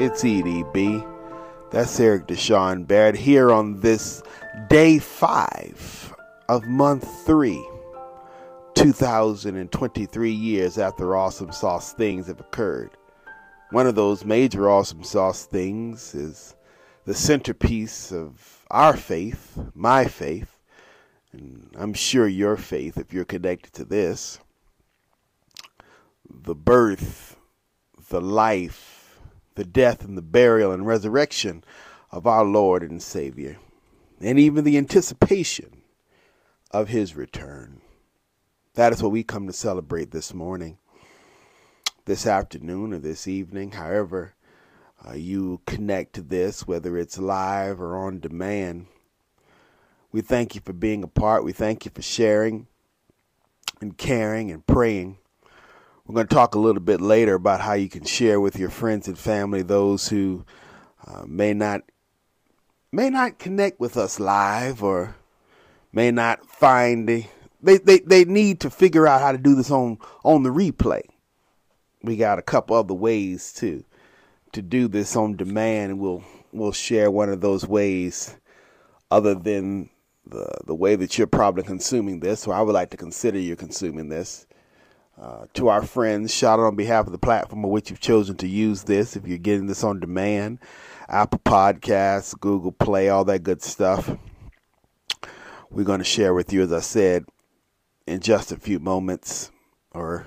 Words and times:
It's 0.00 0.24
EDB. 0.24 1.06
That's 1.70 2.00
Eric 2.00 2.26
Deshawn 2.26 2.86
Baird 2.86 3.14
here 3.14 3.52
on 3.52 3.80
this 3.80 4.22
day 4.70 4.98
five 4.98 6.14
of 6.48 6.64
month 6.64 7.26
three, 7.26 7.62
2023 8.74 10.30
years 10.30 10.78
after 10.78 11.14
awesome 11.14 11.52
sauce 11.52 11.92
things 11.92 12.28
have 12.28 12.40
occurred. 12.40 12.96
One 13.72 13.86
of 13.86 13.94
those 13.94 14.24
major 14.24 14.70
awesome 14.70 15.04
sauce 15.04 15.44
things 15.44 16.14
is 16.14 16.56
the 17.04 17.12
centerpiece 17.12 18.10
of 18.10 18.64
our 18.70 18.96
faith, 18.96 19.58
my 19.74 20.06
faith, 20.06 20.56
and 21.30 21.68
I'm 21.76 21.92
sure 21.92 22.26
your 22.26 22.56
faith 22.56 22.96
if 22.96 23.12
you're 23.12 23.26
connected 23.26 23.74
to 23.74 23.84
this. 23.84 24.38
The 26.30 26.54
birth, 26.54 27.36
the 28.08 28.22
life, 28.22 28.89
the 29.54 29.64
death, 29.64 30.04
and 30.04 30.16
the 30.16 30.22
burial 30.22 30.72
and 30.72 30.86
resurrection 30.86 31.64
of 32.10 32.26
our 32.26 32.44
Lord 32.44 32.82
and 32.82 33.02
Savior, 33.02 33.58
and 34.20 34.38
even 34.38 34.64
the 34.64 34.78
anticipation 34.78 35.82
of 36.70 36.88
his 36.88 37.16
return. 37.16 37.80
That 38.74 38.92
is 38.92 39.02
what 39.02 39.12
we 39.12 39.22
come 39.22 39.46
to 39.46 39.52
celebrate 39.52 40.10
this 40.10 40.32
morning, 40.32 40.78
this 42.04 42.26
afternoon, 42.26 42.92
or 42.94 42.98
this 42.98 43.26
evening, 43.26 43.72
however 43.72 44.34
uh, 45.06 45.14
you 45.14 45.60
connect 45.66 46.14
to 46.14 46.22
this, 46.22 46.66
whether 46.66 46.96
it's 46.96 47.18
live 47.18 47.80
or 47.80 47.96
on 47.96 48.20
demand. 48.20 48.86
We 50.12 50.20
thank 50.20 50.54
you 50.54 50.60
for 50.64 50.72
being 50.72 51.02
a 51.02 51.08
part. 51.08 51.44
We 51.44 51.52
thank 51.52 51.84
you 51.84 51.90
for 51.94 52.02
sharing 52.02 52.66
and 53.80 53.96
caring 53.96 54.50
and 54.50 54.66
praying. 54.66 55.18
We're 56.10 56.14
going 56.14 56.26
to 56.26 56.34
talk 56.34 56.56
a 56.56 56.58
little 56.58 56.82
bit 56.82 57.00
later 57.00 57.34
about 57.34 57.60
how 57.60 57.74
you 57.74 57.88
can 57.88 58.02
share 58.02 58.40
with 58.40 58.58
your 58.58 58.68
friends 58.68 59.06
and 59.06 59.16
family 59.16 59.62
those 59.62 60.08
who 60.08 60.44
uh, 61.06 61.22
may 61.24 61.54
not 61.54 61.82
may 62.90 63.10
not 63.10 63.38
connect 63.38 63.78
with 63.78 63.96
us 63.96 64.18
live 64.18 64.82
or 64.82 65.14
may 65.92 66.10
not 66.10 66.44
find 66.44 67.08
the 67.08 67.26
they, 67.62 67.78
they, 67.78 68.00
they 68.00 68.24
need 68.24 68.58
to 68.58 68.70
figure 68.70 69.06
out 69.06 69.20
how 69.20 69.30
to 69.30 69.38
do 69.38 69.54
this 69.54 69.70
on 69.70 69.98
on 70.24 70.42
the 70.42 70.50
replay. 70.50 71.02
We 72.02 72.16
got 72.16 72.40
a 72.40 72.42
couple 72.42 72.74
other 72.74 72.92
ways 72.92 73.52
to 73.58 73.84
to 74.50 74.62
do 74.62 74.88
this 74.88 75.14
on 75.14 75.36
demand 75.36 75.92
and 75.92 76.00
we'll 76.00 76.24
we'll 76.50 76.72
share 76.72 77.08
one 77.08 77.28
of 77.28 77.40
those 77.40 77.68
ways 77.68 78.36
other 79.12 79.36
than 79.36 79.90
the 80.26 80.48
the 80.66 80.74
way 80.74 80.96
that 80.96 81.16
you're 81.16 81.28
probably 81.28 81.62
consuming 81.62 82.18
this, 82.18 82.48
or 82.48 82.54
I 82.54 82.62
would 82.62 82.74
like 82.74 82.90
to 82.90 82.96
consider 82.96 83.38
you're 83.38 83.54
consuming 83.54 84.08
this. 84.08 84.48
Uh, 85.20 85.44
to 85.52 85.68
our 85.68 85.82
friends, 85.82 86.32
shout 86.32 86.58
out 86.58 86.64
on 86.64 86.76
behalf 86.76 87.04
of 87.04 87.12
the 87.12 87.18
platform 87.18 87.62
of 87.62 87.70
which 87.70 87.90
you've 87.90 88.00
chosen 88.00 88.34
to 88.38 88.48
use 88.48 88.84
this. 88.84 89.16
If 89.16 89.26
you're 89.26 89.36
getting 89.36 89.66
this 89.66 89.84
on 89.84 90.00
demand, 90.00 90.60
Apple 91.10 91.40
Podcasts, 91.44 92.38
Google 92.40 92.72
Play, 92.72 93.10
all 93.10 93.26
that 93.26 93.42
good 93.42 93.60
stuff. 93.60 94.16
We're 95.70 95.84
going 95.84 95.98
to 95.98 96.04
share 96.04 96.32
with 96.32 96.54
you, 96.54 96.62
as 96.62 96.72
I 96.72 96.80
said, 96.80 97.26
in 98.06 98.20
just 98.20 98.50
a 98.50 98.56
few 98.56 98.78
moments, 98.78 99.50
or 99.90 100.24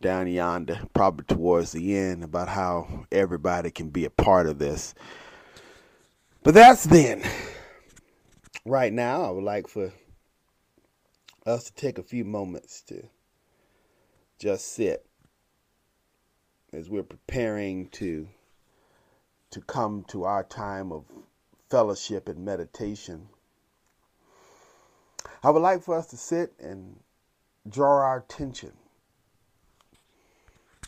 down 0.00 0.28
yonder, 0.28 0.82
probably 0.94 1.24
towards 1.24 1.72
the 1.72 1.96
end, 1.98 2.22
about 2.22 2.48
how 2.48 3.06
everybody 3.10 3.72
can 3.72 3.90
be 3.90 4.04
a 4.04 4.10
part 4.10 4.46
of 4.46 4.60
this. 4.60 4.94
But 6.44 6.54
that's 6.54 6.84
then. 6.84 7.24
Right 8.64 8.92
now, 8.92 9.22
I 9.22 9.30
would 9.30 9.42
like 9.42 9.66
for 9.66 9.92
us 11.44 11.64
to 11.64 11.74
take 11.74 11.98
a 11.98 12.04
few 12.04 12.24
moments 12.24 12.82
to 12.82 13.02
just 14.42 14.72
sit 14.72 15.06
as 16.72 16.90
we're 16.90 17.04
preparing 17.04 17.86
to 17.90 18.26
to 19.52 19.60
come 19.60 20.04
to 20.08 20.24
our 20.24 20.42
time 20.42 20.90
of 20.90 21.04
fellowship 21.70 22.28
and 22.28 22.44
meditation. 22.44 23.28
I 25.44 25.50
would 25.50 25.62
like 25.62 25.84
for 25.84 25.96
us 25.96 26.08
to 26.08 26.16
sit 26.16 26.54
and 26.58 26.98
draw 27.68 28.02
our 28.02 28.18
attention. 28.18 28.72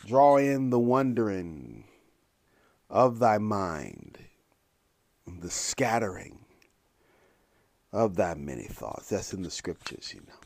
Draw 0.05 0.37
in 0.37 0.69
the 0.69 0.79
wondering 0.79 1.85
of 2.89 3.19
thy 3.19 3.37
mind, 3.37 4.17
the 5.25 5.49
scattering 5.49 6.39
of 7.93 8.17
thy 8.17 8.33
many 8.33 8.65
thoughts. 8.65 9.07
That's 9.07 9.33
in 9.33 9.43
the 9.43 9.51
scriptures, 9.51 10.11
you 10.13 10.23
know. 10.27 10.44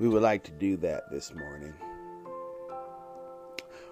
We 0.00 0.08
would 0.08 0.22
like 0.22 0.44
to 0.44 0.50
do 0.52 0.78
that 0.78 1.10
this 1.10 1.34
morning. 1.34 1.74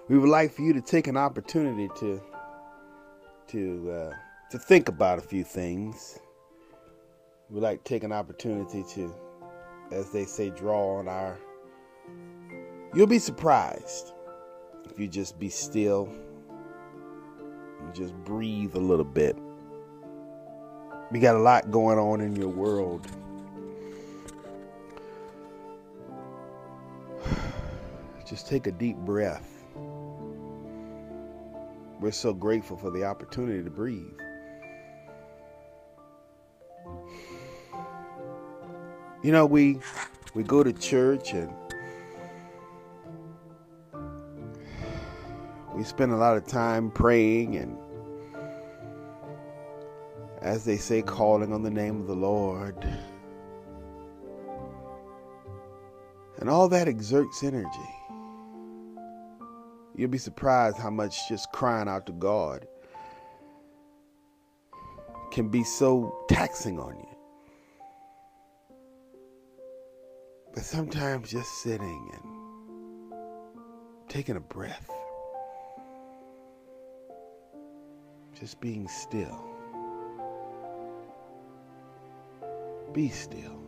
We 0.07 0.17
would 0.17 0.29
like 0.29 0.51
for 0.51 0.63
you 0.63 0.73
to 0.73 0.81
take 0.81 1.05
an 1.05 1.15
opportunity 1.15 1.87
to 1.99 2.19
to 3.49 3.91
uh, 3.91 4.13
to 4.49 4.57
think 4.57 4.89
about 4.89 5.19
a 5.19 5.21
few 5.21 5.43
things. 5.43 6.17
We'd 7.51 7.61
like 7.61 7.83
to 7.83 7.89
take 7.89 8.03
an 8.03 8.11
opportunity 8.11 8.83
to, 8.95 9.13
as 9.91 10.11
they 10.11 10.25
say, 10.25 10.49
draw 10.49 10.97
on 10.97 11.07
our. 11.07 11.37
You'll 12.95 13.05
be 13.05 13.19
surprised 13.19 14.13
if 14.89 14.99
you 14.99 15.07
just 15.07 15.37
be 15.37 15.49
still 15.49 16.11
and 17.81 17.93
just 17.93 18.15
breathe 18.25 18.73
a 18.73 18.79
little 18.79 19.05
bit. 19.05 19.37
We 21.11 21.19
got 21.19 21.35
a 21.35 21.39
lot 21.39 21.69
going 21.69 21.99
on 21.99 22.19
in 22.19 22.35
your 22.35 22.49
world. 22.49 23.07
Just 28.29 28.47
take 28.47 28.67
a 28.67 28.71
deep 28.71 28.95
breath. 28.97 29.65
We're 31.99 32.11
so 32.11 32.33
grateful 32.33 32.77
for 32.77 32.91
the 32.91 33.03
opportunity 33.03 33.63
to 33.63 33.69
breathe. 33.69 34.05
You 39.23 39.31
know, 39.31 39.45
we 39.45 39.79
we 40.35 40.43
go 40.43 40.63
to 40.63 40.71
church 40.71 41.33
and 41.33 41.51
we 45.75 45.83
spend 45.83 46.11
a 46.11 46.17
lot 46.17 46.37
of 46.37 46.45
time 46.45 46.91
praying 46.91 47.55
and 47.55 47.75
as 50.41 50.63
they 50.63 50.77
say, 50.77 51.01
calling 51.01 51.51
on 51.51 51.63
the 51.63 51.69
name 51.69 51.99
of 51.99 52.07
the 52.07 52.15
Lord. 52.15 52.75
And 56.37 56.49
all 56.49 56.69
that 56.69 56.87
exerts 56.87 57.43
energy. 57.43 57.98
You'll 59.99 60.09
be 60.09 60.17
surprised 60.17 60.77
how 60.77 60.89
much 60.89 61.27
just 61.27 61.51
crying 61.51 61.89
out 61.89 62.05
to 62.05 62.13
God 62.13 62.65
can 65.29 65.49
be 65.49 65.61
so 65.65 66.23
taxing 66.29 66.79
on 66.79 66.95
you. 66.95 67.17
But 70.53 70.63
sometimes 70.63 71.29
just 71.29 71.49
sitting 71.63 72.11
and 72.13 73.13
taking 74.07 74.37
a 74.37 74.39
breath, 74.39 74.89
just 78.39 78.61
being 78.61 78.87
still. 78.87 79.43
Be 82.93 83.09
still. 83.09 83.61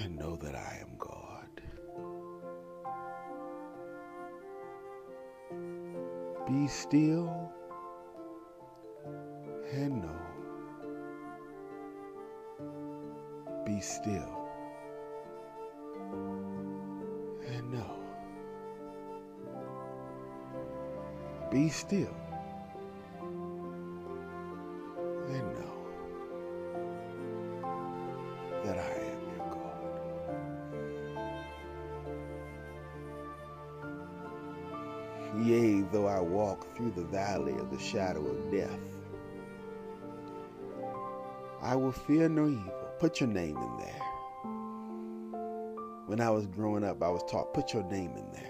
And 0.00 0.18
know 0.18 0.34
that 0.42 0.56
I 0.56 0.80
am 0.80 0.96
Be 6.52 6.68
still 6.68 7.50
and 9.72 10.02
know. 10.02 10.20
Be 13.64 13.80
still 13.80 14.50
and 17.48 17.72
know. 17.72 17.96
Be 21.50 21.70
still 21.70 22.14
through 36.92 37.02
the 37.04 37.08
valley 37.08 37.52
of 37.58 37.70
the 37.70 37.78
shadow 37.78 38.24
of 38.26 38.50
death, 38.50 38.70
I 41.60 41.76
will 41.76 41.92
fear 41.92 42.28
no 42.28 42.48
evil. 42.48 42.74
Put 42.98 43.20
your 43.20 43.28
name 43.28 43.56
in 43.56 43.76
there. 43.78 44.02
When 46.06 46.20
I 46.20 46.30
was 46.30 46.46
growing 46.46 46.84
up, 46.84 47.02
I 47.02 47.08
was 47.08 47.22
taught, 47.30 47.54
put 47.54 47.72
your 47.72 47.84
name 47.84 48.12
in 48.16 48.30
there. 48.32 48.48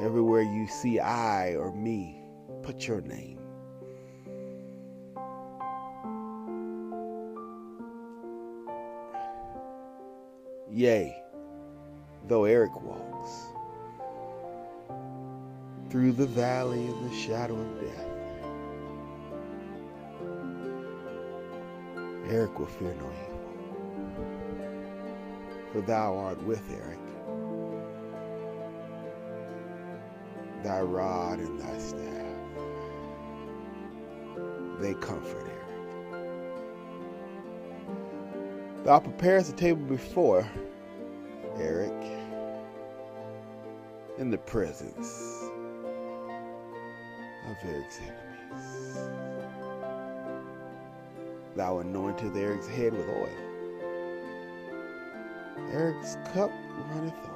Everywhere 0.00 0.42
you 0.42 0.66
see 0.66 0.98
I 0.98 1.54
or 1.54 1.72
me, 1.72 2.22
put 2.62 2.86
your 2.86 3.00
name. 3.00 3.38
Yea, 10.70 11.16
though 12.28 12.44
Eric 12.44 12.82
walks 12.82 13.55
through 15.90 16.12
the 16.12 16.26
valley 16.26 16.88
of 16.88 17.02
the 17.02 17.14
shadow 17.14 17.56
of 17.56 17.80
death, 17.80 18.06
Eric 22.28 22.58
will 22.58 22.66
fear 22.66 22.94
no 22.94 23.10
evil, 23.24 23.50
for 25.72 25.80
thou 25.82 26.16
art 26.16 26.42
with 26.44 26.62
Eric. 26.70 26.98
Thy 30.64 30.80
rod 30.80 31.38
and 31.38 31.60
thy 31.60 31.78
staff, 31.78 32.26
they 34.80 34.94
comfort 34.94 35.46
Eric. 35.46 35.86
Thou 38.84 39.00
preparest 39.00 39.52
a 39.52 39.56
table 39.56 39.84
before 39.84 40.48
Eric 41.58 41.92
in 44.18 44.30
the 44.30 44.38
presence 44.38 45.25
enemies. 47.66 48.00
Thou 51.54 51.78
anointed 51.78 52.36
Eric's 52.36 52.68
head 52.68 52.92
with 52.92 53.08
oil. 53.08 53.28
Eric's 55.72 56.16
cup 56.32 56.50
runneth 56.90 57.14
over. 57.24 57.35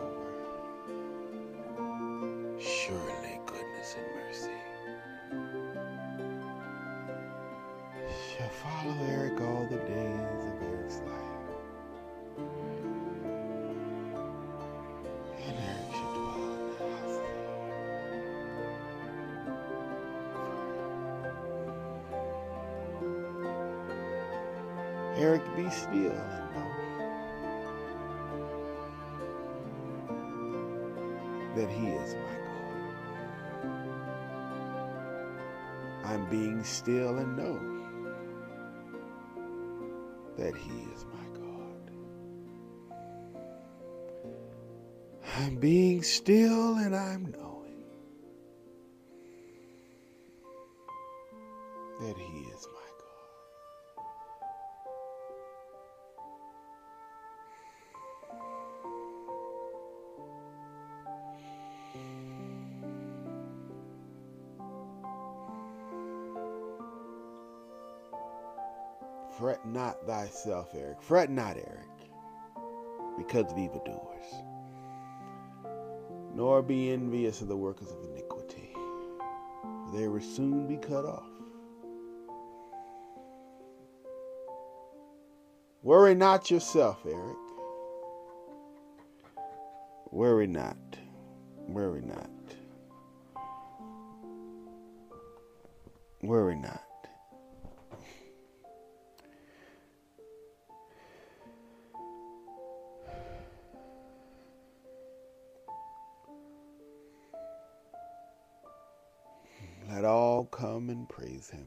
Eric. 70.46 71.02
Fret 71.02 71.30
not, 71.30 71.56
Eric, 71.56 71.88
because 73.18 73.50
of 73.52 73.58
evildoers. 73.58 74.24
Nor 76.34 76.62
be 76.62 76.90
envious 76.92 77.42
of 77.42 77.48
the 77.48 77.56
workers 77.56 77.88
of 77.90 78.02
iniquity, 78.10 78.70
for 78.74 79.90
they 79.96 80.08
will 80.08 80.20
soon 80.20 80.66
be 80.66 80.76
cut 80.76 81.04
off. 81.04 81.26
Worry 85.82 86.14
not 86.14 86.50
yourself, 86.50 87.00
Eric. 87.06 87.36
Worry 90.10 90.46
not. 90.46 90.76
Worry 91.68 92.02
not. 92.02 92.30
Worry 96.22 96.56
not. 96.56 96.79
Him. 111.48 111.66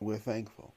We're 0.00 0.16
thankful. 0.16 0.74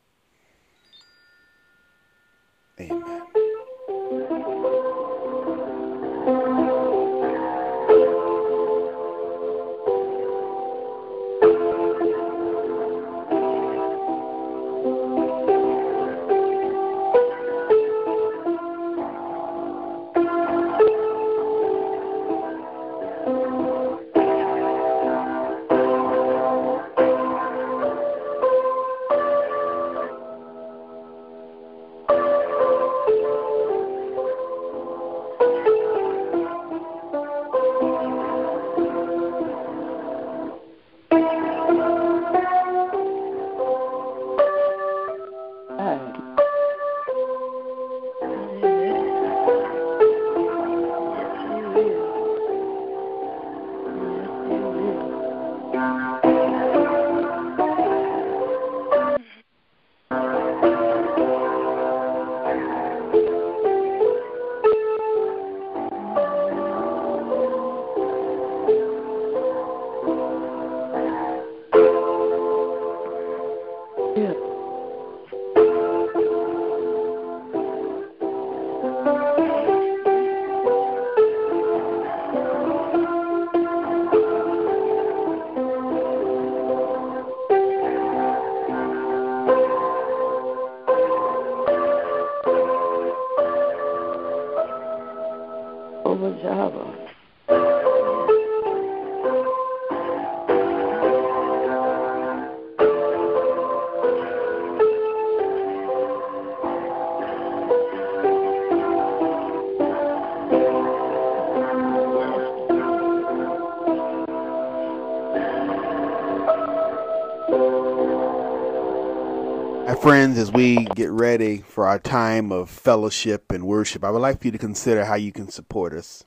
Friends, 120.04 120.38
as 120.38 120.52
we 120.52 120.84
get 120.96 121.10
ready 121.10 121.60
for 121.60 121.88
our 121.88 121.98
time 121.98 122.52
of 122.52 122.70
fellowship 122.70 123.54
and 123.54 123.66
worship, 123.66 124.04
I 124.04 124.10
would 124.10 124.22
like 124.22 124.42
for 124.42 124.48
you 124.48 124.52
to 124.52 124.58
consider 124.58 125.06
how 125.06 125.16
you 125.16 125.32
can 125.32 125.48
support 125.48 125.94
us 125.94 126.26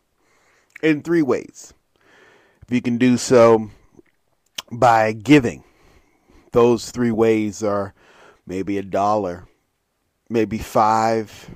in 0.82 1.02
three 1.02 1.20
ways. 1.20 1.74
If 2.62 2.72
you 2.72 2.80
can 2.80 2.96
do 2.96 3.18
so 3.18 3.68
by 4.72 5.12
giving, 5.12 5.62
those 6.52 6.90
three 6.90 7.10
ways 7.10 7.62
are 7.62 7.92
maybe 8.46 8.78
a 8.78 8.82
dollar, 8.82 9.46
maybe 10.30 10.56
five, 10.56 11.50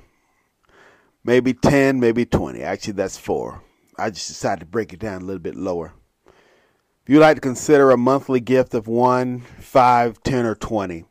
maybe 1.23 1.55
10, 1.55 1.99
maybe 1.99 2.23
20. 2.23 2.61
Actually, 2.61 2.93
that's 2.93 3.17
four. 3.17 3.63
I 3.97 4.11
just 4.11 4.27
decided 4.27 4.59
to 4.59 4.65
break 4.67 4.93
it 4.93 4.99
down 4.99 5.23
a 5.23 5.25
little 5.25 5.41
bit 5.41 5.55
lower. 5.55 5.95
If 6.27 7.09
you'd 7.09 7.21
like 7.21 7.37
to 7.37 7.41
consider 7.41 7.89
a 7.89 7.97
monthly 7.97 8.41
gift 8.41 8.75
of 8.75 8.87
one, 8.87 9.39
five, 9.59 10.21
ten, 10.21 10.45
or 10.45 10.53
20, 10.53 11.05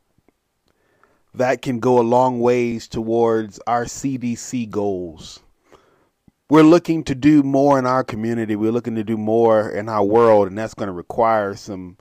that 1.34 1.62
can 1.62 1.78
go 1.78 1.98
a 1.98 2.02
long 2.02 2.40
ways 2.40 2.88
towards 2.88 3.60
our 3.66 3.84
CDC 3.84 4.70
goals. 4.70 5.40
We're 6.48 6.62
looking 6.62 7.04
to 7.04 7.14
do 7.14 7.44
more 7.44 7.78
in 7.78 7.86
our 7.86 8.02
community. 8.02 8.56
We're 8.56 8.72
looking 8.72 8.96
to 8.96 9.04
do 9.04 9.16
more 9.16 9.70
in 9.70 9.88
our 9.88 10.04
world, 10.04 10.48
and 10.48 10.58
that's 10.58 10.74
going 10.74 10.88
to 10.88 10.92
require 10.92 11.54
some 11.54 11.96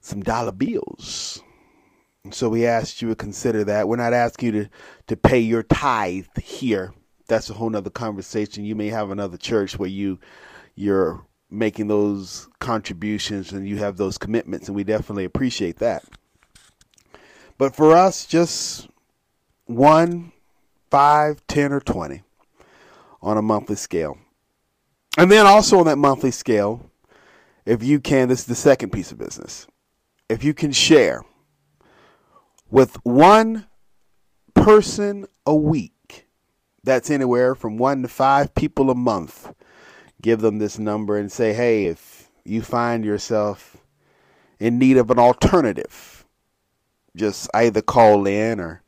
some 0.00 0.22
dollar 0.22 0.52
bills. 0.52 1.42
And 2.24 2.34
so 2.34 2.48
we 2.48 2.66
asked 2.66 3.02
you 3.02 3.08
to 3.08 3.16
consider 3.16 3.64
that. 3.64 3.88
We're 3.88 3.96
not 3.96 4.12
asking 4.12 4.54
you 4.54 4.64
to, 4.64 4.70
to 5.08 5.16
pay 5.16 5.40
your 5.40 5.62
tithe 5.62 6.26
here. 6.40 6.92
That's 7.28 7.50
a 7.50 7.54
whole 7.54 7.70
nother 7.70 7.90
conversation. 7.90 8.64
You 8.64 8.76
may 8.76 8.88
have 8.88 9.10
another 9.10 9.36
church 9.36 9.78
where 9.78 9.88
you 9.88 10.18
you're 10.76 11.24
making 11.50 11.88
those 11.88 12.48
contributions 12.60 13.52
and 13.52 13.68
you 13.68 13.78
have 13.78 13.96
those 13.96 14.16
commitments, 14.16 14.68
and 14.68 14.76
we 14.76 14.84
definitely 14.84 15.24
appreciate 15.24 15.78
that. 15.78 16.04
But 17.60 17.76
for 17.76 17.94
us, 17.94 18.24
just 18.24 18.88
one, 19.66 20.32
five, 20.90 21.46
ten, 21.46 21.74
or 21.74 21.80
twenty 21.80 22.22
on 23.20 23.36
a 23.36 23.42
monthly 23.42 23.76
scale. 23.76 24.16
And 25.18 25.30
then 25.30 25.44
also 25.44 25.78
on 25.78 25.84
that 25.84 25.98
monthly 25.98 26.30
scale, 26.30 26.90
if 27.66 27.82
you 27.82 28.00
can, 28.00 28.30
this 28.30 28.40
is 28.40 28.46
the 28.46 28.54
second 28.54 28.92
piece 28.92 29.12
of 29.12 29.18
business. 29.18 29.66
If 30.26 30.42
you 30.42 30.54
can 30.54 30.72
share 30.72 31.22
with 32.70 32.96
one 33.04 33.66
person 34.54 35.26
a 35.44 35.54
week, 35.54 36.28
that's 36.82 37.10
anywhere 37.10 37.54
from 37.54 37.76
one 37.76 38.00
to 38.00 38.08
five 38.08 38.54
people 38.54 38.88
a 38.88 38.94
month, 38.94 39.52
give 40.22 40.40
them 40.40 40.60
this 40.60 40.78
number 40.78 41.18
and 41.18 41.30
say, 41.30 41.52
hey, 41.52 41.84
if 41.84 42.30
you 42.42 42.62
find 42.62 43.04
yourself 43.04 43.76
in 44.58 44.78
need 44.78 44.96
of 44.96 45.10
an 45.10 45.18
alternative, 45.18 46.19
just 47.16 47.48
either 47.54 47.82
call 47.82 48.26
in 48.26 48.60
or 48.60 48.82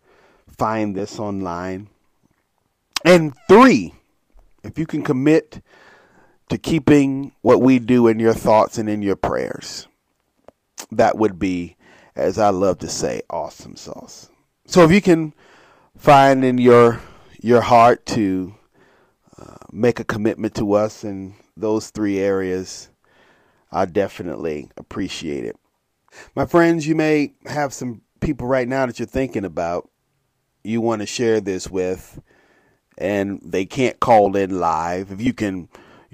find 0.57 0.95
this 0.95 1.19
online. 1.19 1.88
And 3.05 3.35
three, 3.49 3.95
if 4.62 4.79
you 4.79 4.87
can 4.87 5.02
commit 5.02 5.62
to 6.49 6.59
keeping 6.59 7.33
what 7.43 7.61
we 7.61 7.79
do 7.79 8.07
in 8.07 8.19
your 8.19 8.35
thoughts 8.35 8.79
and 8.79 8.88
in 8.88 9.02
your 9.02 9.17
prayers, 9.17 9.88
that 10.91 11.17
would 11.17 11.38
be, 11.38 11.76
as 12.14 12.38
I 12.38 12.50
love 12.50 12.79
to 12.79 12.88
say, 12.88 13.23
awesome 13.31 13.76
sauce. 13.76 14.29
So 14.67 14.85
if 14.85 14.93
you 14.93 15.00
can 15.00 15.35
find 15.97 16.45
in 16.45 16.59
your 16.59 17.00
your 17.41 17.61
heart 17.61 18.07
to 18.07 18.55
uh, 19.37 19.57
make 19.73 19.99
a 19.99 20.05
commitment 20.05 20.55
to 20.55 20.75
us 20.75 21.02
in 21.02 21.35
those 21.57 21.91
three 21.91 22.21
areas, 22.21 22.88
I 23.73 23.87
definitely 23.87 24.71
appreciate 24.76 25.45
it. 25.45 25.57
My 26.37 26.47
friends, 26.47 26.87
you 26.87 26.95
may 26.95 27.33
have 27.47 27.73
some 27.73 28.02
people 28.23 28.47
right 28.47 28.69
now 28.69 28.87
that 28.87 28.99
you're 28.99 29.07
thinking 29.07 29.45
about, 29.45 29.91
you 30.64 30.81
want 30.81 31.00
to 31.00 31.07
share 31.07 31.41
this 31.41 31.69
with, 31.69 32.21
and 32.97 33.41
they 33.45 33.67
can't 33.67 34.00
call 34.00 34.37
in 34.37 34.59
live. 34.59 35.11
If 35.11 35.21
you 35.21 35.33
can 35.33 35.69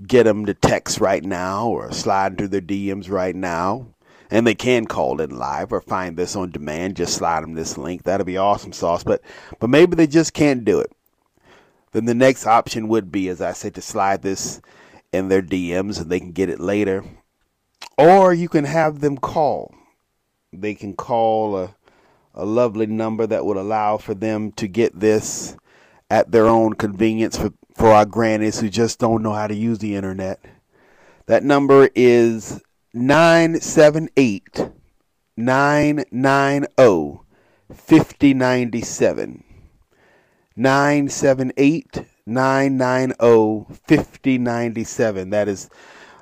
get 0.05 0.25
them 0.25 0.47
to 0.47 0.55
text 0.55 1.01
right 1.01 1.23
now 1.23 1.69
or 1.69 1.93
slide 1.93 2.33
into 2.33 2.49
their 2.49 2.61
DMs 2.61 3.11
right 3.11 3.37
now, 3.37 3.89
and 4.31 4.47
they 4.47 4.55
can 4.55 4.87
call 4.87 5.21
in 5.21 5.31
live 5.31 5.73
or 5.73 5.81
find 5.81 6.17
this 6.17 6.37
on 6.37 6.51
demand, 6.51 6.97
just 6.97 7.15
slide 7.15 7.43
them 7.43 7.55
this 7.55 7.79
link. 7.79 8.03
That'll 8.03 8.27
be 8.27 8.37
awesome 8.37 8.73
sauce. 8.73 9.05
But 9.05 9.23
but 9.59 9.71
maybe 9.71 9.97
they 9.97 10.07
just 10.07 10.35
can't 10.35 10.65
do 10.65 10.81
it. 10.81 10.93
Then 11.93 12.05
the 12.05 12.15
next 12.15 12.47
option 12.47 12.89
would 12.89 13.11
be, 13.11 13.29
as 13.29 13.41
I 13.41 13.53
said, 13.53 13.75
to 13.77 13.83
slide 13.83 14.23
this 14.23 14.61
in 15.13 15.29
their 15.29 15.43
DMs 15.43 16.01
and 16.01 16.11
they 16.11 16.21
can 16.21 16.33
get 16.33 16.51
it 16.51 16.61
later. 16.61 17.05
Or 17.97 18.35
you 18.35 18.49
can 18.49 18.65
have 18.65 19.01
them 19.01 19.17
call. 19.17 19.75
They 20.53 20.75
can 20.75 20.95
call 20.95 21.57
a 21.57 21.75
a 22.39 22.47
lovely 22.47 22.87
number 22.87 23.27
that 23.27 23.45
would 23.45 23.57
allow 23.57 23.99
for 23.99 24.15
them 24.15 24.53
to 24.53 24.69
get 24.69 24.99
this 24.99 25.57
at 26.09 26.31
their 26.31 26.47
own 26.47 26.73
convenience 26.73 27.37
for, 27.37 27.53
for 27.75 27.89
our 27.89 28.07
grannies 28.07 28.61
who 28.61 28.71
just 28.71 29.01
don't 29.01 29.23
know 29.23 29.33
how 29.33 29.49
to 29.49 29.55
use 29.55 29.79
the 29.81 29.97
internet. 29.97 30.43
That 31.27 31.43
number 31.43 31.91
is 31.95 32.63
978 32.95 34.71
990 35.37 37.21
5097. 37.75 39.45
978 40.57 42.05
990 42.25 43.75
5097. 43.87 45.31
That 45.31 45.49
is 45.49 45.69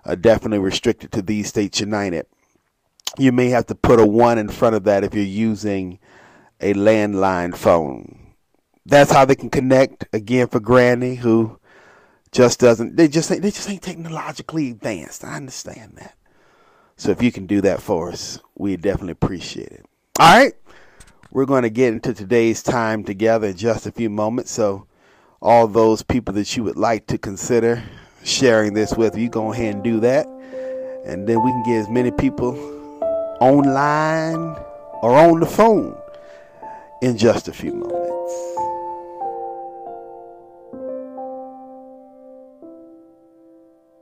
uh, 0.05 0.15
definitely 0.15 0.59
restricted 0.61 1.13
to 1.13 1.21
these 1.21 1.49
states 1.49 1.81
united 1.81 2.27
you 3.19 3.33
may 3.33 3.49
have 3.49 3.67
to 3.67 3.75
put 3.75 4.01
a 4.01 4.07
one 4.07 4.39
in 4.39 4.49
front 4.49 4.77
of 4.77 4.85
that 4.85 5.05
if 5.05 5.15
you're 5.15 5.25
using 5.25 5.99
a 6.61 6.75
landline 6.75 7.57
phone. 7.57 8.35
That's 8.85 9.11
how 9.11 9.25
they 9.25 9.35
can 9.35 9.51
connect 9.51 10.07
again 10.13 10.49
for 10.49 10.61
Granny 10.61 11.17
who 11.17 11.59
just 12.33 12.61
doesn't 12.61 12.97
they 12.97 13.09
just 13.09 13.29
they 13.31 13.51
just 13.51 13.69
ain't 13.69 13.83
technologically 13.83 14.71
advanced. 14.71 15.25
I 15.25 15.37
understand 15.37 15.95
that. 15.97 16.17
So 16.97 17.11
if 17.11 17.23
you 17.23 17.33
can 17.33 17.47
do 17.47 17.61
that 17.63 17.83
for 17.83 18.11
us, 18.11 18.39
we 18.57 18.77
definitely 18.77 19.13
appreciate 19.13 19.69
it. 19.69 19.87
All 20.19 20.39
right. 20.39 20.55
We're 21.31 21.45
going 21.45 21.65
to 21.65 21.71
get 21.71 21.93
into 21.93 22.15
today's 22.15 22.63
time 22.63 23.05
together 23.05 23.49
in 23.49 23.57
just 23.57 23.87
a 23.87 23.93
few 23.93 24.09
moments. 24.09 24.51
So 24.51 24.87
all 25.43 25.67
those 25.67 26.03
people 26.03 26.33
that 26.35 26.57
you 26.57 26.65
would 26.65 26.77
like 26.77 27.07
to 27.09 27.19
consider 27.19 27.83
sharing 28.25 28.73
this 28.73 28.95
with, 28.95 29.19
you 29.19 29.29
go 29.29 29.53
ahead 29.53 29.75
and 29.75 29.85
do 29.85 30.01
that. 30.01 30.27
And 31.05 31.27
then 31.29 31.45
we 31.45 31.51
can 31.51 31.63
get 31.65 31.81
as 31.81 31.89
many 31.91 32.11
people 32.11 32.55
online 33.41 34.57
or 35.03 35.17
on 35.17 35.41
the 35.41 35.47
phone 35.47 35.97
in 37.03 37.17
just 37.17 37.49
a 37.49 37.53
few 37.53 37.73
moments. 37.73 38.33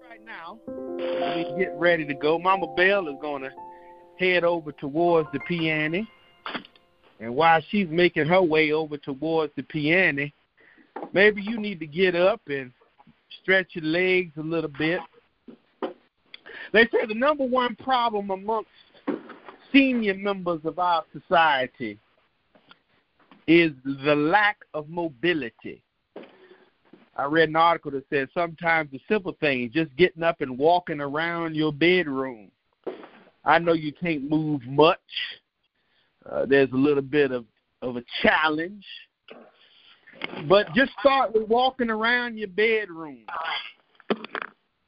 Right 0.08 0.24
now, 0.24 0.58
we 0.68 1.58
get 1.58 1.74
ready 1.76 2.04
to 2.06 2.14
go. 2.14 2.38
Mama 2.38 2.72
Bell 2.76 3.08
is 3.08 3.16
going 3.20 3.42
to 3.42 3.50
head 4.18 4.44
over 4.44 4.72
towards 4.72 5.28
the 5.32 5.40
piano. 5.40 6.06
And 7.20 7.34
while 7.34 7.60
she's 7.70 7.88
making 7.88 8.26
her 8.26 8.42
way 8.42 8.72
over 8.72 8.96
towards 8.96 9.52
the 9.56 9.62
piano, 9.62 10.28
maybe 11.12 11.42
you 11.42 11.58
need 11.58 11.80
to 11.80 11.86
get 11.86 12.14
up 12.14 12.40
and 12.48 12.72
stretch 13.42 13.68
your 13.72 13.84
legs 13.84 14.32
a 14.36 14.42
little 14.42 14.70
bit. 14.70 15.00
They 16.72 16.88
say 16.88 17.06
the 17.06 17.14
number 17.14 17.44
one 17.44 17.76
problem 17.76 18.30
amongst 18.30 18.68
senior 19.74 20.14
members 20.14 20.60
of 20.64 20.78
our 20.78 21.04
society 21.12 21.98
is 23.46 23.72
the 23.84 24.14
lack 24.14 24.58
of 24.72 24.88
mobility. 24.88 25.82
I 27.16 27.24
read 27.26 27.48
an 27.48 27.56
article 27.56 27.90
that 27.92 28.04
said 28.08 28.28
sometimes 28.32 28.90
the 28.90 29.00
simple 29.08 29.36
things, 29.40 29.72
just 29.72 29.94
getting 29.96 30.22
up 30.22 30.40
and 30.40 30.56
walking 30.56 31.00
around 31.00 31.54
your 31.54 31.72
bedroom. 31.72 32.50
I 33.44 33.58
know 33.58 33.72
you 33.72 33.92
can't 33.92 34.28
move 34.28 34.62
much. 34.66 34.98
Uh, 36.28 36.46
there's 36.46 36.72
a 36.72 36.76
little 36.76 37.02
bit 37.02 37.30
of, 37.30 37.44
of 37.82 37.96
a 37.96 38.04
challenge. 38.22 38.84
But 40.48 40.72
just 40.74 40.92
start 41.00 41.34
with 41.34 41.48
walking 41.48 41.90
around 41.90 42.38
your 42.38 42.48
bedroom 42.48 43.24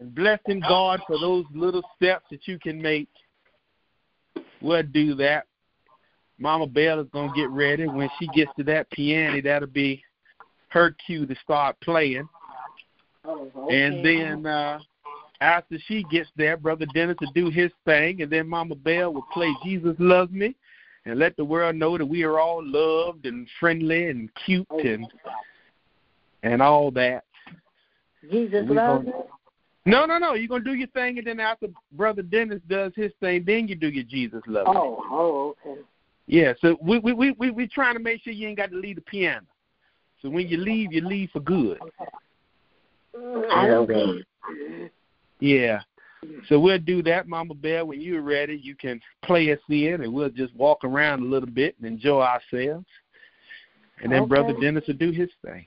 and 0.00 0.14
blessing 0.14 0.62
God 0.66 1.00
for 1.06 1.18
those 1.18 1.44
little 1.54 1.82
steps 1.96 2.26
that 2.30 2.46
you 2.46 2.58
can 2.58 2.80
make 2.80 3.08
We'll 4.66 4.82
do 4.82 5.14
that. 5.14 5.46
Mama 6.38 6.66
Bell 6.66 6.98
is 6.98 7.06
gonna 7.12 7.32
get 7.34 7.48
ready. 7.50 7.86
When 7.86 8.10
she 8.18 8.26
gets 8.34 8.50
to 8.58 8.64
that 8.64 8.90
piano, 8.90 9.40
that'll 9.40 9.68
be 9.68 10.02
her 10.68 10.94
cue 11.06 11.24
to 11.24 11.36
start 11.36 11.76
playing. 11.80 12.28
Oh, 13.24 13.48
okay. 13.56 13.76
And 13.76 14.04
then 14.04 14.46
uh 14.46 14.80
after 15.40 15.76
she 15.86 16.02
gets 16.10 16.30
there, 16.36 16.56
Brother 16.56 16.86
Dennis 16.94 17.16
will 17.20 17.30
do 17.32 17.48
his 17.48 17.70
thing, 17.84 18.22
and 18.22 18.30
then 18.32 18.48
Mama 18.48 18.74
Bell 18.74 19.14
will 19.14 19.26
play 19.32 19.54
Jesus 19.62 19.94
Loves 20.00 20.32
Me 20.32 20.56
and 21.04 21.18
let 21.18 21.36
the 21.36 21.44
world 21.44 21.76
know 21.76 21.96
that 21.96 22.06
we 22.06 22.24
are 22.24 22.40
all 22.40 22.60
loved 22.64 23.24
and 23.26 23.46
friendly 23.60 24.08
and 24.08 24.30
cute 24.44 24.66
and 24.70 25.06
and 26.42 26.60
all 26.60 26.90
that. 26.90 27.22
Jesus 28.30 28.64
loves 28.68 29.06
me. 29.06 29.12
No, 29.86 30.04
no, 30.04 30.18
no. 30.18 30.34
You're 30.34 30.48
gonna 30.48 30.64
do 30.64 30.74
your 30.74 30.88
thing, 30.88 31.18
and 31.18 31.26
then 31.26 31.40
after 31.40 31.68
Brother 31.92 32.22
Dennis 32.22 32.60
does 32.68 32.92
his 32.96 33.12
thing, 33.20 33.44
then 33.46 33.68
you 33.68 33.76
do 33.76 33.88
your 33.88 34.04
Jesus 34.04 34.42
love. 34.46 34.66
Oh, 34.68 35.02
oh, 35.10 35.56
okay. 35.64 35.80
Yeah, 36.26 36.54
so 36.60 36.76
we 36.82 36.98
we 36.98 37.12
we 37.12 37.30
we 37.32 37.50
we 37.52 37.68
trying 37.68 37.94
to 37.94 38.00
make 38.00 38.22
sure 38.22 38.32
you 38.32 38.48
ain't 38.48 38.58
got 38.58 38.70
to 38.72 38.76
leave 38.76 38.96
the 38.96 39.02
piano. 39.02 39.46
So 40.20 40.28
when 40.28 40.48
you 40.48 40.56
leave, 40.56 40.92
you 40.92 41.06
leave 41.06 41.30
for 41.30 41.40
good. 41.40 41.78
I 43.52 43.66
don't. 43.68 44.24
Yeah. 45.38 45.80
So 46.48 46.58
we'll 46.58 46.78
do 46.78 47.02
that, 47.04 47.28
Mama 47.28 47.54
Bear. 47.54 47.84
When 47.84 48.00
you're 48.00 48.22
ready, 48.22 48.56
you 48.56 48.74
can 48.74 49.00
play 49.22 49.52
us 49.52 49.60
in, 49.68 50.00
and 50.02 50.12
we'll 50.12 50.30
just 50.30 50.54
walk 50.56 50.82
around 50.82 51.22
a 51.22 51.26
little 51.26 51.48
bit 51.48 51.76
and 51.78 51.86
enjoy 51.86 52.22
ourselves. 52.22 52.86
And 54.02 54.12
then 54.12 54.22
Okay. 54.22 54.28
Brother 54.28 54.54
Dennis 54.60 54.84
will 54.88 54.94
do 54.94 55.12
his 55.12 55.30
thing. 55.44 55.66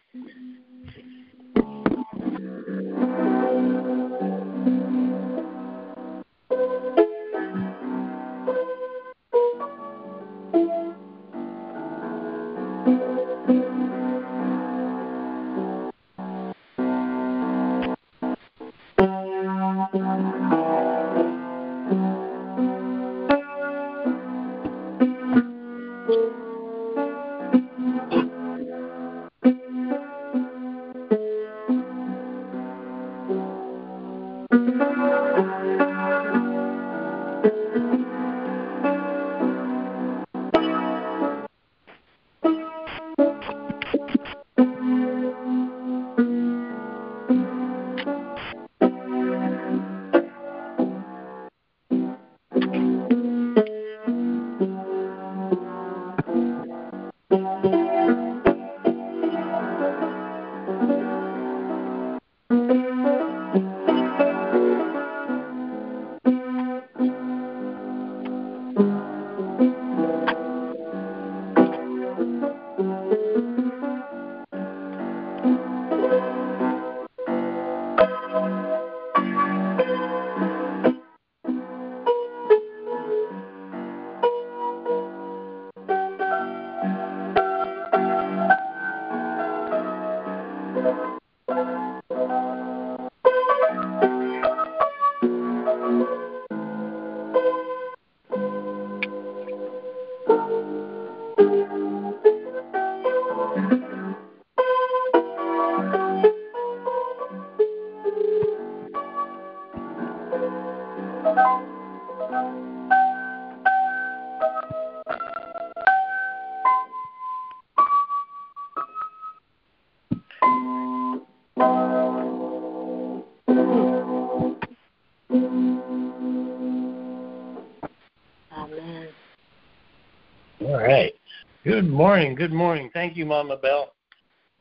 Good 131.70 131.88
morning. 131.88 132.36
Good 132.36 132.52
morning. 132.52 132.90
Thank 132.94 133.16
you, 133.16 133.26
Mama 133.26 133.56
Bell. 133.56 133.94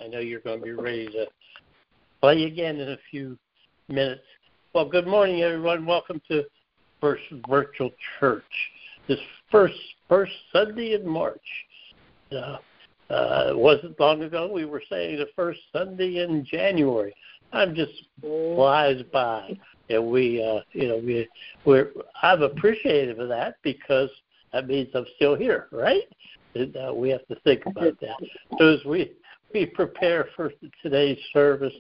I 0.00 0.08
know 0.08 0.20
you're 0.20 0.40
going 0.40 0.60
to 0.60 0.64
be 0.64 0.72
ready 0.72 1.06
to 1.08 1.26
play 2.20 2.44
again 2.44 2.78
in 2.78 2.90
a 2.90 2.98
few 3.10 3.38
minutes. 3.88 4.20
Well, 4.74 4.88
good 4.88 5.06
morning, 5.06 5.42
everyone. 5.42 5.86
Welcome 5.86 6.20
to 6.28 6.44
First 7.00 7.22
Virtual 7.48 7.90
Church. 8.18 8.42
This 9.06 9.18
first 9.50 9.74
first 10.08 10.32
Sunday 10.52 10.94
in 10.94 11.06
March. 11.06 11.40
Uh, 12.32 12.58
uh, 13.10 13.46
it 13.48 13.56
wasn't 13.56 13.98
long 13.98 14.22
ago 14.22 14.50
we 14.52 14.66
were 14.66 14.82
saying 14.90 15.16
the 15.16 15.28
first 15.34 15.60
Sunday 15.72 16.22
in 16.22 16.44
January. 16.44 17.14
I'm 17.52 17.74
just 17.74 17.92
flies 18.20 19.02
by, 19.10 19.58
and 19.88 20.06
we, 20.06 20.42
uh, 20.42 20.60
you 20.72 20.88
know, 20.88 20.98
we, 20.98 21.26
we're. 21.64 21.92
I'm 22.22 22.42
appreciative 22.42 23.18
of 23.18 23.28
that 23.28 23.56
because 23.62 24.10
that 24.52 24.66
means 24.66 24.88
I'm 24.94 25.06
still 25.16 25.34
here, 25.34 25.68
right? 25.72 26.02
And, 26.54 26.76
uh, 26.76 26.92
we 26.94 27.08
have 27.10 27.26
to 27.28 27.36
think 27.40 27.64
about 27.66 27.98
that. 28.00 28.16
So 28.58 28.74
as 28.74 28.84
we 28.84 29.12
we 29.54 29.64
prepare 29.64 30.28
for 30.36 30.52
today's 30.82 31.18
service, 31.32 31.72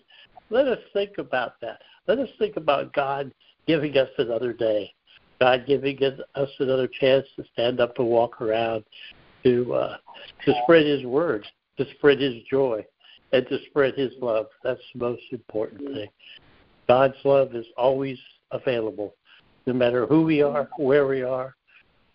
let 0.50 0.66
us 0.66 0.78
think 0.92 1.18
about 1.18 1.60
that. 1.60 1.80
Let 2.06 2.18
us 2.18 2.28
think 2.38 2.56
about 2.56 2.94
God 2.94 3.32
giving 3.66 3.96
us 3.98 4.08
another 4.16 4.54
day, 4.54 4.94
God 5.40 5.64
giving 5.66 6.02
us 6.02 6.18
us 6.34 6.48
another 6.58 6.88
chance 6.88 7.26
to 7.36 7.44
stand 7.52 7.80
up 7.80 7.98
and 7.98 8.08
walk 8.08 8.40
around, 8.40 8.84
to 9.44 9.72
uh, 9.74 9.96
to 10.44 10.54
spread 10.62 10.86
His 10.86 11.04
word, 11.04 11.46
to 11.76 11.86
spread 11.96 12.20
His 12.20 12.42
joy, 12.50 12.84
and 13.32 13.46
to 13.48 13.58
spread 13.70 13.94
His 13.94 14.12
love. 14.20 14.46
That's 14.64 14.80
the 14.94 15.00
most 15.00 15.22
important 15.30 15.94
thing. 15.94 16.08
God's 16.88 17.16
love 17.24 17.54
is 17.54 17.66
always 17.76 18.18
available, 18.50 19.14
no 19.66 19.74
matter 19.74 20.06
who 20.06 20.24
we 20.24 20.42
are, 20.42 20.68
where 20.78 21.06
we 21.06 21.22
are, 21.22 21.54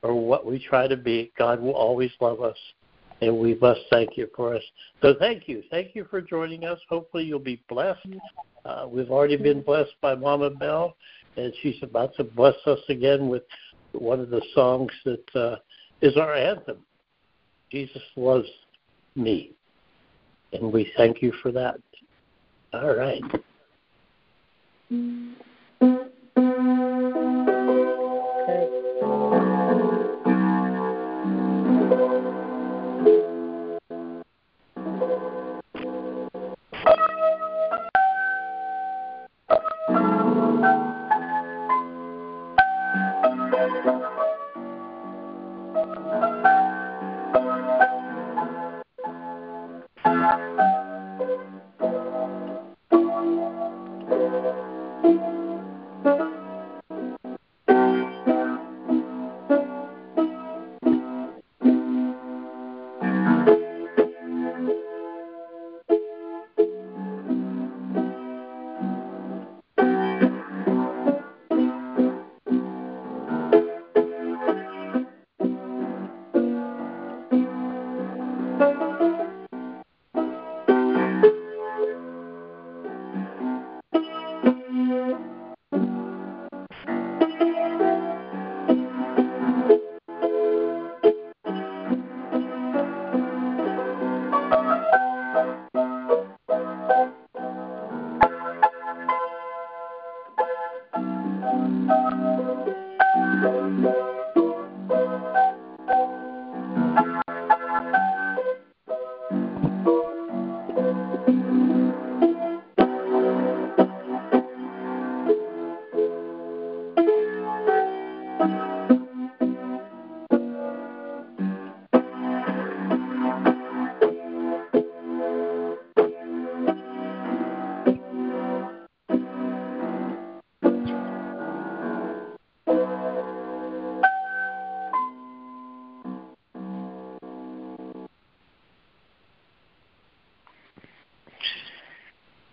or 0.02 0.14
what 0.14 0.46
we 0.46 0.60
try 0.60 0.88
to 0.88 0.98
be. 0.98 1.32
God 1.38 1.62
will 1.62 1.76
always 1.76 2.12
love 2.20 2.42
us, 2.42 2.58
and 3.22 3.38
we 3.38 3.56
must 3.56 3.82
thank 3.90 4.18
you 4.18 4.28
for 4.36 4.56
us. 4.56 4.64
So 5.02 5.14
thank 5.20 5.48
you, 5.48 5.64
thank 5.72 5.96
you 5.96 6.06
for 6.10 6.22
joining 6.22 6.66
us. 6.66 6.80
Hopefully 6.90 7.24
you'll 7.24 7.40
be 7.40 7.64
blessed. 7.70 8.08
Uh, 8.66 8.88
we've 8.90 9.12
already 9.12 9.38
been 9.38 9.62
blessed 9.62 9.94
by 10.02 10.16
Mama 10.16 10.50
Bell, 10.50 10.96
and 11.38 11.54
she's 11.62 11.82
about 11.82 12.16
to 12.16 12.24
bless 12.24 12.56
us 12.66 12.80
again 12.90 13.28
with 13.28 13.44
one 13.94 14.20
of 14.20 14.30
the 14.30 14.42
songs 14.54 14.92
that 15.06 15.36
uh, 15.36 15.56
is 16.02 16.18
our 16.18 16.34
anthem. 16.34 16.78
Jesus 17.72 18.02
loves 18.16 18.48
me, 19.16 19.52
and 20.52 20.72
we 20.72 20.92
thank 20.98 21.22
you 21.22 21.32
for 21.42 21.52
that. 21.52 21.80
All 22.74 22.96
right. 22.96 23.24
Okay. 23.34 23.44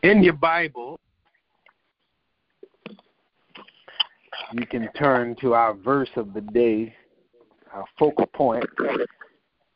In 0.03 0.23
your 0.23 0.33
Bible, 0.33 0.99
you 4.55 4.65
can 4.67 4.89
turn 4.99 5.37
to 5.43 5.53
our 5.53 5.75
verse 5.75 6.09
of 6.17 6.33
the 6.33 6.41
day, 6.41 6.95
our 7.75 7.85
focal 7.99 8.25
point, 8.27 8.65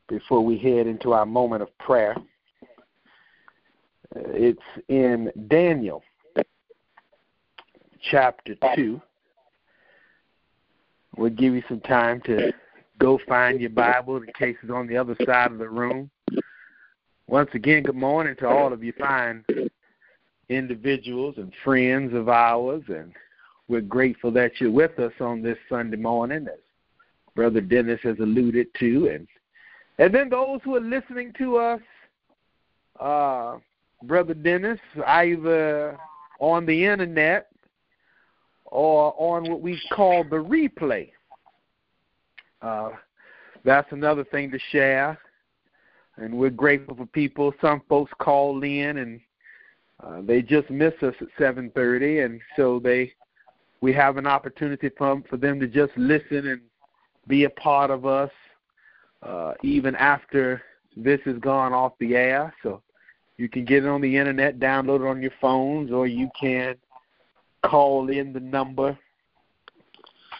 before 0.08 0.42
we 0.42 0.56
head 0.56 0.86
into 0.86 1.12
our 1.12 1.26
moment 1.26 1.60
of 1.60 1.76
prayer. 1.76 2.16
Uh, 4.16 4.20
it's 4.28 4.62
in 4.88 5.30
Daniel 5.48 6.02
chapter 8.10 8.54
2. 8.76 9.00
We'll 11.18 11.30
give 11.30 11.54
you 11.54 11.62
some 11.68 11.80
time 11.80 12.22
to 12.22 12.50
go 12.98 13.18
find 13.28 13.60
your 13.60 13.70
Bible 13.70 14.16
in 14.16 14.26
case 14.38 14.56
it's 14.62 14.72
on 14.72 14.86
the 14.86 14.96
other 14.96 15.16
side 15.26 15.52
of 15.52 15.58
the 15.58 15.68
room. 15.68 16.10
Once 17.26 17.50
again, 17.52 17.82
good 17.82 17.94
morning 17.94 18.34
to 18.38 18.48
all 18.48 18.72
of 18.72 18.82
you 18.82 18.94
fine 18.98 19.44
individuals 20.48 21.36
and 21.38 21.52
friends 21.62 22.14
of 22.14 22.28
ours, 22.28 22.82
and 22.88 23.12
we're 23.68 23.80
grateful 23.80 24.30
that 24.32 24.52
you're 24.60 24.70
with 24.70 24.98
us 24.98 25.12
on 25.20 25.42
this 25.42 25.58
Sunday 25.68 25.96
morning, 25.96 26.46
as 26.46 26.60
Brother 27.34 27.60
Dennis 27.60 28.00
has 28.02 28.18
alluded 28.18 28.68
to, 28.78 29.08
and 29.08 29.26
and 29.98 30.12
then 30.12 30.28
those 30.28 30.60
who 30.64 30.74
are 30.74 30.80
listening 30.80 31.32
to 31.38 31.56
us, 31.56 31.80
uh, 32.98 33.58
Brother 34.02 34.34
Dennis, 34.34 34.80
either 35.06 35.96
on 36.40 36.66
the 36.66 36.84
internet 36.84 37.48
or 38.64 39.14
on 39.16 39.48
what 39.48 39.60
we 39.60 39.80
call 39.92 40.24
the 40.24 40.36
replay. 40.36 41.10
Uh, 42.60 42.90
that's 43.64 43.92
another 43.92 44.24
thing 44.24 44.50
to 44.50 44.58
share, 44.70 45.16
and 46.16 46.34
we're 46.34 46.50
grateful 46.50 46.96
for 46.96 47.06
people. 47.06 47.54
Some 47.60 47.82
folks 47.88 48.12
call 48.18 48.62
in 48.62 48.98
and 48.98 49.20
uh, 50.04 50.20
they 50.22 50.42
just 50.42 50.68
miss 50.70 50.94
us 51.02 51.14
at 51.20 51.28
7:30, 51.38 52.24
and 52.24 52.40
so 52.56 52.78
they 52.78 53.12
we 53.80 53.92
have 53.92 54.16
an 54.16 54.26
opportunity 54.26 54.90
for 54.96 55.22
for 55.28 55.36
them 55.36 55.58
to 55.60 55.66
just 55.66 55.92
listen 55.96 56.46
and 56.48 56.60
be 57.26 57.44
a 57.44 57.50
part 57.50 57.90
of 57.90 58.04
us 58.04 58.30
uh, 59.22 59.54
even 59.62 59.94
after 59.96 60.62
this 60.96 61.20
has 61.24 61.38
gone 61.38 61.72
off 61.72 61.92
the 61.98 62.14
air. 62.14 62.54
So 62.62 62.82
you 63.36 63.48
can 63.48 63.64
get 63.64 63.84
it 63.84 63.88
on 63.88 64.00
the 64.00 64.16
internet, 64.16 64.58
download 64.58 65.00
it 65.00 65.08
on 65.08 65.22
your 65.22 65.32
phones, 65.40 65.90
or 65.90 66.06
you 66.06 66.30
can 66.38 66.76
call 67.64 68.10
in 68.10 68.32
the 68.32 68.40
number 68.40 68.96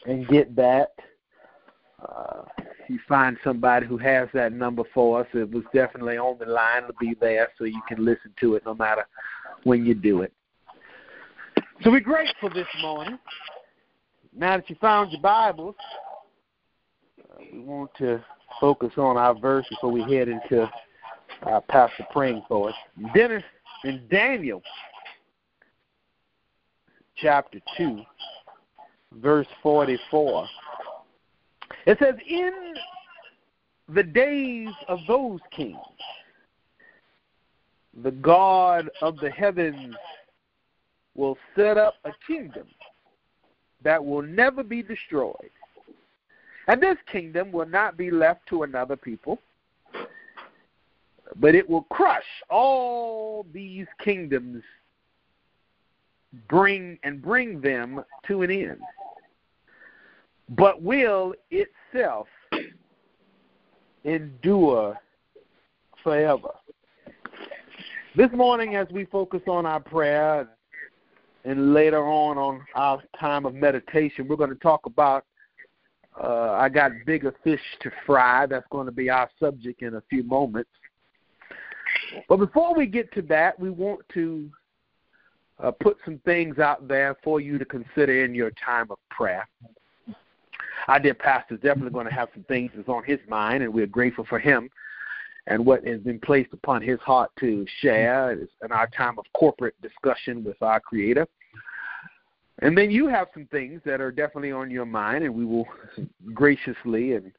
and 0.07 0.29
get 0.29 0.55
that. 0.57 0.92
Uh, 2.07 2.42
you 2.88 2.98
find 3.09 3.38
somebody 3.42 3.87
who 3.87 3.96
has 3.96 4.29
that 4.35 4.53
number 4.53 4.83
for 4.92 5.20
us, 5.20 5.27
it 5.33 5.50
was 5.50 5.64
definitely 5.72 6.18
on 6.18 6.38
the 6.38 6.44
line. 6.44 6.83
It'll 6.83 6.94
be 7.00 7.14
there 7.18 7.48
so 7.57 7.64
you 7.64 7.81
can 7.88 8.05
listen 8.05 8.35
to 8.40 8.57
it 8.57 8.62
no 8.66 8.74
matter 8.74 9.07
when 9.64 9.85
you 9.85 9.94
do 9.94 10.22
it. 10.22 10.33
So 11.83 11.90
we're 11.90 12.00
grateful 12.00 12.50
this 12.50 12.66
morning. 12.81 13.18
Now 14.37 14.57
that 14.57 14.70
you 14.70 14.77
found 14.81 15.12
your 15.12 15.20
Bibles, 15.20 15.74
uh, 17.20 17.42
we 17.53 17.61
want 17.61 17.90
to 17.98 18.24
focus 18.61 18.92
on 18.96 19.16
our 19.16 19.35
verse 19.35 19.66
before 19.68 19.90
we 19.90 20.03
head 20.03 20.29
into 20.29 20.70
our 21.42 21.61
pastor 21.62 22.07
praying 22.12 22.42
for 22.48 22.70
us. 22.70 22.74
Dennis 23.14 23.42
in 23.85 24.07
Daniel 24.11 24.62
chapter 27.16 27.59
2, 27.77 28.03
verse 29.14 29.46
44. 29.62 30.46
It 31.87 31.98
says, 31.98 32.14
In 32.27 32.74
the 33.88 34.03
days 34.03 34.70
of 34.88 35.00
those 35.07 35.40
kings, 35.50 35.77
the 38.02 38.11
God 38.11 38.90
of 39.02 39.18
the 39.18 39.30
heavens 39.30 39.94
will 41.14 41.38
set 41.57 41.78
up 41.78 41.94
a 42.04 42.11
kingdom 42.26 42.66
that 43.83 44.04
will 44.04 44.22
never 44.22 44.62
be 44.62 44.83
destroyed. 44.83 45.50
And 46.66 46.83
this 46.83 46.96
kingdom 47.12 47.52
will 47.52 47.66
not 47.66 47.96
be 47.96 48.11
left 48.11 48.48
to 48.48 48.62
another 48.62 48.96
people, 48.96 49.38
but 51.37 51.54
it 51.54 51.68
will 51.68 51.83
crush 51.85 52.24
all 52.50 53.46
these 53.52 53.87
kingdoms 54.02 54.62
bring 56.48 56.98
and 57.04 57.22
bring 57.22 57.61
them 57.61 58.02
to 58.26 58.42
an 58.42 58.50
end. 58.50 58.80
But 60.48 60.83
will 60.83 61.35
itself 61.50 62.26
endure 64.04 64.98
forever. 66.02 66.50
This 68.16 68.31
morning, 68.31 68.77
as 68.77 68.87
we 68.92 69.07
focus 69.07 69.40
on 69.48 69.66
our 69.66 69.81
prayer 69.81 70.48
and 71.44 71.74
later 71.74 72.07
on 72.07 72.38
on 72.38 72.61
our 72.77 73.03
time 73.18 73.44
of 73.44 73.57
meditation, 73.57 74.29
we're 74.29 74.37
going 74.37 74.50
to 74.50 74.57
talk 74.57 74.87
about 74.87 75.24
uh, 76.22 76.53
I 76.53 76.68
got 76.68 76.92
bigger 77.07 77.35
fish 77.42 77.61
to 77.81 77.90
fry. 78.07 78.46
That's 78.46 78.68
going 78.70 78.87
to 78.87 78.92
be 78.92 79.11
our 79.11 79.29
subject 79.40 79.83
in 79.83 79.96
a 79.96 80.03
few 80.09 80.22
moments. 80.22 80.70
But 82.29 82.37
before 82.37 82.72
we 82.72 82.87
get 82.87 83.12
to 83.14 83.22
that, 83.22 83.59
we 83.59 83.70
want 83.70 84.03
to 84.14 84.48
uh, 85.61 85.72
put 85.72 85.96
some 86.05 86.20
things 86.24 86.61
out 86.61 86.87
there 86.87 87.16
for 87.24 87.40
you 87.40 87.59
to 87.59 87.64
consider 87.64 88.24
in 88.24 88.33
your 88.33 88.53
time 88.64 88.87
of 88.92 88.98
prayer. 89.11 89.48
Our 90.87 91.00
dear 91.00 91.14
pastor 91.14 91.57
is 91.57 91.61
definitely 91.62 91.90
going 91.90 92.07
to 92.07 92.14
have 92.14 92.29
some 92.33 92.44
things 92.44 92.70
that's 92.77 92.88
on 92.88 93.03
his 93.03 93.18
mind, 93.29 93.64
and 93.64 93.74
we're 93.74 93.88
grateful 93.88 94.24
for 94.29 94.38
him 94.38 94.70
and 95.46 95.64
what 95.64 95.87
has 95.87 96.00
been 96.00 96.18
placed 96.20 96.52
upon 96.52 96.83
his 96.83 96.98
heart 97.00 97.30
to 97.40 97.66
share 97.80 98.33
in 98.33 98.72
our 98.72 98.88
time 98.88 99.18
of 99.18 99.24
corporate 99.35 99.74
discussion 99.83 100.42
with 100.42 100.61
our 100.62 100.80
Creator. 100.80 101.26
And 102.61 102.76
then 102.78 102.90
you 102.90 103.09
have 103.09 103.28
some 103.35 103.46
things 103.46 103.80
that 103.85 104.00
are 104.00 104.12
definitely 104.12 104.52
on 104.52 104.70
your 104.70 104.87
mind, 104.87 105.24
and 105.24 105.35
we 105.35 105.44
will 105.44 105.66
graciously 106.33 107.14
and 107.14 107.33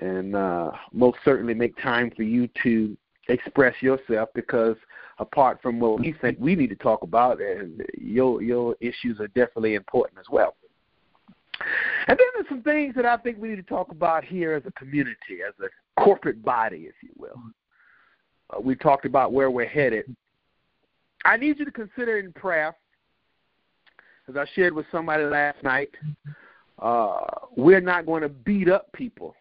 and 0.00 0.36
uh, 0.36 0.70
most 0.92 1.18
certainly 1.24 1.54
make 1.54 1.76
time 1.82 2.12
for 2.16 2.22
you 2.22 2.48
to 2.62 2.96
express 3.28 3.74
yourself 3.82 4.28
because 4.32 4.76
apart 5.18 5.60
from 5.60 5.80
what 5.80 5.98
we 5.98 6.14
think 6.20 6.38
we 6.40 6.54
need 6.54 6.70
to 6.70 6.76
talk 6.76 7.02
about, 7.02 7.40
and 7.40 7.82
your 7.96 8.42
your 8.42 8.76
issues 8.80 9.20
are 9.20 9.28
definitely 9.28 9.74
important 9.74 10.18
as 10.18 10.26
well. 10.30 10.54
And 12.06 12.18
then 12.18 12.26
there's 12.34 12.48
some 12.48 12.62
things 12.62 12.94
that 12.94 13.04
I 13.04 13.16
think 13.16 13.38
we 13.38 13.48
need 13.48 13.56
to 13.56 13.62
talk 13.62 13.90
about 13.90 14.24
here 14.24 14.54
as 14.54 14.62
a 14.66 14.72
community, 14.72 15.42
as 15.46 15.54
a 15.62 16.02
corporate 16.02 16.42
body, 16.44 16.88
if 16.88 16.94
you 17.02 17.10
will. 17.16 17.40
Uh, 18.50 18.60
we 18.60 18.74
talked 18.74 19.04
about 19.04 19.32
where 19.32 19.50
we're 19.50 19.66
headed. 19.66 20.14
I 21.24 21.36
need 21.36 21.58
you 21.58 21.64
to 21.64 21.70
consider 21.70 22.18
in 22.18 22.32
prayer, 22.32 22.76
as 24.28 24.36
I 24.36 24.46
shared 24.54 24.72
with 24.72 24.86
somebody 24.92 25.24
last 25.24 25.62
night, 25.62 25.90
uh, 26.78 27.20
we're 27.56 27.80
not 27.80 28.06
going 28.06 28.22
to 28.22 28.28
beat 28.28 28.68
up 28.68 28.92
people. 28.92 29.34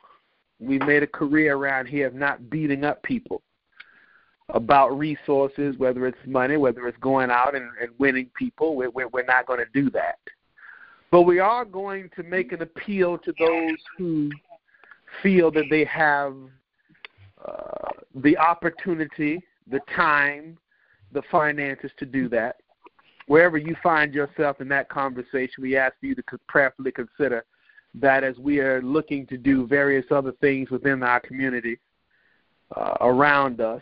We 0.59 0.79
made 0.79 1.03
a 1.03 1.07
career 1.07 1.55
around 1.55 1.85
here 1.87 2.07
of 2.07 2.15
not 2.15 2.49
beating 2.49 2.83
up 2.83 3.03
people 3.03 3.41
about 4.49 4.97
resources, 4.97 5.77
whether 5.77 6.07
it's 6.07 6.17
money, 6.25 6.57
whether 6.57 6.87
it's 6.87 6.97
going 6.99 7.29
out 7.29 7.53
and, 7.53 7.69
and 7.81 7.91
winning 7.99 8.29
people. 8.37 8.75
We're, 8.75 8.89
we're 8.89 9.25
not 9.25 9.45
going 9.45 9.59
to 9.59 9.65
do 9.73 9.89
that. 9.91 10.17
But 11.11 11.21
we 11.23 11.39
are 11.39 11.63
going 11.63 12.09
to 12.15 12.23
make 12.23 12.51
an 12.51 12.61
appeal 12.61 13.17
to 13.19 13.33
those 13.39 13.77
who 13.97 14.29
feel 15.23 15.51
that 15.51 15.65
they 15.69 15.85
have 15.85 16.35
uh, 17.45 17.89
the 18.15 18.37
opportunity, 18.37 19.41
the 19.69 19.79
time, 19.95 20.57
the 21.13 21.21
finances 21.31 21.91
to 21.99 22.05
do 22.05 22.27
that. 22.29 22.57
Wherever 23.27 23.57
you 23.57 23.75
find 23.81 24.13
yourself 24.13 24.61
in 24.61 24.67
that 24.69 24.89
conversation, 24.89 25.61
we 25.61 25.77
ask 25.77 25.95
you 26.01 26.15
to 26.15 26.23
prayerfully 26.47 26.91
consider 26.91 27.45
that 27.95 28.23
as 28.23 28.37
we 28.37 28.59
are 28.59 28.81
looking 28.81 29.25
to 29.27 29.37
do 29.37 29.65
various 29.65 30.05
other 30.11 30.33
things 30.33 30.69
within 30.69 31.03
our 31.03 31.19
community 31.19 31.77
uh, 32.75 32.95
around 33.01 33.61
us. 33.61 33.81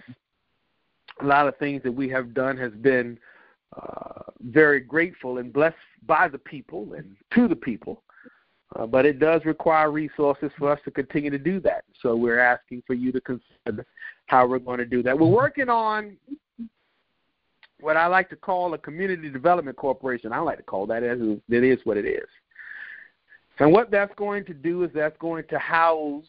A 1.21 1.25
lot 1.25 1.47
of 1.47 1.57
things 1.57 1.81
that 1.83 1.91
we 1.91 2.09
have 2.09 2.33
done 2.33 2.57
has 2.57 2.71
been 2.73 3.17
uh, 3.75 4.32
very 4.41 4.80
grateful 4.80 5.38
and 5.38 5.51
blessed 5.51 5.75
by 6.06 6.28
the 6.28 6.38
people 6.38 6.93
and 6.93 7.15
to 7.34 7.47
the 7.47 7.56
people. 7.56 8.04
Uh, 8.75 8.86
but 8.86 9.06
it 9.06 9.19
does 9.19 9.45
require 9.45 9.91
resources 9.91 10.51
for 10.58 10.71
us 10.71 10.80
to 10.84 10.91
continue 10.91 11.30
to 11.30 11.38
do 11.38 11.60
that. 11.62 11.86
So 12.01 12.15
we're 12.15 12.39
asking 12.39 12.84
for 12.86 12.93
you 12.93 13.12
to 13.12 13.21
consider 13.21 13.86
how 14.25 14.47
we're 14.47 14.60
going 14.60 14.80
to 14.80 14.86
do 14.86 15.04
that. 15.04 15.17
We're 15.17 15.28
working 15.28 15.69
on 15.69 16.17
what 17.80 17.95
I 17.95 18.08
like 18.08 18.30
to 18.30 18.36
call 18.36 18.73
a 18.73 18.78
community 18.78 19.30
development 19.30 19.78
corporation. 19.78 20.34
I 20.34 20.39
like 20.39 20.58
to 20.58 20.63
call 20.63 20.88
that 20.88 21.04
as 21.04 21.19
it 21.21 21.63
is 21.63 21.80
what 21.84 21.97
it 21.97 22.06
is. 22.06 22.28
And 23.60 23.71
what 23.71 23.91
that's 23.91 24.13
going 24.15 24.43
to 24.45 24.54
do 24.54 24.84
is 24.84 24.91
that's 24.93 25.17
going 25.19 25.45
to 25.49 25.60
house 25.60 26.25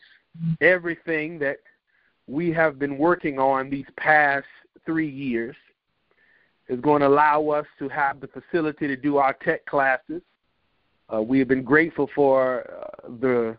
everything 0.60 1.38
that 1.40 1.58
we 2.26 2.52
have 2.52 2.78
been 2.78 2.98
working 2.98 3.38
on 3.38 3.70
these 3.70 3.86
past 3.96 4.46
three 4.84 5.08
years 5.08 5.56
is 6.68 6.80
going 6.80 7.00
to 7.00 7.08
allow 7.08 7.48
us 7.48 7.66
to 7.78 7.88
have 7.88 8.20
the 8.20 8.28
facility 8.28 8.86
to 8.86 8.96
do 8.96 9.16
our 9.18 9.34
tech 9.34 9.64
classes. 9.66 10.22
Uh, 11.12 11.22
we 11.22 11.38
have 11.38 11.48
been 11.48 11.62
grateful 11.62 12.10
for 12.14 12.64
uh, 12.82 13.08
the 13.20 13.56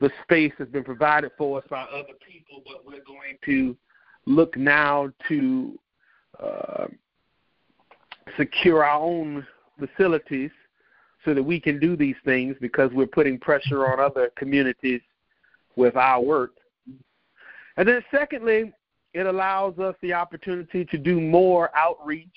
the 0.00 0.10
space 0.22 0.52
that's 0.56 0.70
been 0.70 0.84
provided 0.84 1.30
for 1.36 1.58
us 1.58 1.64
by 1.68 1.82
other 1.82 2.14
people, 2.24 2.62
but 2.64 2.86
we're 2.86 3.02
going 3.04 3.36
to 3.44 3.76
look 4.26 4.56
now 4.56 5.10
to 5.26 5.76
uh, 6.40 6.86
secure 8.36 8.84
our 8.84 9.00
own 9.00 9.44
facilities 9.78 10.52
so 11.24 11.34
that 11.34 11.42
we 11.42 11.58
can 11.58 11.80
do 11.80 11.96
these 11.96 12.14
things 12.24 12.54
because 12.60 12.92
we're 12.92 13.06
putting 13.06 13.38
pressure 13.38 13.86
on 13.88 13.98
other 13.98 14.30
communities 14.36 15.00
with 15.74 15.96
our 15.96 16.20
work. 16.20 16.52
And 17.76 17.88
then, 17.88 18.02
secondly, 18.10 18.72
it 19.18 19.26
allows 19.26 19.76
us 19.80 19.96
the 20.00 20.12
opportunity 20.12 20.84
to 20.84 20.96
do 20.96 21.20
more 21.20 21.76
outreach, 21.76 22.28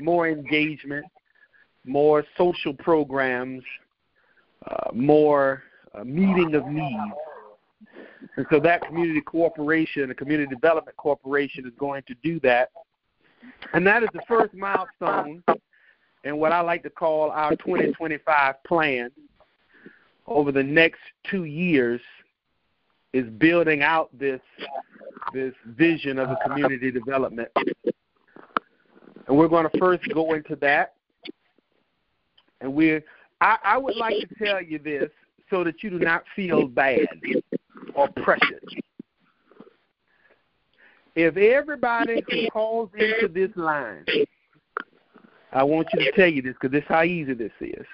more 0.00 0.26
engagement, 0.26 1.06
more 1.86 2.24
social 2.36 2.74
programs, 2.74 3.62
uh, 4.66 4.90
more 4.92 5.62
uh, 5.94 6.02
meeting 6.02 6.56
of 6.56 6.66
needs. 6.66 7.14
And 8.36 8.44
so 8.50 8.58
that 8.58 8.82
community 8.82 9.20
cooperation, 9.20 10.10
a 10.10 10.14
community 10.14 10.52
development 10.52 10.96
corporation, 10.96 11.64
is 11.64 11.72
going 11.78 12.02
to 12.08 12.14
do 12.24 12.40
that. 12.40 12.70
And 13.72 13.86
that 13.86 14.02
is 14.02 14.08
the 14.12 14.22
first 14.26 14.52
milestone 14.54 15.44
in 16.24 16.36
what 16.36 16.50
I 16.50 16.62
like 16.62 16.82
to 16.82 16.90
call 16.90 17.30
our 17.30 17.54
2025 17.54 18.56
plan 18.64 19.12
over 20.26 20.50
the 20.50 20.64
next 20.64 20.98
two 21.30 21.44
years 21.44 22.00
is 23.12 23.28
building 23.38 23.82
out 23.82 24.10
this 24.16 24.40
this 25.32 25.54
vision 25.66 26.18
of 26.18 26.30
a 26.30 26.36
community 26.46 26.90
development. 26.90 27.48
And 29.26 29.36
we're 29.36 29.48
going 29.48 29.68
to 29.68 29.78
first 29.78 30.02
go 30.14 30.34
into 30.34 30.56
that. 30.56 30.94
And 32.60 32.74
we're 32.74 33.02
I, 33.40 33.58
I 33.62 33.78
would 33.78 33.96
like 33.96 34.14
to 34.28 34.44
tell 34.44 34.62
you 34.62 34.78
this 34.78 35.10
so 35.50 35.64
that 35.64 35.82
you 35.82 35.90
do 35.90 35.98
not 35.98 36.24
feel 36.34 36.66
bad 36.66 37.06
or 37.94 38.08
pressured. 38.08 38.64
If 41.14 41.36
everybody 41.36 42.22
who 42.28 42.48
calls 42.50 42.90
into 42.96 43.28
this 43.28 43.50
line, 43.56 44.04
I 45.52 45.62
want 45.64 45.88
you 45.92 46.04
to 46.04 46.12
tell 46.12 46.28
you 46.28 46.42
this 46.42 46.54
because 46.54 46.70
this 46.70 46.82
is 46.82 46.88
how 46.88 47.02
easy 47.02 47.34
this 47.34 47.52
is. 47.60 47.86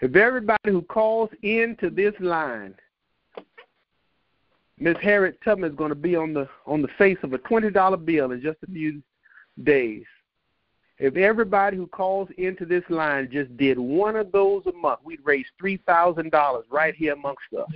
If 0.00 0.14
everybody 0.16 0.70
who 0.70 0.82
calls 0.82 1.30
into 1.42 1.90
this 1.90 2.14
line, 2.20 2.74
Miss 4.80 4.96
Harriet 5.02 5.38
Tubman 5.44 5.70
is 5.70 5.76
going 5.76 5.90
to 5.90 5.94
be 5.94 6.16
on 6.16 6.32
the 6.32 6.48
on 6.66 6.80
the 6.80 6.88
face 6.96 7.18
of 7.22 7.34
a 7.34 7.38
twenty 7.38 7.70
dollar 7.70 7.98
bill 7.98 8.32
in 8.32 8.40
just 8.40 8.58
a 8.62 8.72
few 8.72 9.02
days. 9.62 10.04
If 10.98 11.16
everybody 11.16 11.76
who 11.76 11.86
calls 11.86 12.28
into 12.38 12.64
this 12.64 12.82
line 12.88 13.28
just 13.30 13.54
did 13.58 13.78
one 13.78 14.16
of 14.16 14.32
those 14.32 14.62
a 14.66 14.72
month, 14.72 15.00
we'd 15.04 15.20
raise 15.22 15.46
three 15.58 15.76
thousand 15.86 16.30
dollars 16.30 16.64
right 16.70 16.94
here 16.94 17.12
amongst 17.12 17.44
us. 17.58 17.68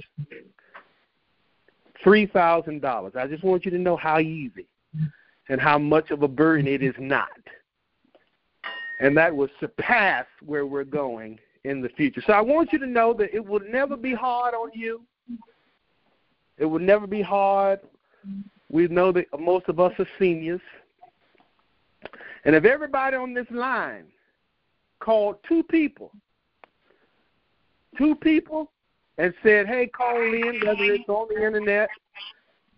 Three 2.03 2.27
thousand 2.27 2.81
dollars. 2.81 3.13
I 3.19 3.27
just 3.27 3.45
want 3.45 3.67
you 3.67 3.71
to 3.71 3.79
know 3.79 3.97
how 3.97 4.19
easy 4.19 4.67
and 5.51 5.61
how 5.61 5.79
much 5.79 6.11
of 6.11 6.23
a 6.23 6.29
burden 6.29 6.67
it 6.67 6.83
is 6.83 6.95
not. 6.99 7.29
And 9.01 9.15
that 9.19 9.35
will 9.35 9.49
surpass 9.61 10.25
where 10.45 10.65
we're 10.65 10.85
going 10.85 11.39
in 11.65 11.83
the 11.83 11.91
future. 11.91 12.23
So 12.27 12.33
I 12.33 12.41
want 12.41 12.73
you 12.73 12.79
to 12.79 12.87
know 12.87 13.13
that 13.15 13.35
it 13.35 13.45
will 13.45 13.61
never 13.69 13.97
be 13.97 14.15
hard 14.15 14.55
on 14.55 14.71
you. 14.73 15.03
It 16.59 16.65
will 16.65 16.81
never 16.81 17.07
be 17.07 17.23
hard. 17.23 17.81
We 18.71 18.89
know 18.89 19.13
that 19.13 19.27
most 19.39 19.69
of 19.69 19.81
us 19.81 19.93
are 19.99 20.09
seniors. 20.19 20.61
And 22.45 22.55
if 22.55 22.65
everybody 22.65 23.17
on 23.17 23.35
this 23.35 23.47
line 23.51 24.05
called 25.01 25.37
two 25.49 25.63
people, 25.63 26.13
two 27.97 28.15
people, 28.17 28.71
and 29.19 29.33
said, 29.43 29.67
hey, 29.67 29.87
call 29.87 30.17
in, 30.21 30.61
whether 30.65 30.85
it's 30.85 31.09
on 31.09 31.29
the 31.29 31.45
internet, 31.45 31.89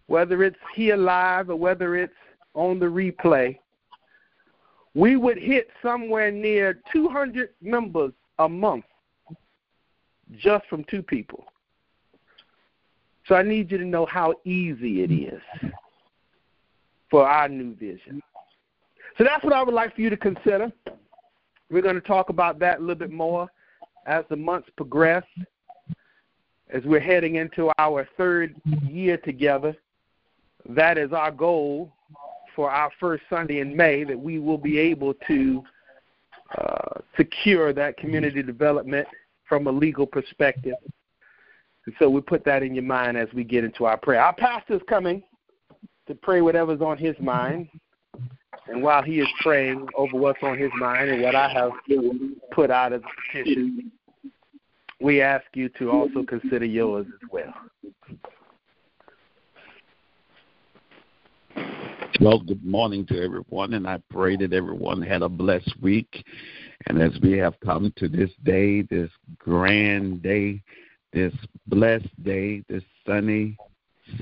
whether 0.06 0.42
it's 0.42 0.58
here 0.74 0.96
live, 0.96 1.50
or 1.50 1.56
whether 1.56 1.96
it's 1.96 2.12
on 2.54 2.78
the 2.78 2.86
replay, 2.86 3.58
we 4.94 5.16
would 5.16 5.38
hit 5.38 5.68
somewhere 5.82 6.30
near 6.30 6.80
200 6.92 7.50
members 7.60 8.12
a 8.38 8.48
month 8.48 8.84
just 10.38 10.66
from 10.66 10.84
two 10.84 11.02
people. 11.02 11.44
So 13.28 13.34
I 13.34 13.42
need 13.42 13.70
you 13.70 13.78
to 13.78 13.84
know 13.84 14.06
how 14.06 14.34
easy 14.44 15.02
it 15.02 15.10
is 15.10 15.40
for 17.10 17.28
our 17.28 17.48
new 17.48 17.74
vision. 17.74 18.22
So 19.18 19.24
that's 19.24 19.42
what 19.42 19.52
I 19.52 19.62
would 19.62 19.74
like 19.74 19.94
for 19.94 20.00
you 20.00 20.10
to 20.10 20.16
consider. 20.16 20.70
We're 21.70 21.82
going 21.82 21.94
to 21.96 22.00
talk 22.00 22.28
about 22.28 22.58
that 22.60 22.78
a 22.78 22.80
little 22.80 22.94
bit 22.94 23.10
more 23.10 23.48
as 24.06 24.24
the 24.28 24.36
months 24.36 24.68
progress, 24.76 25.24
as 26.72 26.82
we're 26.84 27.00
heading 27.00 27.36
into 27.36 27.70
our 27.78 28.08
third 28.16 28.54
year 28.88 29.16
together. 29.16 29.74
That 30.68 30.98
is 30.98 31.12
our 31.12 31.30
goal 31.30 31.92
for 32.54 32.70
our 32.70 32.90
first 33.00 33.24
Sunday 33.28 33.60
in 33.60 33.76
May, 33.76 34.04
that 34.04 34.18
we 34.18 34.38
will 34.38 34.58
be 34.58 34.78
able 34.78 35.14
to 35.26 35.62
uh, 36.56 37.00
secure 37.16 37.72
that 37.72 37.96
community 37.96 38.42
development 38.42 39.06
from 39.48 39.66
a 39.66 39.70
legal 39.70 40.06
perspective. 40.06 40.74
And 41.86 41.94
so 41.98 42.10
we 42.10 42.20
put 42.20 42.44
that 42.44 42.62
in 42.62 42.74
your 42.74 42.84
mind 42.84 43.16
as 43.16 43.28
we 43.32 43.44
get 43.44 43.64
into 43.64 43.84
our 43.84 43.96
prayer. 43.96 44.20
Our 44.20 44.34
pastor's 44.34 44.82
coming 44.88 45.22
to 46.08 46.14
pray 46.14 46.40
whatever's 46.40 46.80
on 46.80 46.98
his 46.98 47.14
mind. 47.20 47.68
And 48.68 48.82
while 48.82 49.02
he 49.02 49.20
is 49.20 49.28
praying 49.40 49.86
over 49.96 50.16
what's 50.16 50.42
on 50.42 50.58
his 50.58 50.72
mind 50.78 51.10
and 51.10 51.22
what 51.22 51.36
I 51.36 51.48
have 51.48 51.70
put 52.50 52.70
out 52.70 52.92
as 52.92 53.00
a 53.00 53.32
petition, 53.32 53.92
we 55.00 55.20
ask 55.20 55.44
you 55.54 55.68
to 55.78 55.90
also 55.90 56.24
consider 56.24 56.64
yours 56.64 57.06
as 57.06 57.28
well. 57.30 57.54
Well, 62.18 62.40
good 62.40 62.64
morning 62.64 63.04
to 63.06 63.22
everyone, 63.22 63.74
and 63.74 63.86
I 63.86 64.00
pray 64.10 64.36
that 64.36 64.54
everyone 64.54 65.02
had 65.02 65.22
a 65.22 65.28
blessed 65.28 65.74
week. 65.82 66.24
And 66.86 67.00
as 67.00 67.12
we 67.22 67.32
have 67.32 67.54
come 67.60 67.92
to 67.96 68.08
this 68.08 68.30
day, 68.42 68.82
this 68.82 69.10
grand 69.38 70.22
day, 70.22 70.62
this 71.16 71.32
blessed 71.66 72.22
day, 72.24 72.62
this 72.68 72.82
sunny, 73.06 73.56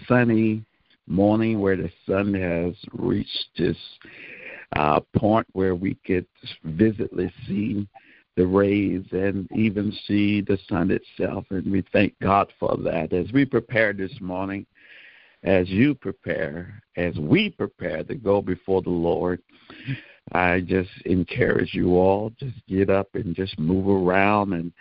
sunny 0.06 0.64
morning 1.08 1.58
where 1.60 1.76
the 1.76 1.90
sun 2.06 2.32
has 2.32 2.72
reached 2.92 3.48
this 3.58 3.76
uh, 4.76 5.00
point 5.16 5.44
where 5.54 5.74
we 5.74 5.96
could 6.06 6.24
visibly 6.62 7.32
see 7.48 7.88
the 8.36 8.46
rays 8.46 9.04
and 9.10 9.48
even 9.56 9.92
see 10.06 10.40
the 10.40 10.56
sun 10.68 10.92
itself. 10.92 11.44
And 11.50 11.70
we 11.70 11.84
thank 11.92 12.14
God 12.22 12.52
for 12.60 12.76
that. 12.84 13.12
As 13.12 13.26
we 13.32 13.44
prepare 13.44 13.92
this 13.92 14.14
morning, 14.20 14.64
as 15.42 15.68
you 15.68 15.96
prepare, 15.96 16.80
as 16.96 17.16
we 17.16 17.50
prepare 17.50 18.04
to 18.04 18.14
go 18.14 18.40
before 18.40 18.82
the 18.82 18.90
Lord, 18.90 19.42
I 20.30 20.60
just 20.60 20.90
encourage 21.06 21.74
you 21.74 21.96
all 21.96 22.30
just 22.38 22.56
get 22.68 22.88
up 22.88 23.08
and 23.14 23.34
just 23.34 23.58
move 23.58 23.88
around 23.88 24.52
and 24.52 24.72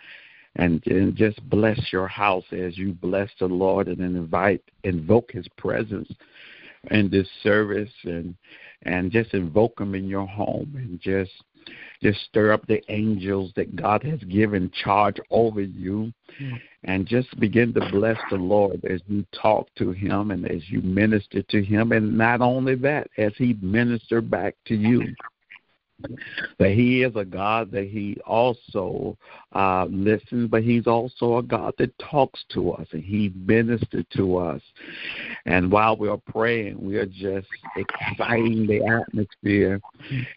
and, 0.56 0.84
and 0.86 1.16
just 1.16 1.42
bless 1.48 1.92
your 1.92 2.08
house 2.08 2.44
as 2.52 2.78
you 2.78 2.92
bless 2.92 3.30
the 3.38 3.46
Lord 3.46 3.88
and 3.88 4.00
invite 4.00 4.62
invoke 4.84 5.32
His 5.32 5.46
presence 5.56 6.10
in 6.90 7.10
this 7.10 7.28
service 7.42 7.92
and 8.04 8.34
and 8.82 9.10
just 9.10 9.34
invoke 9.34 9.80
Him 9.80 9.94
in 9.94 10.08
your 10.08 10.26
home 10.26 10.74
and 10.76 11.00
just 11.00 11.32
just 12.02 12.20
stir 12.28 12.52
up 12.52 12.66
the 12.66 12.82
angels 12.90 13.52
that 13.56 13.74
God 13.74 14.02
has 14.02 14.20
given 14.24 14.70
charge 14.82 15.16
over 15.30 15.62
you. 15.62 16.12
Mm-hmm. 16.40 16.56
And 16.86 17.06
just 17.06 17.40
begin 17.40 17.72
to 17.74 17.88
bless 17.90 18.18
the 18.30 18.36
Lord 18.36 18.84
as 18.84 19.00
you 19.06 19.24
talk 19.32 19.68
to 19.76 19.92
him 19.92 20.30
and 20.32 20.46
as 20.50 20.68
you 20.68 20.82
minister 20.82 21.40
to 21.42 21.64
him. 21.64 21.92
And 21.92 22.18
not 22.18 22.42
only 22.42 22.74
that 22.76 23.08
as 23.16 23.32
he 23.38 23.56
minister 23.62 24.20
back 24.20 24.54
to 24.66 24.74
you 24.74 25.14
that 26.58 26.70
he 26.70 27.02
is 27.02 27.12
a 27.16 27.24
God 27.24 27.70
that 27.72 27.88
he 27.88 28.16
also 28.26 29.16
uh, 29.52 29.86
listens, 29.90 30.50
but 30.50 30.62
he's 30.62 30.86
also 30.86 31.38
a 31.38 31.42
God 31.42 31.74
that 31.78 31.96
talks 31.98 32.44
to 32.50 32.72
us 32.72 32.86
and 32.92 33.02
he 33.02 33.32
ministers 33.34 34.04
to 34.16 34.36
us. 34.36 34.60
And 35.46 35.70
while 35.70 35.96
we 35.96 36.08
are 36.08 36.20
praying, 36.28 36.84
we 36.84 36.96
are 36.96 37.06
just 37.06 37.48
exciting 37.76 38.66
the 38.66 38.84
atmosphere 38.84 39.80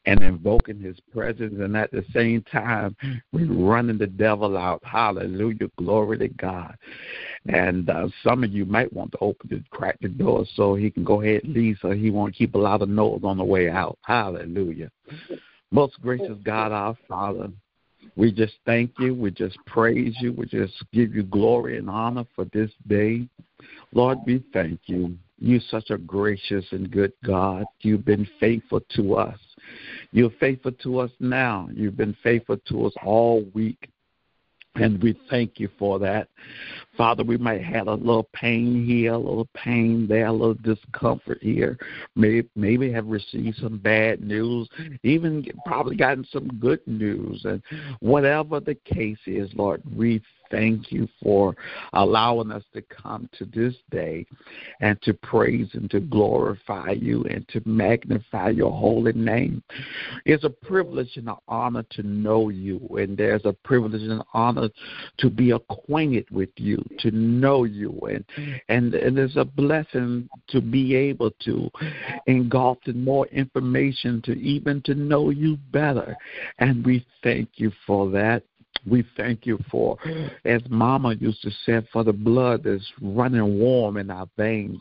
and 0.06 0.24
invoking 0.24 0.80
his 0.80 0.98
presence. 1.14 1.56
And 1.60 1.76
at 1.76 1.92
the 1.92 2.06
same 2.14 2.44
time, 2.44 2.96
we're 3.32 3.52
running 3.52 3.98
the 3.98 4.08
devil 4.08 4.58
out. 4.58 4.82
Hallelujah. 4.84 5.70
Glory 5.78 6.18
to 6.20 6.28
God. 6.30 6.76
And 7.48 7.90
uh, 7.90 8.08
some 8.24 8.44
of 8.44 8.52
you 8.52 8.66
might 8.66 8.92
want 8.92 9.12
to 9.14 9.18
open 9.22 9.50
the 9.50 9.64
crack 9.72 9.98
the 10.02 10.10
door 10.10 10.46
so 10.56 10.76
he 10.76 10.92
can 10.92 11.04
go 11.04 11.22
ahead 11.22 11.44
and 11.44 11.54
leave 11.54 11.78
so 11.82 11.92
he 11.92 12.12
won't 12.12 12.36
keep 12.36 12.56
a 12.56 12.58
lot 12.58 12.82
of 12.82 12.90
noise 12.90 13.22
on 13.24 13.38
the 13.38 13.44
way 13.44 13.70
out. 13.70 13.98
Hallelujah. 14.04 14.92
Most 15.72 16.02
gracious 16.02 16.38
God, 16.44 16.72
our 16.72 16.96
Father, 17.08 17.50
we 18.16 18.32
just 18.32 18.56
thank 18.66 18.92
you. 19.00 19.14
We 19.14 19.32
just 19.32 19.58
praise 19.66 20.16
you. 20.20 20.34
We 20.34 20.46
just 20.46 20.74
give 20.94 21.14
you 21.14 21.24
glory 21.24 21.78
and 21.78 21.90
honor 21.90 22.26
for 22.36 22.46
this 22.46 22.72
day. 22.88 23.28
Lord, 23.94 24.20
we 24.26 24.44
thank 24.54 24.80
you. 24.86 25.18
You're 25.40 25.62
such 25.70 25.92
a 25.92 25.98
gracious 25.98 26.66
and 26.72 26.90
good 26.90 27.14
God. 27.24 27.66
You've 27.82 28.06
been 28.06 28.28
faithful 28.40 28.82
to 28.96 29.16
us. 29.16 29.38
You're 30.12 30.32
faithful 30.40 30.72
to 30.84 31.00
us 31.00 31.12
now. 31.20 31.70
You've 31.74 31.98
been 31.98 32.16
faithful 32.24 32.58
to 32.70 32.86
us 32.86 32.94
all 33.04 33.46
week. 33.54 33.90
And 34.82 35.02
we 35.02 35.20
thank 35.30 35.60
you 35.60 35.70
for 35.78 36.00
that. 36.00 36.30
Father, 36.96 37.24
we 37.24 37.38
might 37.38 37.64
have 37.64 37.88
a 37.88 37.94
little 37.94 38.28
pain 38.34 38.86
here, 38.86 39.14
a 39.14 39.18
little 39.18 39.48
pain 39.54 40.08
there, 40.08 40.26
a 40.28 40.32
little 40.32 40.56
discomfort 40.56 41.38
here. 41.42 41.78
Maybe, 42.16 42.50
maybe 42.56 42.92
have 42.92 43.06
received 43.06 43.58
some 43.58 43.78
bad 43.78 44.22
news, 44.22 44.68
even 45.04 45.46
probably 45.66 45.96
gotten 45.96 46.26
some 46.32 46.48
good 46.60 46.80
news. 46.88 47.46
And 47.46 47.62
whatever 48.00 48.60
the 48.60 48.76
case 48.76 49.20
is, 49.28 49.50
Lord, 49.54 49.84
we 49.96 50.22
thank 50.52 50.92
you 50.92 51.08
for 51.22 51.56
allowing 51.94 52.52
us 52.52 52.64
to 52.74 52.82
come 52.82 53.30
to 53.38 53.46
this 53.46 53.76
day 53.92 54.26
and 54.82 55.02
to 55.02 55.14
praise 55.14 55.70
and 55.74 55.90
to 55.92 56.00
glorify 56.00 56.92
you 56.92 57.24
and 57.26 57.48
to 57.50 57.62
magnify 57.66 58.50
your 58.50 58.72
holy 58.72 59.14
name. 59.14 59.64
It's 60.26 60.44
a 60.44 60.50
privilege 60.50 61.18
and 61.18 61.30
an 61.30 61.36
honor 61.48 61.84
to 61.92 62.04
know 62.04 62.50
you, 62.50 62.80
and 62.98 63.18
there's 63.18 63.46
a 63.46 63.54
privilege 63.54 64.02
and 64.02 64.14
an 64.14 64.24
honor 64.34 64.70
to 65.18 65.30
be 65.30 65.52
acquainted 65.52 66.30
with 66.32 66.50
you, 66.58 66.84
to 67.00 67.12
know 67.12 67.64
you, 67.64 68.00
and 68.10 68.26
and, 68.70 68.94
and 68.94 69.18
there's 69.18 69.38
a 69.38 69.46
blessing 69.46 70.30
to 70.50 70.62
be 70.62 70.96
able 70.96 71.32
to 71.46 71.70
engulf 72.28 72.78
in 72.86 73.04
more 73.04 73.28
information 73.28 74.22
to 74.24 74.34
even 74.34 74.82
to 74.84 74.96
know 74.96 75.30
you 75.30 75.58
better. 75.72 76.16
And 76.60 76.86
we 76.86 77.06
thank 77.24 77.50
you 77.56 77.72
for 77.86 78.10
that. 78.12 78.44
We 78.90 79.06
thank 79.16 79.46
you 79.46 79.60
for, 79.70 79.98
as 80.46 80.62
Mama 80.70 81.14
used 81.16 81.42
to 81.42 81.52
say, 81.66 81.86
for 81.92 82.04
the 82.04 82.14
blood 82.14 82.64
that's 82.64 82.92
running 83.02 83.60
warm 83.60 83.98
in 83.98 84.10
our 84.10 84.28
veins. 84.38 84.80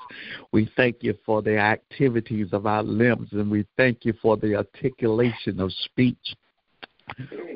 We 0.53 0.71
thank 0.77 1.03
you 1.03 1.15
for 1.25 1.43
the 1.43 1.59
activities 1.59 2.49
of 2.53 2.67
our 2.67 2.83
limbs, 2.83 3.29
and 3.33 3.51
we 3.51 3.67
thank 3.77 4.05
you 4.05 4.15
for 4.23 4.37
the 4.37 4.57
articulation 4.57 5.61
of 5.61 5.73
speech. 5.73 6.35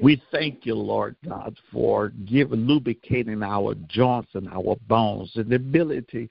We 0.02 0.22
thank 0.30 0.64
you, 0.64 0.74
Lord 0.74 1.16
God, 1.28 1.56
for 1.70 2.10
giving 2.24 2.60
lubricating 2.60 3.42
our 3.42 3.74
joints 3.88 4.30
and 4.34 4.48
our 4.48 4.76
bones 4.88 5.32
and 5.34 5.50
the 5.50 5.56
ability 5.56 6.30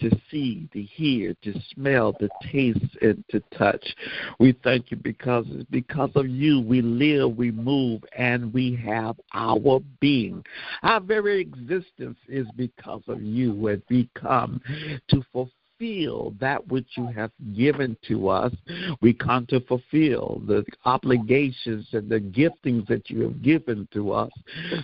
to 0.00 0.10
see, 0.30 0.68
to 0.72 0.82
hear, 0.82 1.34
to 1.42 1.54
smell, 1.74 2.14
to 2.14 2.28
taste, 2.50 2.96
and 3.02 3.22
to 3.30 3.40
touch. 3.56 3.84
We 4.38 4.56
thank 4.64 4.90
you 4.90 4.96
because 4.96 5.44
it's 5.50 5.68
because 5.70 6.10
of 6.14 6.28
you 6.28 6.60
we 6.60 6.80
live, 6.80 7.36
we 7.36 7.50
move, 7.50 8.02
and 8.16 8.52
we 8.54 8.74
have 8.76 9.20
our 9.34 9.80
being. 10.00 10.42
Our 10.82 11.00
very 11.00 11.40
existence 11.40 12.18
is 12.28 12.46
because 12.56 13.02
of 13.08 13.20
you, 13.22 13.66
and 13.66 13.82
we 13.90 14.08
come 14.14 14.60
to 15.08 15.22
fulfill 15.32 15.52
fulfill 15.82 16.34
that 16.40 16.66
which 16.68 16.86
you 16.96 17.06
have 17.06 17.30
given 17.56 17.96
to 18.08 18.28
us. 18.28 18.52
We 19.00 19.12
come 19.12 19.46
to 19.46 19.60
fulfill 19.60 20.42
the 20.46 20.64
obligations 20.84 21.86
and 21.92 22.08
the 22.08 22.20
giftings 22.20 22.86
that 22.88 23.10
you 23.10 23.22
have 23.22 23.42
given 23.42 23.88
to 23.92 24.12
us 24.12 24.30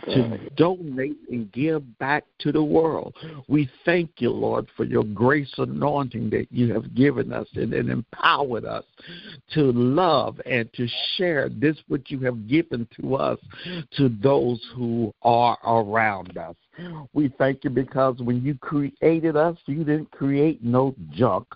to 0.06 0.38
donate 0.56 1.16
and 1.30 1.50
give 1.52 1.98
back 1.98 2.24
to 2.40 2.52
the 2.52 2.62
world. 2.62 3.14
We 3.48 3.70
thank 3.84 4.10
you, 4.18 4.30
Lord, 4.30 4.68
for 4.76 4.84
your 4.84 5.04
grace 5.04 5.52
anointing 5.58 6.30
that 6.30 6.46
you 6.50 6.72
have 6.74 6.94
given 6.94 7.32
us 7.32 7.46
and, 7.54 7.72
and 7.72 7.90
empowered 7.90 8.64
us 8.64 8.84
to 9.54 9.72
love 9.72 10.40
and 10.46 10.72
to 10.74 10.86
share 11.16 11.48
this 11.48 11.76
which 11.88 12.10
you 12.10 12.20
have 12.20 12.48
given 12.48 12.86
to 13.00 13.16
us 13.16 13.38
to 13.96 14.08
those 14.08 14.60
who 14.74 15.12
are 15.22 15.58
around 15.64 16.36
us. 16.36 16.56
We 17.12 17.32
thank 17.38 17.64
you 17.64 17.70
because 17.70 18.18
when 18.18 18.42
you 18.42 18.54
created 18.54 19.36
us, 19.36 19.56
you 19.66 19.84
didn't 19.84 20.10
create 20.10 20.62
no 20.62 20.94
junk 21.10 21.46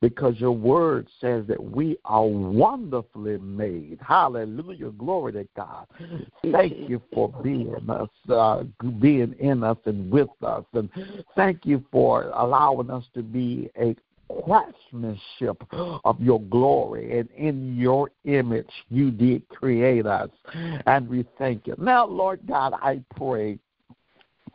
because 0.00 0.38
your 0.38 0.52
word 0.52 1.08
says 1.20 1.44
that 1.48 1.62
we 1.62 1.98
are 2.04 2.26
wonderfully 2.26 3.38
made. 3.38 3.98
Hallelujah. 4.06 4.90
Glory 4.90 5.32
to 5.32 5.48
God. 5.56 5.86
Thank 6.50 6.88
you 6.88 7.02
for 7.12 7.28
being 7.42 7.74
us, 7.88 8.08
uh, 8.28 8.64
being 9.00 9.34
in 9.38 9.62
us 9.62 9.78
and 9.84 10.10
with 10.10 10.30
us. 10.42 10.64
And 10.72 10.88
thank 11.36 11.66
you 11.66 11.84
for 11.90 12.30
allowing 12.34 12.90
us 12.90 13.04
to 13.14 13.22
be 13.22 13.70
a 13.78 13.94
craftsmanship 14.44 15.62
of 15.72 16.20
your 16.20 16.40
glory 16.40 17.18
and 17.18 17.28
in 17.30 17.76
your 17.76 18.10
image 18.24 18.70
you 18.88 19.10
did 19.10 19.46
create 19.48 20.06
us 20.06 20.30
and 20.86 21.08
we 21.08 21.24
thank 21.36 21.66
you 21.66 21.74
now 21.78 22.06
lord 22.06 22.40
god 22.46 22.72
i 22.74 23.00
pray 23.16 23.58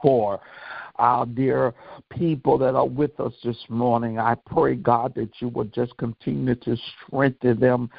for 0.02 0.40
our 0.98 1.26
dear 1.26 1.74
people 2.10 2.58
that 2.58 2.76
are 2.76 2.88
with 2.88 3.20
us 3.20 3.34
this 3.44 3.58
morning. 3.70 4.20
I 4.20 4.36
pray, 4.36 4.76
God, 4.76 5.14
that 5.16 5.30
you 5.40 5.50
will 5.50 5.66
just 5.66 5.96
continue 5.98 6.56
to 6.56 6.78
strengthen 7.08 7.60
them, 7.60 7.90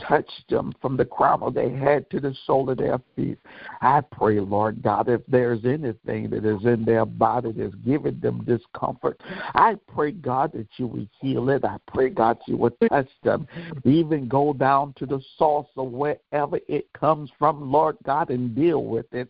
touch 0.00 0.30
them 0.48 0.72
from 0.80 0.96
the 0.96 1.04
crown 1.04 1.42
of 1.42 1.54
their 1.54 1.76
head 1.76 2.10
to 2.10 2.20
the 2.20 2.34
sole 2.46 2.70
of 2.70 2.78
their 2.78 3.00
feet. 3.16 3.38
I 3.80 4.00
pray, 4.00 4.40
Lord 4.40 4.82
God, 4.82 5.08
if 5.08 5.20
there's 5.28 5.64
anything 5.64 6.30
that 6.30 6.44
is 6.44 6.64
in 6.64 6.84
their 6.84 7.04
body 7.04 7.52
that's 7.52 7.74
giving 7.86 8.20
them 8.20 8.44
discomfort, 8.44 9.20
I 9.54 9.76
pray, 9.92 10.12
God, 10.12 10.52
that 10.52 10.68
you 10.76 10.86
will 10.86 11.06
heal 11.20 11.48
it. 11.50 11.64
I 11.64 11.76
pray, 11.86 12.10
God, 12.10 12.38
you 12.46 12.56
will 12.56 12.76
touch 12.88 13.08
them, 13.22 13.46
even 13.84 14.28
go 14.28 14.52
down 14.52 14.94
to 14.98 15.06
the 15.06 15.20
source 15.38 15.68
of 15.76 15.90
wherever 15.90 16.58
it 16.68 16.92
comes 16.92 17.30
from, 17.38 17.70
Lord 17.70 17.96
God, 18.04 18.30
and 18.30 18.54
deal 18.54 18.84
with 18.84 19.06
it. 19.12 19.28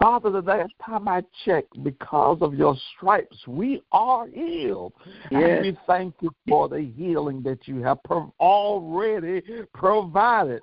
Father, 0.00 0.30
the 0.30 0.42
last 0.42 0.72
time 0.84 1.08
I 1.08 1.22
checked, 1.44 1.82
because 1.82 2.38
of 2.46 2.54
your 2.54 2.76
stripes, 2.96 3.36
we 3.46 3.82
are 3.92 4.26
healed. 4.28 4.92
Yes. 5.30 5.42
And 5.42 5.62
we 5.62 5.78
thank 5.86 6.14
you 6.20 6.30
for 6.48 6.68
the 6.68 6.92
healing 6.96 7.42
that 7.42 7.66
you 7.66 7.82
have 7.82 7.98
already 8.40 9.42
provided. 9.74 10.60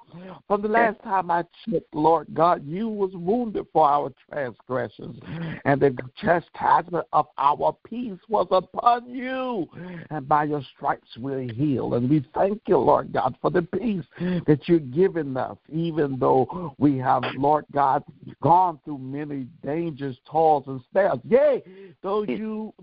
From 0.47 0.61
the 0.61 0.67
last 0.69 1.01
time 1.03 1.29
I 1.29 1.43
checked, 1.69 1.93
Lord 1.93 2.27
God, 2.33 2.65
you 2.65 2.87
was 2.87 3.11
wounded 3.13 3.65
for 3.73 3.87
our 3.87 4.11
transgressions, 4.31 5.19
and 5.65 5.81
the 5.81 5.95
chastisement 6.17 7.05
of 7.11 7.27
our 7.37 7.75
peace 7.87 8.19
was 8.29 8.47
upon 8.51 9.09
you. 9.09 9.67
And 10.09 10.27
by 10.27 10.45
your 10.45 10.61
stripes 10.75 11.09
we're 11.17 11.51
healed. 11.51 11.95
And 11.95 12.09
we 12.09 12.25
thank 12.33 12.61
you, 12.67 12.77
Lord 12.77 13.11
God, 13.11 13.35
for 13.41 13.51
the 13.51 13.61
peace 13.61 14.05
that 14.47 14.61
you're 14.67 14.79
giving 14.79 15.35
us, 15.35 15.57
even 15.69 16.17
though 16.17 16.73
we 16.77 16.97
have, 16.97 17.23
Lord 17.37 17.65
God, 17.73 18.03
gone 18.41 18.79
through 18.85 18.99
many 18.99 19.47
dangers, 19.63 20.17
toils, 20.29 20.63
and 20.67 20.81
snares. 20.91 21.19
Yea, 21.27 21.61
though 22.01 22.23
you 22.23 22.73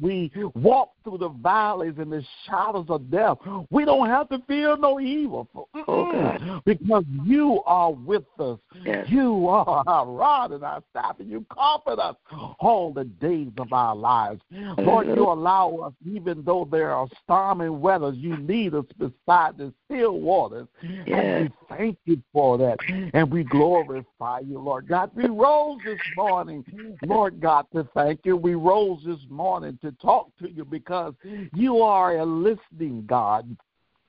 we 0.00 0.32
walk 0.54 0.92
through 1.04 1.18
the 1.18 1.28
valleys 1.28 1.94
and 1.98 2.12
the 2.12 2.24
shadows 2.46 2.86
of 2.88 3.10
death, 3.10 3.38
we 3.70 3.84
don't 3.84 4.08
have 4.08 4.28
to 4.30 4.42
fear 4.46 4.76
no 4.76 5.00
evil. 5.00 5.48
Oh, 5.74 6.60
because 6.64 7.04
you 7.24 7.62
are 7.66 7.92
with 7.92 8.24
us. 8.38 8.58
Yes. 8.84 9.06
You 9.08 9.48
are 9.48 9.82
our 9.86 10.06
rod 10.06 10.52
and 10.52 10.64
our 10.64 10.82
staff, 10.90 11.16
and 11.18 11.30
you 11.30 11.44
comfort 11.52 11.98
us 11.98 12.16
all 12.58 12.92
the 12.92 13.04
days 13.04 13.52
of 13.58 13.72
our 13.72 13.94
lives. 13.94 14.40
Lord, 14.78 15.06
you 15.06 15.12
uh-huh. 15.12 15.32
allow 15.32 15.76
us, 15.76 15.92
even 16.04 16.42
though 16.44 16.68
there 16.70 16.92
are 16.92 17.06
stormy 17.24 17.68
weathers, 17.68 18.16
you 18.16 18.36
lead 18.36 18.74
us 18.74 18.84
beside 18.98 19.58
the 19.58 19.72
still 19.86 20.20
waters. 20.20 20.68
Yes. 20.82 21.06
And 21.08 21.44
we 21.48 21.76
thank 21.76 21.98
you 22.04 22.22
for 22.32 22.58
that. 22.58 22.78
And 23.14 23.30
we 23.30 23.44
glorify 23.44 24.40
you, 24.40 24.58
Lord 24.58 24.88
God. 24.88 25.10
We 25.14 25.26
rose 25.26 25.78
this 25.84 25.98
morning, 26.16 26.64
Lord 27.04 27.40
God, 27.40 27.66
to 27.74 27.88
thank 27.94 28.20
you. 28.24 28.36
We 28.40 28.54
rose 28.54 29.00
this 29.04 29.18
morning 29.28 29.78
to 29.82 29.92
talk 29.92 30.30
to 30.38 30.50
you 30.50 30.64
because 30.64 31.14
you 31.54 31.82
are 31.82 32.16
a 32.16 32.24
listening 32.24 33.04
God. 33.06 33.56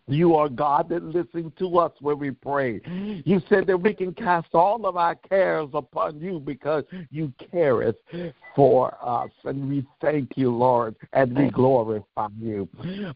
You 0.07 0.35
are 0.35 0.49
God 0.49 0.89
that 0.89 1.03
listens 1.03 1.51
to 1.59 1.77
us 1.77 1.91
when 2.01 2.19
we 2.19 2.31
pray. 2.31 2.81
You 3.25 3.41
said 3.49 3.67
that 3.67 3.77
we 3.77 3.93
can 3.93 4.13
cast 4.13 4.49
all 4.53 4.85
of 4.85 4.97
our 4.97 5.15
cares 5.15 5.69
upon 5.73 6.19
you 6.19 6.39
because 6.39 6.83
you 7.09 7.31
careth 7.51 7.95
for 8.55 8.97
us. 9.01 9.31
And 9.45 9.69
we 9.69 9.85
thank 10.01 10.31
you, 10.35 10.51
Lord, 10.51 10.95
and 11.13 11.37
we 11.37 11.49
glorify 11.49 12.27
you. 12.39 12.67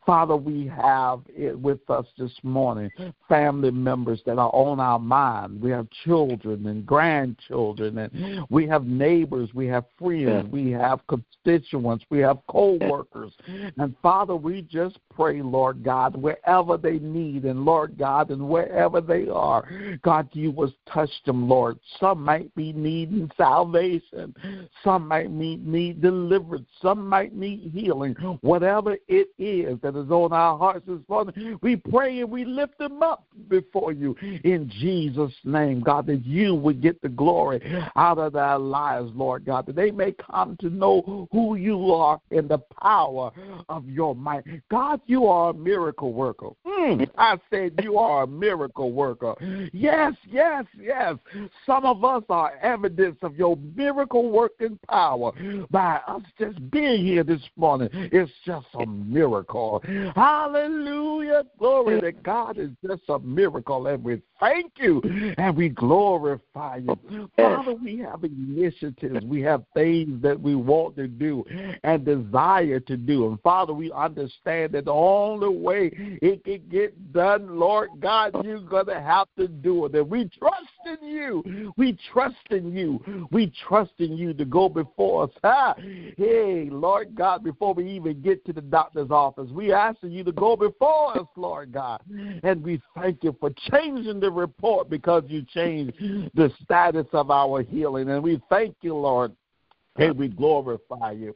Father, 0.05 0.35
we 0.35 0.67
have 0.67 1.21
it 1.27 1.59
with 1.59 1.89
us 1.89 2.05
this 2.17 2.31
morning 2.43 2.89
family 3.27 3.71
members 3.71 4.21
that 4.25 4.37
are 4.37 4.51
on 4.53 4.79
our 4.79 4.99
mind. 4.99 5.61
We 5.61 5.71
have 5.71 5.87
children 6.03 6.67
and 6.67 6.85
grandchildren, 6.85 7.97
and 7.97 8.45
we 8.49 8.67
have 8.67 8.85
neighbors, 8.85 9.49
we 9.53 9.67
have 9.67 9.85
friends, 9.97 10.51
we 10.51 10.71
have 10.71 11.01
constituents, 11.07 12.05
we 12.09 12.19
have 12.19 12.39
co 12.47 12.77
workers. 12.81 13.33
And 13.77 13.95
Father, 14.01 14.35
we 14.35 14.61
just 14.61 14.99
pray, 15.13 15.41
Lord 15.41 15.83
God, 15.83 16.15
wherever 16.15 16.77
they 16.85 16.99
need, 16.99 17.45
and 17.45 17.65
Lord 17.65 17.97
God, 17.97 18.29
and 18.29 18.47
wherever 18.47 19.01
they 19.01 19.27
are, 19.27 19.67
God, 20.03 20.29
you 20.33 20.51
will 20.51 20.71
touch 20.87 21.09
them, 21.25 21.49
Lord. 21.49 21.79
Some 21.99 22.23
might 22.23 22.53
be 22.53 22.73
needing 22.73 23.31
salvation, 23.35 24.35
some 24.83 25.07
might 25.07 25.31
need, 25.31 25.65
need 25.65 25.99
deliverance, 26.01 26.67
some 26.81 27.09
might 27.09 27.33
need 27.35 27.71
healing. 27.73 28.13
Whatever 28.41 28.97
it 29.07 29.29
is 29.39 29.79
that 29.81 29.95
is 29.95 30.11
on 30.11 30.31
our 30.31 30.57
hearts 30.57 30.85
this 30.87 30.99
morning, 31.09 31.57
we 31.63 31.75
pray 31.75 32.19
and 32.19 32.29
we 32.29 32.45
lift 32.45 32.77
them 32.77 33.01
up 33.01 33.25
before 33.47 33.91
you 33.91 34.15
in 34.43 34.69
Jesus' 34.79 35.33
name, 35.43 35.81
God, 35.81 36.05
that 36.05 36.23
you 36.23 36.53
would 36.53 36.81
get 36.81 37.01
the 37.01 37.09
glory 37.09 37.61
out 37.95 38.19
of 38.19 38.33
their 38.33 38.59
lives, 38.59 39.11
Lord 39.15 39.45
God, 39.45 39.65
that 39.65 39.75
they 39.75 39.89
may 39.89 40.11
come 40.11 40.55
to 40.59 40.69
know 40.69 41.27
who 41.31 41.55
you 41.55 41.93
are 41.93 42.21
in 42.29 42.47
the 42.47 42.59
power 42.79 43.31
of 43.69 43.89
your 43.89 44.15
might. 44.15 44.43
God, 44.69 45.01
you 45.07 45.25
are 45.25 45.49
a 45.49 45.53
miracle 45.53 46.13
worker. 46.13 46.49
Mm 46.65 47.07
I 47.17 47.37
said, 47.49 47.79
You 47.83 47.97
are 47.97 48.23
a 48.23 48.27
miracle 48.27 48.91
worker. 48.91 49.35
Yes, 49.71 50.13
yes, 50.29 50.65
yes. 50.79 51.15
Some 51.65 51.85
of 51.85 52.03
us 52.03 52.23
are 52.29 52.53
evidence 52.61 53.17
of 53.21 53.35
your 53.35 53.57
miracle 53.75 54.31
working 54.31 54.79
power 54.89 55.31
by 55.69 55.99
us 56.07 56.21
just 56.39 56.71
being 56.71 57.05
here 57.05 57.23
this 57.23 57.41
morning. 57.55 57.89
It's 57.93 58.31
just 58.45 58.67
a 58.73 58.85
miracle. 58.85 59.83
Hallelujah. 60.15 61.43
Glory 61.59 62.01
to 62.01 62.11
God. 62.11 62.57
It's 62.57 62.73
just 62.85 63.03
a 63.09 63.19
miracle. 63.19 63.85
And 63.87 64.03
we 64.03 64.21
thank 64.39 64.73
you 64.77 65.01
and 65.37 65.55
we 65.55 65.69
glorify 65.69 66.77
you. 66.77 67.29
Father, 67.37 67.73
we 67.73 67.99
have 67.99 68.23
initiatives. 68.23 69.23
We 69.25 69.41
have 69.41 69.63
things 69.73 70.21
that 70.21 70.39
we 70.39 70.55
want 70.55 70.95
to 70.97 71.07
do 71.07 71.43
and 71.83 72.05
desire 72.05 72.79
to 72.79 72.97
do. 72.97 73.27
And 73.27 73.41
Father, 73.41 73.73
we 73.73 73.91
understand 73.91 74.73
that 74.73 74.85
the 74.85 74.91
only 74.91 75.49
way 75.49 75.91
it 76.21 76.43
can 76.43 76.54
get 76.57 77.13
done, 77.13 77.57
Lord 77.57 77.89
God, 77.99 78.43
you're 78.43 78.59
going 78.59 78.87
to 78.87 79.01
have 79.01 79.27
to 79.37 79.47
do 79.47 79.85
it. 79.85 79.95
And 79.95 80.09
we 80.09 80.29
trust 80.37 81.01
in 81.01 81.07
you. 81.07 81.73
We 81.77 81.97
trust 82.11 82.35
in 82.51 82.75
you. 82.75 83.27
We 83.31 83.51
trust 83.67 83.93
in 83.99 84.17
you 84.17 84.33
to 84.33 84.45
go 84.45 84.69
before 84.69 85.23
us. 85.23 85.75
Hey, 86.17 86.69
Lord 86.71 87.15
God, 87.15 87.43
before 87.43 87.73
we 87.73 87.89
even 87.91 88.21
get 88.21 88.45
to 88.45 88.53
the 88.53 88.61
doctor's 88.61 89.11
office, 89.11 89.49
we 89.51 89.71
asking 89.73 90.11
you 90.11 90.23
to 90.23 90.31
go 90.31 90.55
before 90.55 91.17
us, 91.17 91.27
Lord 91.35 91.71
God. 91.71 92.01
And 92.43 92.63
we 92.63 92.81
thank 92.95 93.23
you 93.23 93.35
for 93.39 93.51
changing 93.71 94.19
the 94.19 94.31
report 94.31 94.89
because 94.89 95.23
you 95.27 95.43
changed 95.43 95.97
the 96.33 96.51
status 96.63 97.07
of 97.13 97.31
our 97.31 97.63
healing. 97.63 98.09
And 98.09 98.23
we 98.23 98.41
thank 98.49 98.75
you, 98.81 98.95
Lord, 98.95 99.31
and 99.97 100.17
we 100.17 100.27
glorify 100.27 101.11
you. 101.11 101.33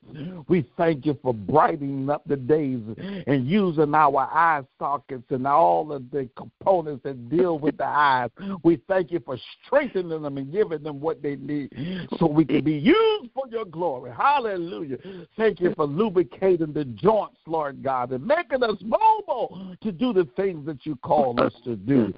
We 0.47 0.65
thank 0.77 1.05
you 1.05 1.17
for 1.21 1.33
brightening 1.33 2.09
up 2.09 2.23
the 2.25 2.35
days 2.35 2.81
and 3.25 3.47
using 3.47 3.95
our 3.95 4.21
eye 4.21 4.63
sockets 4.77 5.23
and 5.29 5.47
all 5.47 5.93
of 5.93 6.09
the 6.11 6.29
components 6.35 7.03
that 7.03 7.29
deal 7.29 7.57
with 7.57 7.77
the 7.77 7.87
eyes. 7.87 8.29
We 8.63 8.81
thank 8.87 9.11
you 9.11 9.21
for 9.25 9.37
strengthening 9.65 10.21
them 10.21 10.37
and 10.37 10.51
giving 10.51 10.83
them 10.83 10.99
what 10.99 11.21
they 11.21 11.37
need 11.37 11.69
so 12.17 12.25
we 12.25 12.43
can 12.43 12.63
be 12.63 12.73
used 12.73 13.31
for 13.33 13.45
your 13.49 13.65
glory. 13.65 14.11
Hallelujah. 14.11 14.97
Thank 15.37 15.61
you 15.61 15.73
for 15.75 15.85
lubricating 15.85 16.73
the 16.73 16.85
joints, 16.85 17.37
Lord 17.47 17.81
God, 17.81 18.11
and 18.11 18.25
making 18.25 18.63
us 18.63 18.77
mobile 18.81 19.75
to 19.81 19.91
do 19.91 20.11
the 20.11 20.27
things 20.35 20.65
that 20.65 20.85
you 20.85 20.97
call 20.97 21.39
us 21.41 21.53
to 21.63 21.75
do. 21.75 22.13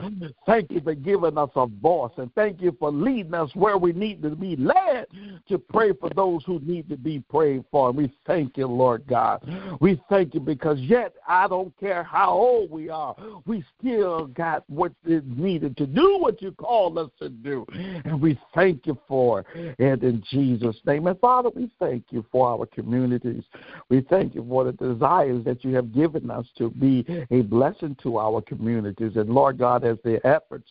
Thank 0.48 0.72
you 0.72 0.82
for 0.82 0.96
giving 0.96 1.38
us 1.38 1.50
a 1.56 1.68
voice 1.68 2.14
and 2.18 2.34
thank 2.34 2.62
you 2.62 2.76
for 2.80 2.92
leading 2.92 3.36
us 3.36 3.50
where 3.54 3.78
we 3.78 3.94
need 3.94 4.24
to 4.24 4.32
be 4.32 4.56
led 4.56 5.06
to 5.48 5.60
pray 5.60 5.94
for 5.94 6.10
those 6.16 6.31
those 6.32 6.44
who 6.46 6.60
need 6.60 6.90
to 6.90 6.98
be 6.98 7.20
prayed 7.20 7.64
for. 7.72 7.90
And 7.90 7.98
we 7.98 8.12
thank 8.26 8.58
you, 8.58 8.68
Lord 8.68 9.06
God. 9.08 9.42
We 9.80 10.02
thank 10.10 10.34
you 10.34 10.40
because 10.40 10.80
yet 10.80 11.14
I 11.28 11.48
don't 11.48 11.78
care 11.80 12.04
how 12.04 12.32
old 12.32 12.72
we 12.72 12.90
are, 12.90 13.16
we 13.46 13.64
still 13.80 14.28
got 14.28 14.64
what 14.70 14.94
is 15.06 15.24
needed 15.26 15.78
to 15.78 15.86
do 15.86 16.18
what 16.20 16.42
you 16.42 16.52
called 16.52 16.98
us 16.98 17.10
to 17.20 17.30
do. 17.30 17.66
And 18.06 18.22
we 18.22 18.40
thank 18.54 18.86
you 18.86 18.98
for 19.08 19.46
it 19.56 20.04
in 20.04 20.24
Jesus' 20.30 20.78
name. 20.86 21.08
And 21.08 21.20
Father, 21.20 21.50
we 21.56 21.70
thank 21.80 22.06
you 22.10 22.26
for 22.32 22.50
our 22.50 22.66
communities. 22.66 23.44
We 23.90 24.02
thank 24.02 24.36
you 24.36 24.46
for 24.48 24.66
the 24.66 24.74
desires 24.74 25.44
that 25.46 25.64
you 25.64 25.76
have 25.76 25.94
given 25.94 26.30
us 26.30 26.46
to 26.58 26.70
be 26.70 27.06
a 27.32 27.42
blessing 27.42 27.96
to 28.04 28.18
our 28.20 28.42
communities. 28.42 29.14
And 29.16 29.30
Lord 29.30 29.58
God, 29.58 29.84
as 29.84 29.98
the 30.04 30.26
efforts 30.26 30.70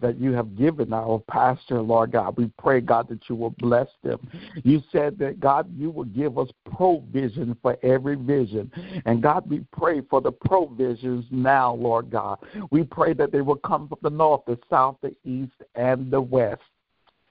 that 0.00 0.18
you 0.18 0.32
have 0.32 0.56
given 0.56 0.92
our 0.92 1.22
pastor, 1.28 1.80
Lord 1.80 2.12
God. 2.12 2.36
We 2.36 2.50
pray, 2.58 2.80
God, 2.80 3.08
that 3.08 3.28
you 3.28 3.34
will 3.34 3.54
bless 3.58 3.88
them. 4.02 4.18
You 4.64 4.82
said 4.92 5.18
that, 5.18 5.40
God, 5.40 5.68
you 5.76 5.90
will 5.90 6.04
give 6.04 6.38
us 6.38 6.48
provision 6.76 7.56
for 7.62 7.76
every 7.82 8.16
vision. 8.16 8.70
And 9.04 9.22
God, 9.22 9.48
we 9.48 9.64
pray 9.72 10.00
for 10.02 10.20
the 10.20 10.32
provisions 10.32 11.24
now, 11.30 11.74
Lord 11.74 12.10
God. 12.10 12.38
We 12.70 12.84
pray 12.84 13.14
that 13.14 13.32
they 13.32 13.40
will 13.40 13.56
come 13.56 13.88
from 13.88 13.98
the 14.02 14.10
north, 14.10 14.42
the 14.46 14.58
south, 14.68 14.96
the 15.02 15.14
east, 15.24 15.54
and 15.74 16.10
the 16.10 16.20
west. 16.20 16.62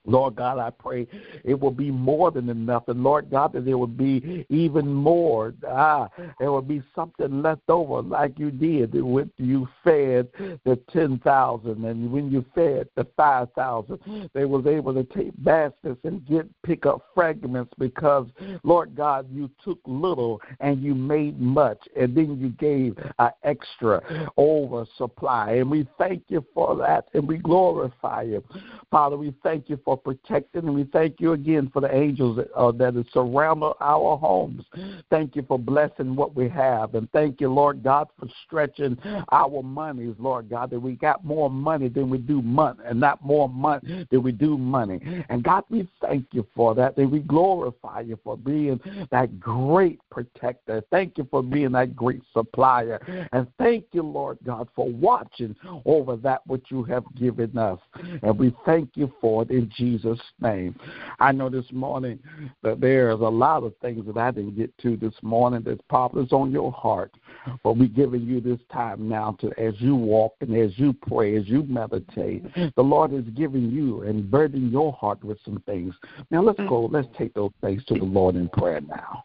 Lord 0.06 0.36
God, 0.36 0.58
I 0.58 0.70
pray 0.70 1.06
it 1.44 1.58
will 1.58 1.70
be 1.70 1.90
more 1.90 2.30
than 2.30 2.48
enough. 2.48 2.88
And 2.88 3.02
Lord 3.02 3.30
God, 3.30 3.52
that 3.52 3.64
there 3.64 3.78
will 3.78 3.86
be 3.86 4.46
even 4.48 4.92
more. 4.92 5.54
Ah, 5.68 6.08
there 6.38 6.52
will 6.52 6.62
be 6.62 6.82
something 6.94 7.42
left 7.42 7.68
over 7.68 8.02
like 8.02 8.38
you 8.38 8.50
did 8.50 8.94
when 8.94 9.30
you 9.36 9.68
fed 9.84 10.28
the 10.64 10.78
10,000 10.92 11.84
and 11.84 12.12
when 12.12 12.30
you 12.30 12.44
fed 12.54 12.88
the 12.96 13.06
5,000. 13.16 14.30
They 14.32 14.44
was 14.44 14.66
able 14.66 14.94
to 14.94 15.04
take 15.04 15.32
baskets 15.42 16.00
and 16.04 16.26
get 16.26 16.46
pick 16.62 16.86
up 16.86 17.02
fragments 17.14 17.72
because, 17.78 18.26
Lord 18.62 18.94
God, 18.94 19.26
you 19.30 19.50
took 19.64 19.78
little 19.86 20.40
and 20.60 20.82
you 20.82 20.94
made 20.94 21.40
much. 21.40 21.78
And 21.96 22.16
then 22.16 22.38
you 22.40 22.50
gave 22.50 22.96
an 23.18 23.30
extra 23.42 24.30
oversupply. 24.38 25.52
And 25.52 25.70
we 25.70 25.86
thank 25.98 26.24
you 26.28 26.44
for 26.54 26.76
that 26.76 27.06
and 27.14 27.26
we 27.26 27.38
glorify 27.38 28.22
you. 28.22 28.42
Father, 28.90 29.16
we 29.16 29.34
thank 29.42 29.68
you 29.68 29.78
for 29.84 29.95
for 29.96 30.14
protecting. 30.14 30.66
And 30.66 30.74
we 30.74 30.84
thank 30.84 31.20
you 31.20 31.32
again 31.32 31.70
for 31.72 31.80
the 31.80 31.94
angels 31.94 32.36
that, 32.36 32.52
uh, 32.52 32.72
that 32.72 33.04
surround 33.12 33.62
our 33.80 34.16
homes. 34.16 34.64
Thank 35.10 35.36
you 35.36 35.42
for 35.46 35.58
blessing 35.58 36.16
what 36.16 36.34
we 36.34 36.48
have. 36.48 36.94
And 36.94 37.10
thank 37.12 37.40
you, 37.40 37.48
Lord 37.52 37.82
God, 37.82 38.08
for 38.18 38.28
stretching 38.44 38.98
our 39.30 39.62
monies, 39.62 40.14
Lord 40.18 40.48
God, 40.48 40.70
that 40.70 40.80
we 40.80 40.92
got 40.92 41.24
more 41.24 41.50
money 41.50 41.88
than 41.88 42.10
we 42.10 42.18
do 42.18 42.42
money, 42.42 42.78
and 42.84 43.00
not 43.00 43.24
more 43.24 43.48
money 43.48 44.06
than 44.10 44.22
we 44.22 44.32
do 44.32 44.58
money. 44.58 45.00
And 45.28 45.42
God, 45.42 45.64
we 45.70 45.88
thank 46.00 46.26
you 46.32 46.46
for 46.54 46.74
that. 46.74 46.96
And 46.96 47.10
we 47.10 47.20
glorify 47.20 48.00
you 48.00 48.18
for 48.22 48.36
being 48.36 48.80
that 49.10 49.38
great 49.40 50.00
protector. 50.10 50.82
Thank 50.90 51.18
you 51.18 51.26
for 51.30 51.42
being 51.42 51.72
that 51.72 51.94
great 51.94 52.22
supplier. 52.32 53.00
And 53.32 53.46
thank 53.58 53.84
you, 53.92 54.02
Lord 54.02 54.38
God, 54.44 54.68
for 54.74 54.88
watching 54.88 55.54
over 55.84 56.16
that 56.16 56.46
which 56.46 56.66
you 56.70 56.82
have 56.84 57.04
given 57.14 57.56
us. 57.58 57.78
And 58.22 58.38
we 58.38 58.54
thank 58.64 58.90
you 58.94 59.12
for 59.20 59.42
it 59.42 59.50
in 59.50 59.70
Jesus' 59.76 59.85
Jesus' 59.86 60.20
name. 60.40 60.74
I 61.20 61.32
know 61.32 61.48
this 61.48 61.70
morning 61.72 62.18
that 62.62 62.80
there's 62.80 63.20
a 63.20 63.24
lot 63.24 63.62
of 63.62 63.72
things 63.80 64.04
that 64.06 64.16
I 64.16 64.30
didn't 64.30 64.56
get 64.56 64.76
to 64.78 64.96
this 64.96 65.14
morning 65.22 65.62
that's 65.64 65.80
probably 65.88 66.26
on 66.32 66.50
your 66.50 66.72
heart. 66.72 67.14
But 67.62 67.76
we're 67.76 67.88
giving 67.88 68.22
you 68.22 68.40
this 68.40 68.58
time 68.72 69.08
now 69.08 69.36
to 69.40 69.52
as 69.58 69.74
you 69.78 69.94
walk 69.94 70.34
and 70.40 70.56
as 70.56 70.76
you 70.78 70.92
pray, 70.92 71.36
as 71.36 71.46
you 71.46 71.62
meditate, 71.64 72.44
the 72.54 72.82
Lord 72.82 73.12
is 73.12 73.24
giving 73.34 73.70
you 73.70 74.02
and 74.02 74.30
burdening 74.30 74.70
your 74.70 74.92
heart 74.92 75.22
with 75.22 75.38
some 75.44 75.62
things. 75.66 75.94
Now 76.30 76.42
let's 76.42 76.58
mm. 76.58 76.68
go, 76.68 76.86
let's 76.86 77.08
take 77.16 77.34
those 77.34 77.52
things 77.60 77.84
to 77.86 77.94
the 77.94 78.04
Lord 78.04 78.34
in 78.34 78.48
prayer 78.48 78.80
now. 78.80 79.24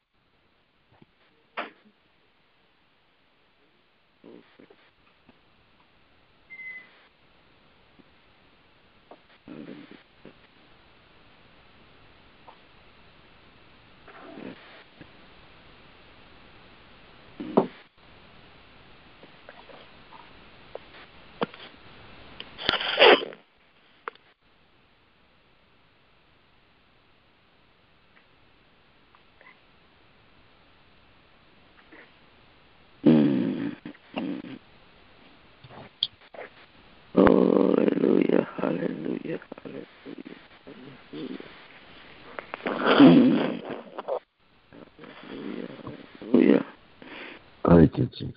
Jesus. 48.17 48.35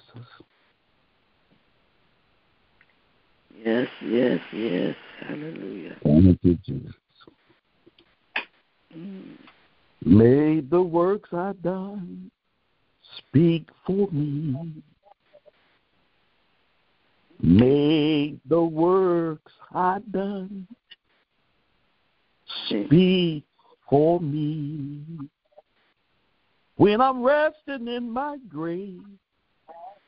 Yes, 3.65 3.89
yes, 4.05 4.41
yes. 4.53 4.97
Hallelujah. 5.21 5.97
Thank 6.03 6.39
you, 6.43 6.59
Jesus. 6.67 6.95
Mm. 8.97 9.37
May 10.05 10.61
the 10.61 10.83
works 10.83 11.31
I've 11.33 11.63
done 11.63 12.31
speak 13.19 13.69
for 13.87 14.09
me. 14.11 14.83
May 17.41 18.37
the 18.49 18.63
works 18.63 19.53
I've 19.75 20.11
done 20.13 20.67
speak 22.67 23.45
for 23.89 24.21
me. 24.21 25.01
When 26.77 27.01
I'm 27.01 27.23
resting 27.23 27.89
in 27.89 28.11
my 28.11 28.37
grave, 28.49 29.01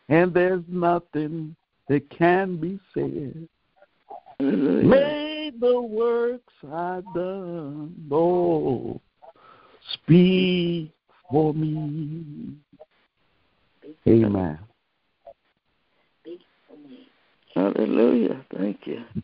and 0.08 0.32
there's 0.32 0.62
nothing 0.68 1.56
that 1.88 2.08
can 2.10 2.56
be 2.56 2.78
said. 2.94 3.48
May 4.38 5.50
the 5.58 5.80
works 5.80 6.52
I've 6.72 7.04
done, 7.14 7.94
oh, 8.10 9.00
speak 9.94 10.90
for 11.30 11.54
me. 11.54 12.54
Amen. 14.06 14.58
Hallelujah. 17.54 18.44
Thank 18.56 18.86
you. 18.86 19.02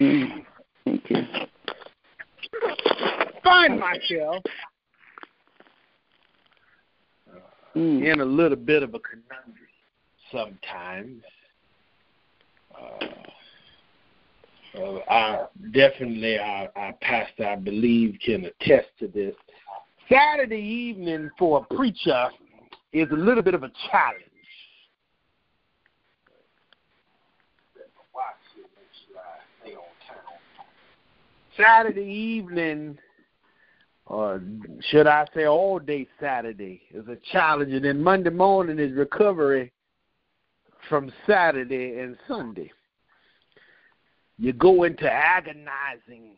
Mm. 0.00 0.44
Thank 0.84 1.10
you. 1.10 1.26
Find 3.42 3.80
myself 3.80 4.44
Mm. 7.78 8.12
in 8.12 8.20
a 8.20 8.24
little 8.24 8.56
bit 8.56 8.82
of 8.82 8.94
a 8.94 8.98
conundrum 8.98 9.54
sometimes. 10.32 11.22
Uh, 12.76 13.06
uh, 14.78 14.98
I 15.08 15.46
definitely, 15.72 16.38
our, 16.38 16.70
our 16.74 16.92
pastor, 16.94 17.46
I 17.46 17.54
believe, 17.54 18.18
can 18.24 18.46
attest 18.46 18.88
to 18.98 19.06
this. 19.06 19.34
Saturday 20.08 20.56
evening 20.56 21.30
for 21.38 21.64
a 21.70 21.74
preacher 21.74 22.28
is 22.92 23.08
a 23.12 23.16
little 23.16 23.44
bit 23.44 23.54
of 23.54 23.62
a 23.62 23.70
challenge. 23.90 24.24
Saturday 31.56 32.10
evening, 32.10 32.98
or 34.08 34.42
should 34.90 35.06
I 35.06 35.26
say 35.34 35.46
all 35.46 35.78
day 35.78 36.06
Saturday, 36.18 36.82
is 36.92 37.06
a 37.08 37.18
challenge, 37.30 37.72
and 37.72 37.84
then 37.84 38.02
Monday 38.02 38.30
morning 38.30 38.78
is 38.78 38.92
recovery 38.92 39.70
from 40.88 41.12
Saturday 41.26 41.98
and 42.00 42.16
Sunday. 42.26 42.72
You 44.38 44.54
go 44.54 44.84
into 44.84 45.10
agonizing 45.10 46.36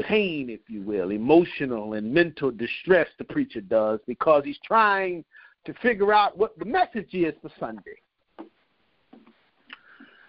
pain, 0.00 0.48
if 0.48 0.60
you 0.68 0.80
will, 0.80 1.10
emotional 1.10 1.92
and 1.92 2.14
mental 2.14 2.50
distress, 2.50 3.08
the 3.18 3.24
preacher 3.24 3.60
does, 3.60 4.00
because 4.06 4.42
he's 4.44 4.58
trying 4.64 5.22
to 5.66 5.74
figure 5.74 6.14
out 6.14 6.38
what 6.38 6.58
the 6.58 6.64
message 6.64 7.12
is 7.12 7.34
for 7.42 7.50
Sunday. 7.60 8.00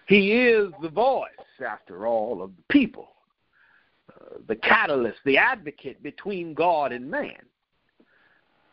He 0.06 0.32
is 0.32 0.70
the 0.82 0.90
voice, 0.90 1.30
after 1.66 2.06
all, 2.06 2.42
of 2.42 2.50
the 2.56 2.62
people, 2.68 3.08
the 4.48 4.56
catalyst, 4.56 5.18
the 5.24 5.38
advocate 5.38 6.02
between 6.02 6.54
God 6.54 6.92
and 6.92 7.10
man. 7.10 7.42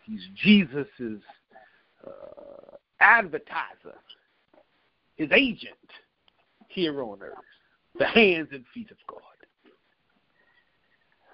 He's 0.03 0.21
Jesus's 0.35 1.21
uh, 2.05 2.75
advertiser, 2.99 3.97
his 5.15 5.29
agent 5.31 5.75
here 6.67 7.01
on 7.03 7.21
earth, 7.21 7.33
the 7.97 8.05
hands 8.05 8.49
and 8.51 8.63
feet 8.73 8.91
of 8.91 8.97
God. 9.07 9.21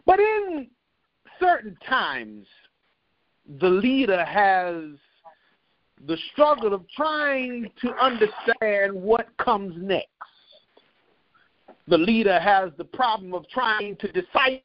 But 0.05 0.19
in 0.19 0.67
certain 1.39 1.77
times, 1.87 2.47
the 3.59 3.69
leader 3.69 4.23
has 4.25 4.97
the 6.05 6.17
struggle 6.31 6.73
of 6.73 6.83
trying 6.95 7.71
to 7.81 7.93
understand 7.95 8.93
what 8.93 9.27
comes 9.37 9.73
next. 9.77 10.09
The 11.87 11.97
leader 11.97 12.39
has 12.39 12.71
the 12.77 12.85
problem 12.85 13.33
of 13.33 13.47
trying 13.49 13.95
to 13.97 14.11
decide 14.11 14.61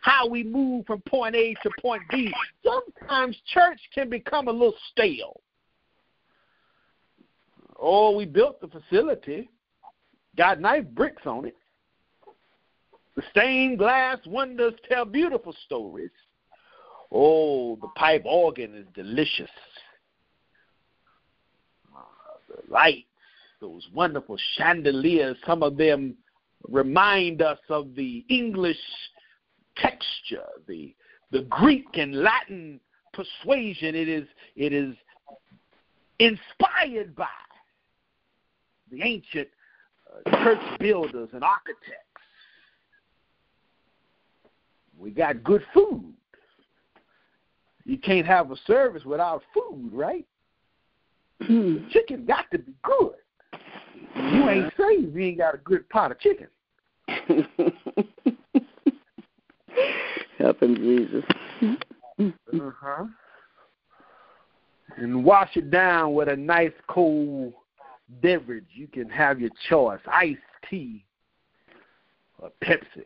how 0.00 0.26
we 0.26 0.42
move 0.42 0.86
from 0.86 1.00
point 1.02 1.34
A 1.34 1.54
to 1.62 1.70
point 1.80 2.02
B. 2.10 2.32
Sometimes 2.64 3.36
church 3.52 3.80
can 3.94 4.08
become 4.08 4.48
a 4.48 4.52
little 4.52 4.74
stale. 4.92 5.40
Oh, 7.78 8.16
we 8.16 8.24
built 8.24 8.60
the 8.60 8.68
facility, 8.68 9.50
got 10.36 10.60
nice 10.60 10.84
bricks 10.94 11.22
on 11.26 11.44
it. 11.44 11.56
The 13.16 13.22
stained 13.30 13.78
glass 13.78 14.18
windows 14.26 14.74
tell 14.88 15.04
beautiful 15.04 15.54
stories. 15.64 16.10
Oh, 17.12 17.76
the 17.76 17.88
pipe 17.96 18.24
organ 18.24 18.74
is 18.74 18.86
delicious. 18.94 19.50
Uh, 21.94 22.00
the 22.48 22.72
those 23.60 23.86
wonderful 23.94 24.36
chandeliers, 24.56 25.36
some 25.46 25.62
of 25.62 25.76
them 25.76 26.16
remind 26.68 27.42
us 27.42 27.58
of 27.68 27.94
the 27.94 28.24
English 28.28 28.76
texture, 29.76 30.46
the 30.66 30.94
the 31.32 31.42
Greek 31.42 31.86
and 31.94 32.22
Latin 32.22 32.80
persuasion. 33.12 33.94
It 33.94 34.08
is 34.08 34.26
it 34.54 34.72
is 34.72 34.94
inspired 36.18 37.14
by 37.14 37.26
the 38.90 39.02
ancient 39.02 39.48
uh, 40.26 40.30
church 40.44 40.78
builders 40.78 41.28
and 41.32 41.42
architects. 41.42 42.02
We 44.98 45.10
got 45.10 45.42
good 45.44 45.62
food. 45.74 46.14
You 47.84 47.98
can't 47.98 48.26
have 48.26 48.50
a 48.50 48.56
service 48.66 49.04
without 49.04 49.42
food, 49.54 49.90
right? 49.92 50.26
the 51.40 51.84
chicken 51.90 52.24
got 52.24 52.46
to 52.50 52.58
be 52.58 52.72
good. 52.82 53.12
You 54.14 54.48
ain't 54.48 54.72
saved 54.78 55.14
you 55.14 55.22
ain't 55.22 55.38
got 55.38 55.54
a 55.54 55.58
good 55.58 55.88
pot 55.88 56.12
of 56.12 56.20
chicken. 56.20 56.48
Help 60.38 60.62
him, 60.62 60.76
Jesus. 60.76 61.24
Uh-huh. 62.18 63.04
And 64.96 65.24
wash 65.24 65.56
it 65.56 65.70
down 65.70 66.14
with 66.14 66.28
a 66.28 66.36
nice 66.36 66.72
cold 66.88 67.52
beverage. 68.22 68.66
You 68.72 68.86
can 68.86 69.08
have 69.10 69.40
your 69.40 69.50
choice, 69.68 70.00
iced 70.06 70.38
tea 70.68 71.04
or 72.38 72.50
Pepsi. 72.64 73.04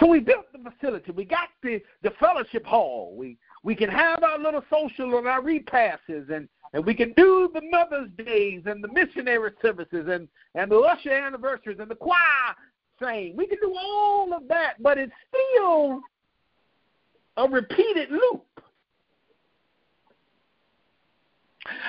So 0.00 0.06
we 0.06 0.20
built 0.20 0.46
the 0.52 0.70
facility. 0.70 1.12
We 1.12 1.24
got 1.24 1.48
the, 1.62 1.80
the 2.02 2.10
fellowship 2.18 2.64
hall. 2.64 3.14
We 3.16 3.38
we 3.62 3.74
can 3.74 3.88
have 3.88 4.22
our 4.22 4.38
little 4.38 4.62
social 4.70 5.16
and 5.16 5.26
our 5.26 5.42
repasses 5.42 6.28
and, 6.30 6.48
and 6.74 6.84
we 6.84 6.92
can 6.92 7.12
do 7.16 7.48
the 7.54 7.62
Mother's 7.70 8.10
Days 8.18 8.62
and 8.66 8.82
the 8.82 8.88
missionary 8.88 9.52
services 9.62 10.08
and, 10.10 10.28
and 10.56 10.70
the 10.70 10.76
usher 10.76 11.12
anniversaries 11.12 11.78
and 11.80 11.88
the 11.88 11.94
choir 11.94 12.18
thing. 12.98 13.36
We 13.36 13.46
can 13.46 13.58
do 13.62 13.72
all 13.78 14.34
of 14.34 14.48
that, 14.48 14.82
but 14.82 14.98
it's 14.98 15.12
still 15.28 16.00
a 17.36 17.48
repeated 17.48 18.10
loop. 18.10 18.44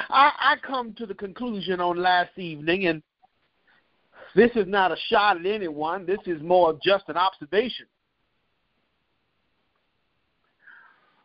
I, 0.09 0.31
I 0.39 0.55
come 0.65 0.93
to 0.99 1.07
the 1.07 1.15
conclusion 1.15 1.81
on 1.81 1.97
last 1.97 2.37
evening, 2.37 2.85
and 2.85 3.01
this 4.35 4.51
is 4.55 4.67
not 4.67 4.91
a 4.91 4.97
shot 5.09 5.39
at 5.39 5.47
anyone. 5.47 6.05
This 6.05 6.19
is 6.27 6.43
more 6.43 6.77
just 6.83 7.05
an 7.07 7.17
observation. 7.17 7.87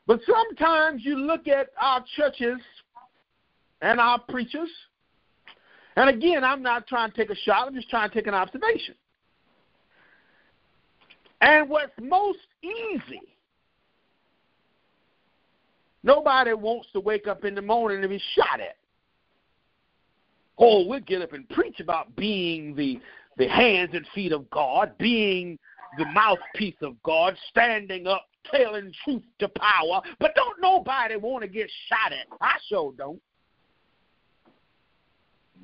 But 0.06 0.20
sometimes 0.26 1.02
you 1.04 1.18
look 1.18 1.46
at 1.46 1.68
our 1.80 2.02
churches 2.16 2.58
and 3.82 4.00
our 4.00 4.18
preachers, 4.18 4.70
and 5.96 6.08
again, 6.08 6.44
I'm 6.44 6.62
not 6.62 6.86
trying 6.86 7.10
to 7.10 7.16
take 7.16 7.30
a 7.30 7.34
shot, 7.34 7.68
I'm 7.68 7.74
just 7.74 7.90
trying 7.90 8.08
to 8.08 8.14
take 8.14 8.26
an 8.26 8.34
observation. 8.34 8.94
And 11.40 11.68
what's 11.68 11.92
most 12.00 12.38
easy, 12.62 13.22
nobody 16.02 16.52
wants 16.52 16.88
to 16.92 17.00
wake 17.00 17.26
up 17.26 17.44
in 17.44 17.54
the 17.54 17.62
morning 17.62 18.00
and 18.00 18.10
be 18.10 18.22
shot 18.34 18.60
at. 18.60 18.76
Oh, 20.58 20.86
we'll 20.86 21.00
get 21.00 21.22
up 21.22 21.32
and 21.32 21.48
preach 21.48 21.80
about 21.80 22.14
being 22.16 22.74
the, 22.74 23.00
the 23.38 23.48
hands 23.48 23.90
and 23.94 24.06
feet 24.14 24.32
of 24.32 24.48
God, 24.50 24.92
being 24.98 25.58
the 25.96 26.04
mouthpiece 26.06 26.76
of 26.82 27.02
God, 27.02 27.34
standing 27.48 28.06
up 28.06 28.26
telling 28.50 28.92
truth 29.04 29.22
to 29.38 29.48
power, 29.48 30.00
but 30.18 30.34
don't 30.34 30.60
nobody 30.60 31.16
want 31.16 31.42
to 31.42 31.48
get 31.48 31.70
shot 31.88 32.12
at. 32.12 32.26
I 32.40 32.56
sure 32.68 32.92
don't. 32.96 33.20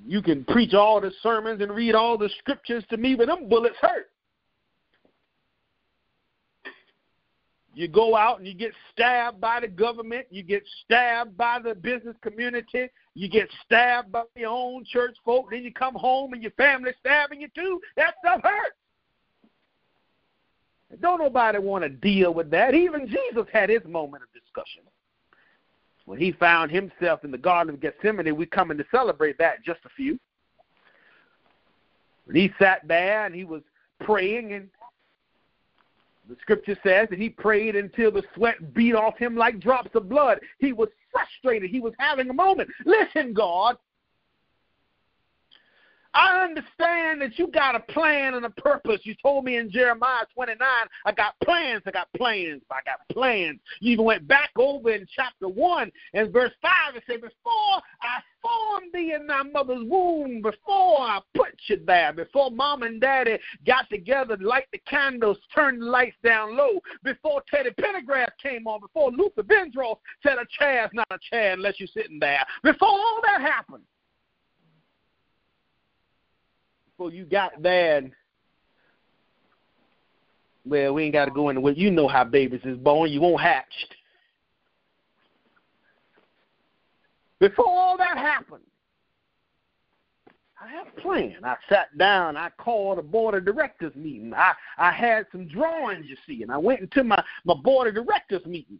You 0.04 0.22
can 0.22 0.44
preach 0.44 0.74
all 0.74 1.00
the 1.00 1.12
sermons 1.22 1.60
and 1.60 1.70
read 1.72 1.94
all 1.94 2.18
the 2.18 2.30
scriptures 2.38 2.84
to 2.90 2.96
me, 2.96 3.14
but 3.14 3.26
them 3.26 3.48
bullets 3.48 3.76
hurt. 3.80 4.10
You 7.74 7.88
go 7.88 8.16
out 8.16 8.38
and 8.38 8.48
you 8.48 8.54
get 8.54 8.72
stabbed 8.90 9.38
by 9.38 9.60
the 9.60 9.68
government, 9.68 10.26
you 10.30 10.42
get 10.42 10.62
stabbed 10.82 11.36
by 11.36 11.58
the 11.62 11.74
business 11.74 12.16
community, 12.22 12.88
you 13.14 13.28
get 13.28 13.50
stabbed 13.66 14.10
by 14.10 14.22
your 14.34 14.48
own 14.48 14.82
church 14.84 15.14
folk, 15.24 15.50
then 15.50 15.62
you 15.62 15.72
come 15.72 15.94
home 15.94 16.32
and 16.32 16.42
your 16.42 16.52
family 16.52 16.92
stabbing 17.00 17.42
you 17.42 17.48
too. 17.54 17.78
That 17.98 18.14
stuff 18.22 18.40
hurts. 18.42 18.76
Don't 21.02 21.20
nobody 21.20 21.58
want 21.58 21.84
to 21.84 21.90
deal 21.90 22.32
with 22.32 22.50
that. 22.50 22.72
Even 22.72 23.06
Jesus 23.06 23.46
had 23.52 23.68
his 23.68 23.84
moment 23.84 24.22
of 24.22 24.32
discussion. 24.32 24.82
When 26.06 26.20
he 26.20 26.32
found 26.32 26.70
himself 26.70 27.24
in 27.24 27.32
the 27.32 27.38
Garden 27.38 27.74
of 27.74 27.80
Gethsemane, 27.80 28.34
we 28.34 28.46
coming 28.46 28.78
to 28.78 28.84
celebrate 28.90 29.36
that 29.38 29.62
just 29.64 29.80
a 29.84 29.88
few. 29.90 30.18
When 32.24 32.36
he 32.36 32.52
sat 32.58 32.86
there 32.86 33.26
and 33.26 33.34
he 33.34 33.44
was 33.44 33.62
praying, 34.00 34.52
and 34.52 34.68
the 36.28 36.36
scripture 36.40 36.76
says 36.82 37.08
that 37.10 37.18
he 37.18 37.28
prayed 37.28 37.76
until 37.76 38.10
the 38.10 38.22
sweat 38.34 38.72
beat 38.72 38.94
off 38.94 39.18
him 39.18 39.36
like 39.36 39.60
drops 39.60 39.90
of 39.94 40.08
blood. 40.08 40.38
He 40.58 40.72
was 40.72 40.88
frustrated. 41.12 41.70
He 41.70 41.80
was 41.80 41.92
having 41.98 42.30
a 42.30 42.34
moment. 42.34 42.70
Listen, 42.84 43.32
God, 43.32 43.76
I 46.16 46.44
understand 46.44 47.20
that 47.20 47.38
you 47.38 47.48
got 47.48 47.74
a 47.74 47.80
plan 47.92 48.34
and 48.34 48.46
a 48.46 48.50
purpose. 48.50 49.00
You 49.02 49.14
told 49.22 49.44
me 49.44 49.58
in 49.58 49.70
Jeremiah 49.70 50.24
29, 50.32 50.58
I 51.04 51.12
got 51.12 51.34
plans, 51.44 51.82
I 51.84 51.90
got 51.90 52.08
plans, 52.16 52.62
I 52.70 52.78
got 52.86 53.06
plans. 53.12 53.60
You 53.80 53.92
even 53.92 54.06
went 54.06 54.26
back 54.26 54.48
over 54.56 54.90
in 54.92 55.06
chapter 55.14 55.46
1 55.46 55.92
and 56.14 56.32
verse 56.32 56.52
5 56.62 56.94
and 56.94 57.02
said, 57.06 57.20
Before 57.20 57.82
I 58.00 58.20
formed 58.40 58.92
thee 58.94 59.12
in 59.12 59.26
thy 59.26 59.42
mother's 59.42 59.84
womb, 59.86 60.40
before 60.40 61.00
I 61.00 61.20
put 61.34 61.54
you 61.66 61.80
there, 61.84 62.14
before 62.14 62.50
mom 62.50 62.82
and 62.82 62.98
daddy 62.98 63.38
got 63.66 63.86
together, 63.90 64.38
light 64.40 64.68
the 64.72 64.80
candles, 64.88 65.36
turn 65.54 65.80
the 65.80 65.84
lights 65.84 66.16
down 66.24 66.56
low, 66.56 66.80
before 67.04 67.42
Teddy 67.50 67.70
Pendergrass 67.78 68.30
came 68.42 68.66
on, 68.66 68.80
before 68.80 69.10
Luther 69.10 69.42
Vandross 69.42 69.98
said 70.22 70.38
a 70.38 70.46
chair's 70.58 70.90
not 70.94 71.08
a 71.10 71.18
chair 71.30 71.52
unless 71.52 71.74
you're 71.78 71.88
sitting 71.88 72.18
there, 72.18 72.40
before 72.62 72.88
all 72.88 73.20
that 73.24 73.42
happened, 73.42 73.84
before 76.96 77.12
you 77.12 77.24
got 77.24 77.52
and 77.64 78.12
well, 80.64 80.94
we 80.94 81.04
ain't 81.04 81.12
got 81.12 81.26
to 81.26 81.30
go 81.30 81.48
into 81.48 81.66
it. 81.68 81.76
You 81.76 81.90
know 81.90 82.08
how 82.08 82.24
babies 82.24 82.60
is 82.64 82.76
born. 82.78 83.10
You 83.10 83.20
won't 83.20 83.40
hatched. 83.40 83.94
Before 87.38 87.68
all 87.68 87.96
that 87.98 88.16
happened, 88.16 88.64
I 90.60 90.68
had 90.68 90.86
a 90.88 91.00
plan. 91.00 91.36
I 91.44 91.54
sat 91.68 91.96
down. 91.98 92.36
I 92.36 92.50
called 92.58 92.98
a 92.98 93.02
board 93.02 93.34
of 93.34 93.44
directors 93.44 93.94
meeting. 93.94 94.32
I, 94.34 94.54
I 94.78 94.90
had 94.90 95.26
some 95.30 95.46
drawings, 95.46 96.06
you 96.08 96.16
see, 96.26 96.42
and 96.42 96.50
I 96.50 96.56
went 96.56 96.80
into 96.80 97.04
my, 97.04 97.22
my 97.44 97.54
board 97.54 97.88
of 97.88 97.94
directors 97.94 98.44
meeting. 98.46 98.78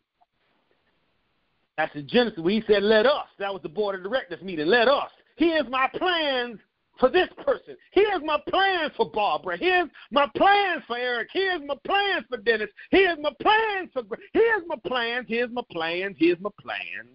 That's 1.77 1.93
the 1.95 2.03
Genesis 2.03 2.41
where 2.41 2.55
he 2.55 2.65
said, 2.67 2.83
let 2.83 3.05
us. 3.05 3.27
That 3.39 3.53
was 3.53 3.63
the 3.63 3.69
board 3.69 3.95
of 3.95 4.03
directors 4.03 4.43
meeting. 4.43 4.67
Let 4.67 4.89
us. 4.89 5.11
Here's 5.37 5.69
my 5.69 5.89
plans 5.95 6.59
for 6.99 7.11
this 7.11 7.29
person. 7.45 7.77
Here's 7.93 8.23
my 8.25 8.39
plans 8.49 8.93
for 8.97 9.11
Barbara. 9.11 9.57
Here's 9.57 9.89
my 10.11 10.27
plans 10.37 10.83
for 10.87 10.97
Eric. 10.97 11.29
Here's 11.33 11.61
my 11.67 11.75
plans 11.85 12.25
for 12.29 12.39
Dennis. 12.39 12.71
Here's 12.91 13.19
my 13.21 13.33
plans 13.41 13.91
for. 13.93 14.03
Here's 14.33 14.63
my 14.67 14.77
plans. 14.87 15.27
Here's 15.29 15.51
my 15.51 15.63
plans. 15.71 16.17
Here's 16.19 16.41
my 16.41 16.51
plans. 16.61 17.09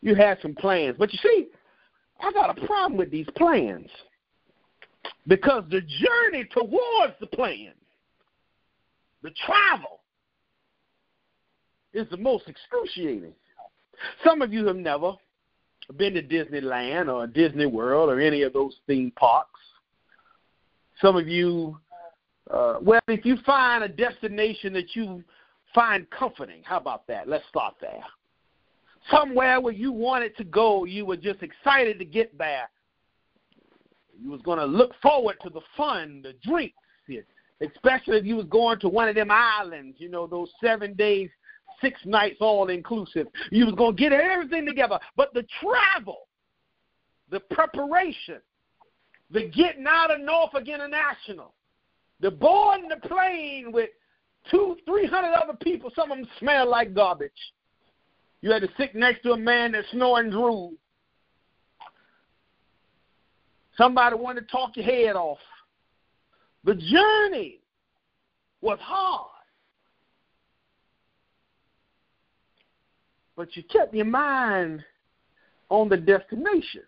You 0.00 0.14
had 0.14 0.38
some 0.42 0.54
plans, 0.54 0.96
but 0.98 1.12
you 1.12 1.18
see, 1.22 1.48
I 2.20 2.30
got 2.32 2.58
a 2.58 2.66
problem 2.66 2.98
with 2.98 3.10
these 3.10 3.26
plans 3.36 3.88
because 5.26 5.64
the 5.70 5.80
journey 5.80 6.44
towards 6.52 7.14
the 7.20 7.26
plan, 7.26 7.72
the 9.22 9.30
travel, 9.46 10.00
is 11.94 12.06
the 12.10 12.16
most 12.18 12.48
excruciating. 12.48 13.32
Some 14.22 14.42
of 14.42 14.52
you 14.52 14.66
have 14.66 14.76
never 14.76 15.14
been 15.96 16.14
to 16.14 16.22
Disneyland 16.22 17.12
or 17.12 17.26
Disney 17.26 17.66
World 17.66 18.10
or 18.10 18.20
any 18.20 18.42
of 18.42 18.52
those 18.52 18.74
theme 18.86 19.12
parks. 19.16 19.60
Some 21.00 21.16
of 21.16 21.28
you, 21.28 21.78
uh, 22.50 22.78
well, 22.80 23.00
if 23.08 23.24
you 23.24 23.36
find 23.44 23.84
a 23.84 23.88
destination 23.88 24.72
that 24.74 24.94
you 24.94 25.22
find 25.74 26.08
comforting, 26.10 26.62
how 26.64 26.78
about 26.78 27.06
that? 27.08 27.28
Let's 27.28 27.44
start 27.48 27.74
there. 27.80 28.04
Somewhere 29.10 29.60
where 29.60 29.74
you 29.74 29.92
wanted 29.92 30.36
to 30.38 30.44
go, 30.44 30.84
you 30.84 31.04
were 31.04 31.16
just 31.16 31.42
excited 31.42 31.98
to 31.98 32.04
get 32.04 32.36
there. 32.38 32.70
You 34.18 34.30
was 34.30 34.40
going 34.42 34.58
to 34.58 34.64
look 34.64 34.92
forward 35.02 35.36
to 35.42 35.50
the 35.50 35.60
fun, 35.76 36.22
the 36.22 36.34
drinks, 36.48 36.76
especially 37.60 38.16
if 38.16 38.24
you 38.24 38.36
was 38.36 38.46
going 38.46 38.78
to 38.80 38.88
one 38.88 39.08
of 39.08 39.14
them 39.14 39.30
islands, 39.30 39.96
you 39.98 40.08
know, 40.08 40.26
those 40.26 40.50
seven 40.62 40.94
days 40.94 41.28
six 41.80 42.00
nights 42.04 42.38
all 42.40 42.68
inclusive. 42.68 43.26
You 43.50 43.66
was 43.66 43.74
to 43.74 43.92
get 43.92 44.12
everything 44.12 44.66
together. 44.66 44.98
But 45.16 45.32
the 45.34 45.44
travel, 45.60 46.28
the 47.30 47.40
preparation, 47.40 48.40
the 49.30 49.48
getting 49.48 49.86
out 49.86 50.10
of 50.10 50.20
Norfolk 50.20 50.68
International, 50.68 51.54
the 52.20 52.30
boarding 52.30 52.88
the 52.88 53.08
plane 53.08 53.72
with 53.72 53.90
two, 54.50 54.76
three 54.86 55.06
hundred 55.06 55.34
other 55.34 55.56
people, 55.62 55.90
some 55.94 56.10
of 56.10 56.18
them 56.18 56.28
smell 56.38 56.68
like 56.68 56.94
garbage. 56.94 57.32
You 58.40 58.50
had 58.50 58.62
to 58.62 58.68
sit 58.76 58.94
next 58.94 59.22
to 59.22 59.32
a 59.32 59.36
man 59.36 59.72
that 59.72 59.84
snoring 59.90 60.30
drool. 60.30 60.74
Somebody 63.76 64.16
wanted 64.16 64.42
to 64.42 64.46
talk 64.48 64.76
your 64.76 64.84
head 64.84 65.16
off. 65.16 65.38
The 66.64 66.74
journey 66.74 67.60
was 68.60 68.78
hard. 68.80 69.33
But 73.36 73.56
you 73.56 73.62
kept 73.64 73.94
your 73.94 74.04
mind 74.04 74.84
on 75.68 75.88
the 75.88 75.96
destination. 75.96 76.82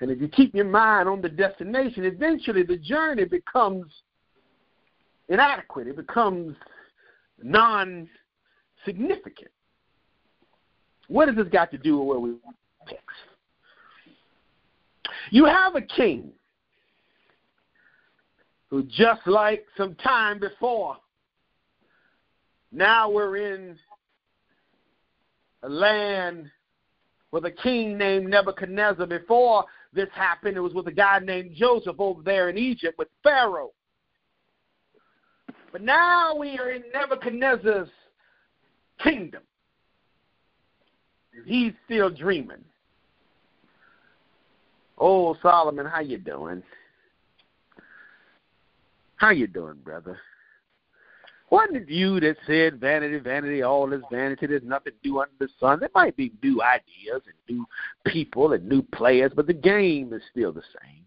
And 0.00 0.10
if 0.10 0.20
you 0.20 0.28
keep 0.28 0.54
your 0.54 0.66
mind 0.66 1.08
on 1.08 1.20
the 1.20 1.28
destination, 1.28 2.04
eventually 2.04 2.62
the 2.62 2.76
journey 2.76 3.24
becomes 3.24 3.86
inadequate. 5.28 5.88
It 5.88 5.96
becomes 5.96 6.54
non 7.42 8.08
significant. 8.84 9.50
What 11.08 11.28
has 11.28 11.36
this 11.36 11.48
got 11.48 11.70
to 11.70 11.78
do 11.78 11.98
with 11.98 12.08
where 12.08 12.18
we 12.18 12.30
want 12.30 12.56
text? 12.88 13.02
You 15.30 15.44
have 15.46 15.74
a 15.74 15.82
king 15.82 16.30
who, 18.68 18.82
just 18.84 19.26
like 19.26 19.64
some 19.76 19.94
time 19.96 20.38
before, 20.38 20.96
now 22.72 23.10
we're 23.10 23.36
in 23.36 23.78
land 25.68 26.50
with 27.32 27.44
a 27.44 27.50
king 27.50 27.98
named 27.98 28.28
Nebuchadnezzar. 28.28 29.06
Before 29.06 29.64
this 29.92 30.08
happened, 30.14 30.56
it 30.56 30.60
was 30.60 30.74
with 30.74 30.86
a 30.88 30.92
guy 30.92 31.18
named 31.18 31.54
Joseph 31.56 31.96
over 31.98 32.22
there 32.22 32.48
in 32.48 32.58
Egypt 32.58 32.98
with 32.98 33.08
Pharaoh. 33.22 33.72
But 35.72 35.82
now 35.82 36.34
we 36.34 36.58
are 36.58 36.70
in 36.70 36.84
Nebuchadnezzar's 36.94 37.88
kingdom. 39.02 39.42
He's 41.44 41.72
still 41.84 42.10
dreaming. 42.10 42.64
Oh, 44.98 45.36
Solomon, 45.42 45.84
how 45.84 46.00
you 46.00 46.16
doing? 46.16 46.62
How 49.16 49.30
you 49.30 49.46
doing, 49.46 49.76
brother? 49.84 50.18
Wasn't 51.50 51.76
it 51.76 51.88
you 51.88 52.18
that 52.20 52.36
said, 52.46 52.80
vanity, 52.80 53.18
vanity, 53.18 53.62
all 53.62 53.92
is 53.92 54.02
vanity, 54.10 54.46
there's 54.46 54.62
nothing 54.64 54.94
new 55.04 55.20
under 55.20 55.32
the 55.38 55.48
sun? 55.60 55.78
There 55.78 55.90
might 55.94 56.16
be 56.16 56.32
new 56.42 56.60
ideas 56.60 57.22
and 57.26 57.34
new 57.48 57.64
people 58.04 58.52
and 58.52 58.68
new 58.68 58.82
players, 58.82 59.32
but 59.34 59.46
the 59.46 59.54
game 59.54 60.12
is 60.12 60.22
still 60.30 60.52
the 60.52 60.62
same. 60.82 61.04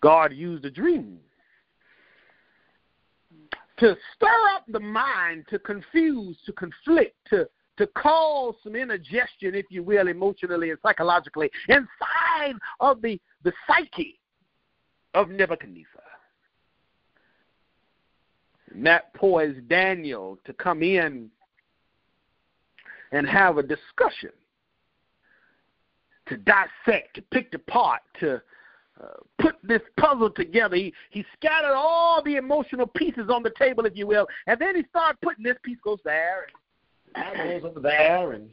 God 0.00 0.32
used 0.32 0.64
a 0.64 0.70
dream 0.70 1.18
to 3.78 3.96
stir 4.14 4.48
up 4.54 4.64
the 4.68 4.80
mind, 4.80 5.46
to 5.50 5.58
confuse, 5.58 6.36
to 6.46 6.52
conflict, 6.52 7.16
to 7.30 7.48
to 7.80 7.86
cause 7.86 8.54
some 8.62 8.76
indigestion, 8.76 9.54
if 9.54 9.64
you 9.70 9.82
will, 9.82 10.08
emotionally 10.08 10.68
and 10.68 10.78
psychologically, 10.82 11.50
inside 11.66 12.54
of 12.78 13.00
the, 13.00 13.18
the 13.42 13.52
psyche 13.66 14.20
of 15.14 15.30
Nebuchadnezzar. 15.30 15.86
That 18.74 19.12
poised 19.14 19.68
Daniel 19.68 20.38
to 20.44 20.52
come 20.52 20.82
in 20.82 21.30
and 23.12 23.26
have 23.26 23.58
a 23.58 23.62
discussion, 23.62 24.30
to 26.28 26.36
dissect, 26.36 27.16
to 27.16 27.22
pick 27.32 27.52
apart, 27.54 28.00
to 28.20 28.40
uh, 29.02 29.06
put 29.40 29.56
this 29.64 29.80
puzzle 29.98 30.30
together. 30.30 30.76
He, 30.76 30.92
he 31.10 31.24
scattered 31.36 31.74
all 31.74 32.22
the 32.22 32.36
emotional 32.36 32.86
pieces 32.86 33.28
on 33.28 33.42
the 33.42 33.52
table, 33.58 33.86
if 33.86 33.96
you 33.96 34.06
will, 34.06 34.28
and 34.46 34.60
then 34.60 34.76
he 34.76 34.84
started 34.90 35.18
putting 35.22 35.42
this 35.42 35.56
piece 35.64 35.78
goes 35.82 35.98
there, 36.04 36.46
and 37.16 37.24
that 37.38 37.62
goes 37.62 37.70
over 37.70 37.80
there, 37.80 38.32
and 38.32 38.50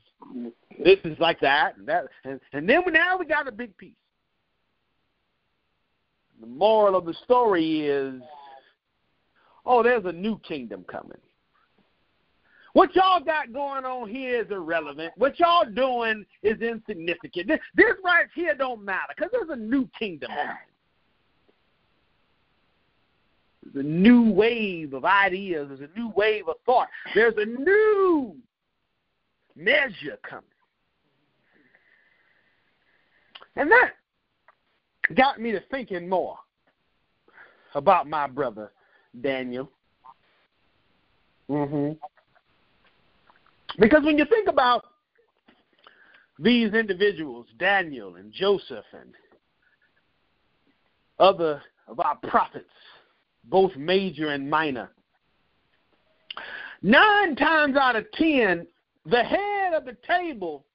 this 0.83 0.97
is 1.03 1.19
like 1.19 1.39
that, 1.41 1.77
and 1.77 1.87
that, 1.87 2.05
and, 2.23 2.39
and 2.53 2.67
then 2.67 2.81
now 2.91 3.17
we 3.17 3.25
got 3.25 3.47
a 3.47 3.51
big 3.51 3.77
piece. 3.77 3.93
The 6.41 6.47
moral 6.47 6.95
of 6.95 7.05
the 7.05 7.15
story 7.23 7.81
is 7.81 8.21
oh, 9.67 9.83
there's 9.83 10.05
a 10.05 10.11
new 10.11 10.39
kingdom 10.39 10.85
coming. 10.89 11.17
What 12.73 12.95
y'all 12.95 13.19
got 13.19 13.51
going 13.53 13.85
on 13.85 14.07
here 14.07 14.41
is 14.41 14.51
irrelevant. 14.51 15.13
What 15.17 15.39
y'all 15.39 15.65
doing 15.65 16.25
is 16.43 16.61
insignificant. 16.61 17.47
This, 17.47 17.59
this 17.75 17.93
right 18.03 18.27
here 18.35 18.53
don't 18.55 18.83
matter 18.83 19.13
because 19.15 19.31
there's 19.31 19.49
a 19.49 19.55
new 19.55 19.89
kingdom. 19.97 20.29
There's 23.63 23.83
a 23.83 23.87
new 23.87 24.31
wave 24.31 24.93
of 24.93 25.05
ideas. 25.05 25.69
There's 25.69 25.89
a 25.89 25.99
new 25.99 26.11
wave 26.15 26.47
of 26.47 26.55
thought. 26.65 26.87
There's 27.15 27.33
a 27.37 27.45
new 27.45 28.35
measure 29.55 30.19
coming. 30.27 30.43
And 33.55 33.71
that 33.71 33.93
got 35.15 35.41
me 35.41 35.51
to 35.51 35.61
thinking 35.71 36.07
more 36.07 36.37
about 37.73 38.07
my 38.07 38.27
brother 38.27 38.71
Daniel. 39.21 39.69
hmm 41.47 41.91
Because 43.79 44.03
when 44.03 44.17
you 44.17 44.25
think 44.25 44.47
about 44.47 44.85
these 46.39 46.73
individuals, 46.73 47.47
Daniel 47.57 48.15
and 48.15 48.31
Joseph 48.31 48.85
and 48.93 49.13
other 51.19 51.61
of 51.87 51.99
our 51.99 52.17
prophets, 52.27 52.65
both 53.45 53.75
major 53.75 54.29
and 54.29 54.49
minor, 54.49 54.91
nine 56.81 57.35
times 57.35 57.75
out 57.75 57.95
of 57.95 58.05
ten, 58.13 58.67
the 59.05 59.23
head 59.23 59.73
of 59.73 59.85
the 59.85 59.97
table 60.05 60.65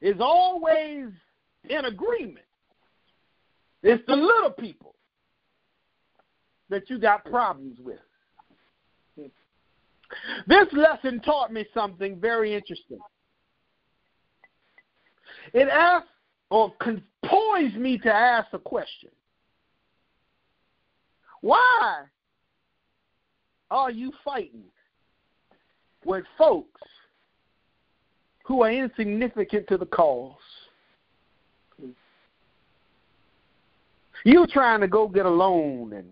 is 0.00 0.16
always 0.20 1.08
in 1.68 1.84
agreement. 1.84 2.46
It's 3.82 4.04
the 4.06 4.16
little 4.16 4.50
people 4.50 4.94
that 6.70 6.88
you 6.90 6.98
got 6.98 7.24
problems 7.24 7.78
with. 7.80 7.98
This 10.46 10.66
lesson 10.72 11.20
taught 11.20 11.52
me 11.52 11.66
something 11.74 12.18
very 12.18 12.54
interesting. 12.54 12.98
It 15.52 15.68
asked 15.68 16.06
or 16.50 16.72
poised 17.24 17.76
me 17.76 17.98
to 17.98 18.12
ask 18.12 18.48
a 18.52 18.58
question. 18.58 19.10
Why 21.40 22.04
are 23.70 23.90
you 23.90 24.12
fighting 24.24 24.64
with 26.04 26.24
folks 26.36 26.80
who 28.44 28.62
are 28.62 28.72
insignificant 28.72 29.68
to 29.68 29.76
the 29.76 29.86
cause? 29.86 30.36
You're 34.24 34.48
trying 34.48 34.80
to 34.80 34.88
go 34.88 35.06
get 35.06 35.26
a 35.26 35.30
loan 35.30 35.92
and 35.92 36.08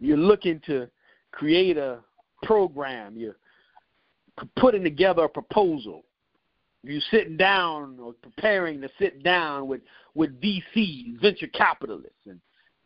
you're 0.00 0.16
looking 0.16 0.60
to 0.66 0.88
create 1.30 1.76
a 1.76 2.00
program, 2.42 3.16
you're 3.16 3.36
putting 4.56 4.82
together 4.82 5.24
a 5.24 5.28
proposal. 5.28 6.04
You're 6.82 7.02
sitting 7.10 7.36
down 7.36 7.98
or 8.00 8.14
preparing 8.14 8.80
to 8.80 8.88
sit 8.98 9.22
down 9.22 9.68
with, 9.68 9.82
with 10.14 10.40
VCs, 10.40 11.20
venture 11.20 11.48
capitalists, 11.48 12.26
and, 12.26 12.40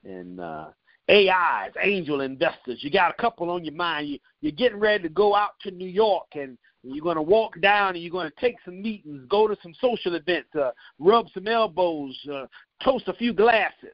and 0.04 0.40
uh, 0.40 0.66
AIs, 1.08 1.72
angel 1.80 2.22
investors. 2.22 2.80
You 2.80 2.90
got 2.90 3.12
a 3.12 3.22
couple 3.22 3.50
on 3.50 3.64
your 3.64 3.74
mind. 3.74 4.08
You, 4.08 4.18
you're 4.40 4.52
getting 4.52 4.80
ready 4.80 5.04
to 5.04 5.08
go 5.08 5.36
out 5.36 5.52
to 5.62 5.70
New 5.70 5.88
York 5.88 6.26
and 6.34 6.58
you're 6.82 7.04
going 7.04 7.16
to 7.16 7.22
walk 7.22 7.60
down 7.60 7.94
and 7.94 8.02
you're 8.02 8.10
going 8.10 8.30
to 8.30 8.40
take 8.40 8.56
some 8.64 8.82
meetings, 8.82 9.24
go 9.28 9.46
to 9.46 9.56
some 9.62 9.74
social 9.80 10.14
events, 10.16 10.48
uh, 10.54 10.70
rub 10.98 11.26
some 11.32 11.46
elbows, 11.46 12.18
uh, 12.32 12.46
toast 12.82 13.06
a 13.06 13.14
few 13.14 13.32
glasses. 13.32 13.92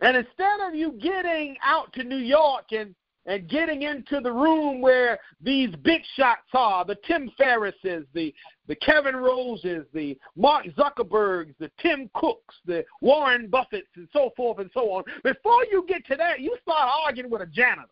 And 0.00 0.16
instead 0.16 0.60
of 0.66 0.74
you 0.74 0.92
getting 0.92 1.56
out 1.62 1.92
to 1.94 2.04
New 2.04 2.16
York 2.18 2.72
and, 2.72 2.94
and 3.26 3.48
getting 3.48 3.82
into 3.82 4.20
the 4.20 4.32
room 4.32 4.80
where 4.80 5.18
these 5.40 5.74
big 5.82 6.02
shots 6.16 6.48
are, 6.52 6.84
the 6.84 6.96
Tim 7.06 7.30
Ferrisses, 7.38 8.04
the, 8.12 8.34
the 8.66 8.76
Kevin 8.76 9.16
Roses, 9.16 9.86
the 9.94 10.18
Mark 10.36 10.66
Zuckerbergs, 10.76 11.54
the 11.58 11.70
Tim 11.80 12.10
Cooks, 12.14 12.54
the 12.66 12.84
Warren 13.00 13.48
Buffetts, 13.48 13.88
and 13.96 14.08
so 14.12 14.30
forth 14.36 14.58
and 14.58 14.70
so 14.74 14.90
on, 14.90 15.04
before 15.22 15.64
you 15.70 15.84
get 15.88 16.04
to 16.06 16.16
that, 16.16 16.40
you 16.40 16.56
start 16.62 16.90
arguing 17.04 17.30
with 17.30 17.42
a 17.42 17.46
janitor. 17.46 17.88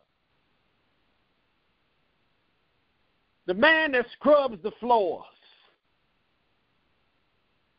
The 3.46 3.55
man 3.55 3.92
that 3.92 4.07
scrubs 4.12 4.62
the 4.62 4.72
floors. 4.80 5.24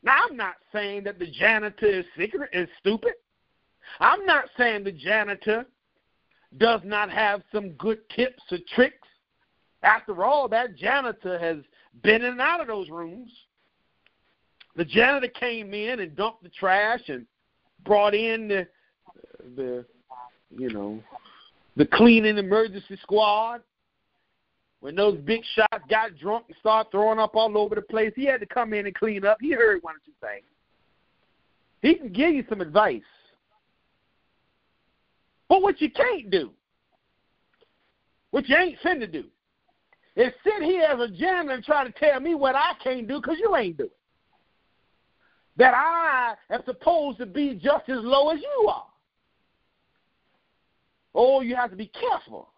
Now, 0.02 0.18
I'm 0.28 0.36
not 0.36 0.56
saying 0.72 1.04
that 1.04 1.18
the 1.18 1.30
janitor 1.30 1.86
is, 1.86 2.04
secret, 2.18 2.50
is 2.52 2.68
stupid. 2.80 3.14
I'm 4.00 4.24
not 4.26 4.44
saying 4.56 4.84
the 4.84 4.92
janitor 4.92 5.66
does 6.58 6.80
not 6.84 7.10
have 7.10 7.42
some 7.52 7.70
good 7.72 7.98
tips 8.14 8.42
or 8.50 8.58
tricks. 8.74 9.08
After 9.82 10.24
all, 10.24 10.48
that 10.48 10.76
janitor 10.76 11.38
has 11.38 11.58
been 12.02 12.22
in 12.22 12.32
and 12.32 12.40
out 12.40 12.60
of 12.60 12.66
those 12.66 12.88
rooms. 12.88 13.30
The 14.76 14.84
janitor 14.84 15.28
came 15.28 15.74
in 15.74 16.00
and 16.00 16.16
dumped 16.16 16.42
the 16.42 16.48
trash 16.48 17.02
and 17.08 17.26
brought 17.84 18.14
in 18.14 18.48
the 18.48 18.66
the 19.56 19.84
you 20.50 20.70
know 20.70 21.00
the 21.76 21.86
cleaning 21.86 22.38
emergency 22.38 22.98
squad. 23.02 23.60
When 24.80 24.94
those 24.94 25.18
big 25.20 25.40
shots 25.54 25.84
got 25.88 26.18
drunk 26.18 26.44
and 26.48 26.56
started 26.60 26.90
throwing 26.90 27.18
up 27.18 27.34
all 27.36 27.56
over 27.56 27.74
the 27.74 27.80
place, 27.80 28.12
he 28.14 28.26
had 28.26 28.40
to 28.40 28.46
come 28.46 28.74
in 28.74 28.84
and 28.84 28.94
clean 28.94 29.24
up. 29.24 29.38
He 29.40 29.52
heard 29.52 29.82
one 29.82 29.94
or 29.94 30.00
two 30.04 30.12
things. 30.20 30.44
He 31.80 31.94
can 31.94 32.12
give 32.12 32.34
you 32.34 32.44
some 32.50 32.60
advice. 32.60 33.00
But 35.48 35.62
what 35.62 35.80
you 35.80 35.90
can't 35.90 36.30
do, 36.30 36.50
what 38.30 38.48
you 38.48 38.56
ain't 38.56 38.78
finna 38.80 39.10
do, 39.10 39.24
is 40.16 40.32
sit 40.42 40.62
here 40.62 40.84
as 40.84 41.00
a 41.00 41.08
janitor 41.08 41.54
and 41.54 41.64
try 41.64 41.84
to 41.84 41.92
tell 41.92 42.20
me 42.20 42.34
what 42.34 42.54
I 42.54 42.72
can't 42.82 43.06
do 43.08 43.20
because 43.20 43.36
you 43.38 43.54
ain't 43.56 43.76
doing. 43.76 43.90
That 45.56 45.74
I 45.74 46.34
am 46.50 46.62
supposed 46.64 47.18
to 47.18 47.26
be 47.26 47.54
just 47.54 47.88
as 47.88 47.98
low 48.00 48.30
as 48.30 48.40
you 48.40 48.68
are. 48.68 48.86
Oh, 51.14 51.40
you 51.42 51.54
have 51.54 51.70
to 51.70 51.76
be 51.76 51.86
careful. 51.86 52.48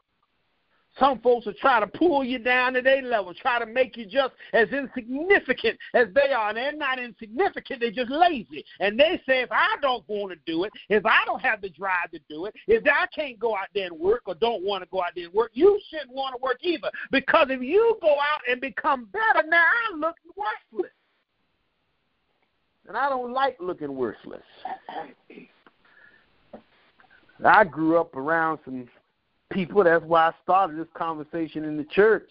Some 0.98 1.20
folks 1.20 1.44
will 1.44 1.54
try 1.54 1.78
to 1.80 1.86
pull 1.86 2.24
you 2.24 2.38
down 2.38 2.72
to 2.72 2.82
their 2.82 3.02
level, 3.02 3.34
try 3.34 3.58
to 3.58 3.66
make 3.66 3.96
you 3.96 4.06
just 4.06 4.32
as 4.52 4.68
insignificant 4.70 5.78
as 5.94 6.06
they 6.14 6.32
are. 6.32 6.48
And 6.48 6.56
they're 6.56 6.76
not 6.76 6.98
insignificant, 6.98 7.80
they're 7.80 7.90
just 7.90 8.10
lazy. 8.10 8.64
And 8.80 8.98
they 8.98 9.20
say, 9.26 9.42
if 9.42 9.52
I 9.52 9.76
don't 9.82 10.04
want 10.08 10.32
to 10.32 10.38
do 10.50 10.64
it, 10.64 10.72
if 10.88 11.04
I 11.04 11.24
don't 11.26 11.42
have 11.42 11.60
the 11.60 11.68
drive 11.68 12.10
to 12.12 12.20
do 12.30 12.46
it, 12.46 12.54
if 12.66 12.82
I 12.86 13.06
can't 13.14 13.38
go 13.38 13.54
out 13.54 13.68
there 13.74 13.86
and 13.86 13.98
work 13.98 14.22
or 14.26 14.34
don't 14.34 14.64
want 14.64 14.82
to 14.84 14.88
go 14.90 15.02
out 15.02 15.10
there 15.14 15.26
and 15.26 15.34
work, 15.34 15.50
you 15.52 15.78
shouldn't 15.90 16.12
want 16.12 16.34
to 16.34 16.42
work 16.42 16.58
either. 16.62 16.90
Because 17.10 17.48
if 17.50 17.60
you 17.60 17.98
go 18.00 18.12
out 18.12 18.40
and 18.50 18.60
become 18.60 19.08
better, 19.12 19.46
now 19.46 19.64
I 19.64 19.96
look 19.96 20.16
worthless. 20.34 20.92
And 22.88 22.96
I 22.96 23.08
don't 23.08 23.32
like 23.32 23.56
looking 23.60 23.94
worthless. 23.94 24.42
I 27.44 27.64
grew 27.64 28.00
up 28.00 28.16
around 28.16 28.60
some 28.64 28.88
people. 29.52 29.84
That's 29.84 30.04
why 30.04 30.28
I 30.28 30.32
started 30.42 30.78
this 30.78 30.88
conversation 30.94 31.64
in 31.64 31.76
the 31.76 31.84
church. 31.84 32.30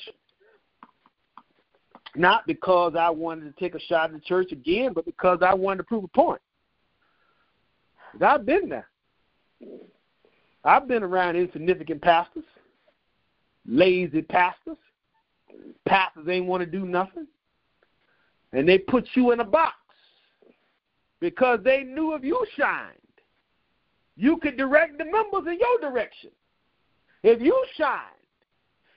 Not 2.16 2.48
because 2.48 2.94
I 2.98 3.10
wanted 3.10 3.54
to 3.54 3.60
take 3.60 3.76
a 3.76 3.80
shot 3.80 4.06
at 4.06 4.14
the 4.14 4.20
church 4.22 4.52
again, 4.52 4.94
but 4.94 5.06
because 5.06 5.40
I 5.42 5.54
wanted 5.54 5.78
to 5.78 5.84
prove 5.84 6.04
a 6.06 6.08
point. 6.10 6.42
I've 8.22 8.46
been 8.46 8.70
there. 8.70 8.88
I've 10.64 10.88
been 10.88 11.04
around 11.04 11.36
insignificant 11.36 12.02
pastors, 12.02 12.46
lazy 13.68 14.22
pastors, 14.22 14.78
pastors 15.86 16.28
ain't 16.28 16.48
want 16.48 16.62
to 16.62 16.66
do 16.66 16.86
nothing, 16.86 17.28
and 18.52 18.68
they 18.68 18.78
put 18.80 19.08
you 19.14 19.32
in 19.32 19.42
a 19.42 19.46
box 19.46 19.76
because 21.20 21.60
they 21.64 21.84
knew 21.84 22.14
if 22.14 22.24
you 22.24 22.46
shined, 22.58 22.96
you 24.16 24.38
could 24.38 24.58
direct 24.58 24.98
the 24.98 25.06
members 25.06 25.46
in 25.48 25.60
your 25.60 25.92
direction. 25.92 26.32
If 27.26 27.42
you 27.42 27.60
shine, 27.76 28.02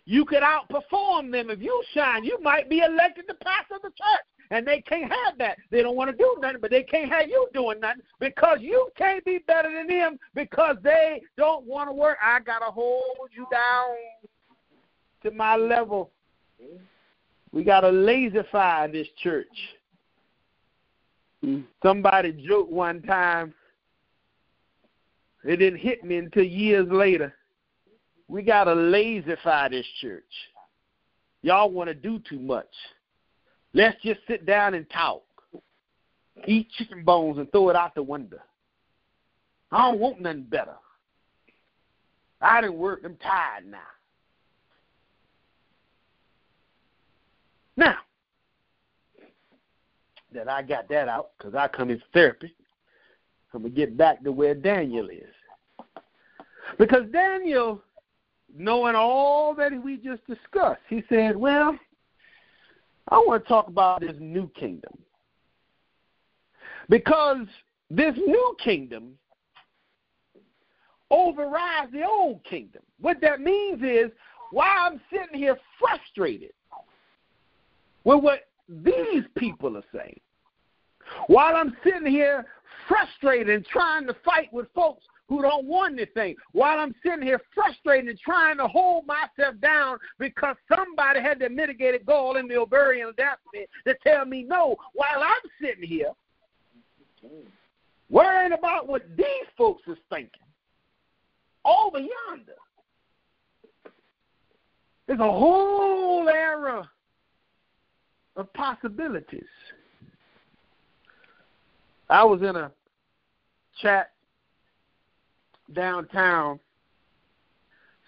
you 0.04 0.26
could 0.26 0.42
outperform 0.42 1.32
them. 1.32 1.48
If 1.48 1.62
you 1.62 1.82
shine, 1.94 2.24
you 2.24 2.38
might 2.42 2.68
be 2.68 2.80
elected 2.80 3.24
the 3.26 3.32
pastor 3.42 3.76
of 3.76 3.82
the 3.82 3.88
church. 3.88 4.26
And 4.50 4.66
they 4.66 4.82
can't 4.82 5.10
have 5.10 5.38
that. 5.38 5.56
They 5.70 5.82
don't 5.82 5.96
want 5.96 6.10
to 6.10 6.16
do 6.16 6.36
nothing, 6.38 6.60
but 6.60 6.70
they 6.70 6.82
can't 6.82 7.10
have 7.10 7.28
you 7.28 7.48
doing 7.54 7.80
nothing 7.80 8.02
because 8.20 8.58
you 8.60 8.90
can't 8.98 9.24
be 9.24 9.38
better 9.46 9.72
than 9.72 9.86
them 9.86 10.18
because 10.34 10.76
they 10.82 11.22
don't 11.38 11.64
want 11.64 11.88
to 11.88 11.94
work. 11.94 12.18
I 12.22 12.40
got 12.40 12.58
to 12.58 12.70
hold 12.70 13.30
you 13.34 13.46
down 13.50 13.96
to 15.22 15.30
my 15.30 15.56
level. 15.56 16.10
We 17.52 17.64
got 17.64 17.80
to 17.80 17.88
laserify 17.88 18.92
this 18.92 19.08
church. 19.22 19.46
Hmm. 21.42 21.60
Somebody 21.82 22.32
joked 22.46 22.70
one 22.70 23.00
time, 23.02 23.54
it 25.44 25.56
didn't 25.56 25.78
hit 25.78 26.04
me 26.04 26.16
until 26.16 26.44
years 26.44 26.88
later. 26.90 27.34
We 28.28 28.42
got 28.42 28.64
to 28.64 28.74
lazyfy 28.74 29.70
this 29.70 29.86
church. 30.00 30.22
Y'all 31.42 31.70
want 31.70 31.88
to 31.88 31.94
do 31.94 32.20
too 32.28 32.38
much. 32.38 32.68
Let's 33.72 34.00
just 34.02 34.20
sit 34.28 34.44
down 34.44 34.74
and 34.74 34.88
talk. 34.90 35.22
Eat 36.46 36.68
chicken 36.76 37.04
bones 37.04 37.38
and 37.38 37.50
throw 37.50 37.70
it 37.70 37.76
out 37.76 37.94
the 37.94 38.02
window. 38.02 38.38
I 39.72 39.90
don't 39.90 39.98
want 39.98 40.20
nothing 40.20 40.44
better. 40.44 40.76
I 42.40 42.60
didn't 42.60 42.78
work. 42.78 43.00
I'm 43.04 43.16
tired 43.16 43.66
now. 43.66 43.78
Now, 47.76 47.96
that 50.32 50.48
I 50.48 50.62
got 50.62 50.88
that 50.88 51.08
out, 51.08 51.30
because 51.38 51.54
I 51.54 51.68
come 51.68 51.90
in 51.90 52.02
therapy, 52.12 52.54
I'm 53.54 53.62
going 53.62 53.72
to 53.72 53.76
get 53.76 53.96
back 53.96 54.22
to 54.24 54.32
where 54.32 54.54
Daniel 54.54 55.08
is. 55.08 55.24
Because 56.78 57.04
Daniel 57.12 57.82
knowing 58.56 58.94
all 58.94 59.54
that 59.54 59.72
we 59.82 59.96
just 59.96 60.26
discussed, 60.26 60.80
he 60.88 61.02
said, 61.08 61.36
Well, 61.36 61.78
I 63.08 63.16
want 63.18 63.42
to 63.42 63.48
talk 63.48 63.68
about 63.68 64.00
this 64.00 64.16
new 64.18 64.48
kingdom. 64.58 64.98
Because 66.88 67.46
this 67.90 68.14
new 68.16 68.56
kingdom 68.62 69.14
overrides 71.10 71.92
the 71.92 72.04
old 72.04 72.42
kingdom. 72.44 72.82
What 73.00 73.20
that 73.22 73.40
means 73.40 73.82
is, 73.82 74.10
while 74.50 74.86
I'm 74.90 75.00
sitting 75.10 75.38
here 75.38 75.56
frustrated 75.78 76.52
with 78.04 78.22
what 78.22 78.48
these 78.68 79.24
people 79.36 79.76
are 79.76 79.84
saying. 79.94 80.20
While 81.26 81.56
I'm 81.56 81.76
sitting 81.84 82.06
here 82.06 82.46
frustrated 82.86 83.48
and 83.48 83.66
trying 83.66 84.06
to 84.06 84.16
fight 84.24 84.52
with 84.52 84.66
folks 84.74 85.04
who 85.28 85.42
don't 85.42 85.66
want 85.66 85.94
anything, 85.94 86.34
while 86.52 86.78
I'm 86.78 86.94
sitting 87.02 87.22
here 87.22 87.40
frustrated 87.54 88.08
and 88.08 88.18
trying 88.18 88.56
to 88.58 88.66
hold 88.66 89.06
myself 89.06 89.60
down 89.60 89.98
because 90.18 90.56
somebody 90.74 91.20
had 91.20 91.38
the 91.38 91.48
mitigated 91.48 92.06
gall 92.06 92.36
in 92.36 92.48
the 92.48 92.56
ovarian 92.56 93.08
audacity 93.08 93.66
to 93.86 93.94
tell 94.02 94.24
me 94.24 94.42
no, 94.42 94.76
while 94.94 95.22
I'm 95.22 95.50
sitting 95.60 95.86
here 95.86 96.12
worrying 98.10 98.52
about 98.52 98.88
what 98.88 99.02
these 99.16 99.46
folks 99.56 99.82
is 99.86 99.98
thinking 100.08 100.30
over 101.64 101.98
yonder. 101.98 102.52
There's 105.06 105.20
a 105.20 105.22
whole 105.22 106.28
era 106.28 106.88
of 108.36 108.52
possibilities. 108.54 109.44
I 112.08 112.24
was 112.24 112.40
in 112.40 112.56
a 112.56 112.70
chat 113.82 114.12
downtown 115.72 116.58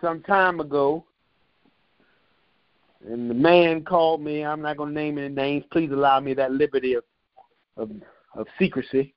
some 0.00 0.22
time 0.22 0.60
ago, 0.60 1.04
and 3.06 3.30
the 3.30 3.34
man 3.34 3.84
called 3.84 4.20
me. 4.20 4.44
I'm 4.44 4.60
not 4.60 4.76
going 4.76 4.90
to 4.90 4.94
name 4.94 5.18
any 5.18 5.28
names. 5.28 5.64
Please 5.70 5.90
allow 5.90 6.20
me 6.20 6.34
that 6.34 6.52
liberty 6.52 6.94
of, 6.94 7.04
of, 7.76 7.90
of 8.34 8.46
secrecy. 8.58 9.14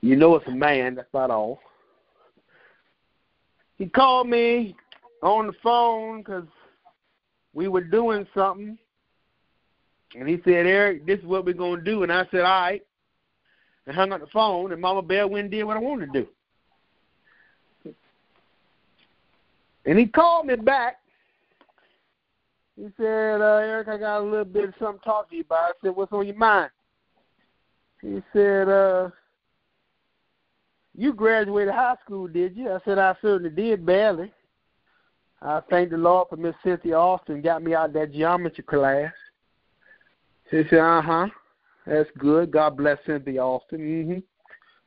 You 0.00 0.16
know 0.16 0.34
it's 0.36 0.46
a 0.48 0.52
man. 0.52 0.96
That's 0.96 1.08
about 1.08 1.30
all. 1.30 1.60
He 3.78 3.86
called 3.86 4.28
me 4.28 4.76
on 5.22 5.48
the 5.48 5.52
phone 5.62 6.18
because 6.18 6.46
we 7.54 7.68
were 7.68 7.82
doing 7.82 8.26
something. 8.34 8.78
And 10.14 10.28
he 10.28 10.36
said, 10.44 10.66
Eric, 10.66 11.06
this 11.06 11.18
is 11.20 11.24
what 11.24 11.44
we're 11.44 11.54
going 11.54 11.78
to 11.78 11.84
do. 11.84 12.02
And 12.02 12.12
I 12.12 12.26
said, 12.30 12.40
all 12.40 12.60
right. 12.60 12.82
And 13.86 13.96
hung 13.96 14.12
up 14.12 14.20
the 14.20 14.26
phone, 14.28 14.72
and 14.72 14.80
Mama 14.80 15.02
Bell 15.02 15.28
went 15.28 15.44
and 15.44 15.50
did 15.50 15.64
what 15.64 15.76
I 15.76 15.80
wanted 15.80 16.12
to 16.12 16.24
do. 17.84 17.94
And 19.84 19.98
he 19.98 20.06
called 20.06 20.46
me 20.46 20.54
back. 20.54 20.98
He 22.76 22.88
said, 22.96 23.40
uh, 23.40 23.60
Eric, 23.62 23.88
I 23.88 23.98
got 23.98 24.20
a 24.20 24.24
little 24.24 24.44
bit 24.44 24.68
of 24.68 24.74
something 24.78 25.00
to 25.00 25.04
talk 25.04 25.28
to 25.30 25.36
you 25.36 25.42
about. 25.42 25.70
I 25.70 25.72
said, 25.82 25.96
what's 25.96 26.12
on 26.12 26.26
your 26.26 26.36
mind? 26.36 26.70
He 28.00 28.22
said, 28.32 28.68
uh, 28.68 29.10
you 30.96 31.12
graduated 31.12 31.74
high 31.74 31.96
school, 32.04 32.28
did 32.28 32.56
you? 32.56 32.70
I 32.70 32.78
said, 32.84 32.98
I 32.98 33.16
certainly 33.20 33.50
did, 33.50 33.84
barely. 33.84 34.32
I 35.40 35.60
thank 35.70 35.90
the 35.90 35.96
Lord 35.96 36.28
for 36.28 36.36
Miss 36.36 36.54
Cynthia 36.62 36.96
Austin 36.96 37.42
got 37.42 37.62
me 37.62 37.74
out 37.74 37.92
that 37.94 38.12
geometry 38.12 38.62
class. 38.62 39.12
She 40.50 40.62
said, 40.70 40.78
uh 40.78 41.02
huh. 41.02 41.26
That's 41.86 42.10
good. 42.18 42.50
God 42.50 42.76
bless 42.76 42.98
Cynthia 43.06 43.42
Austin. 43.42 43.80
Mm-hmm. 43.80 44.18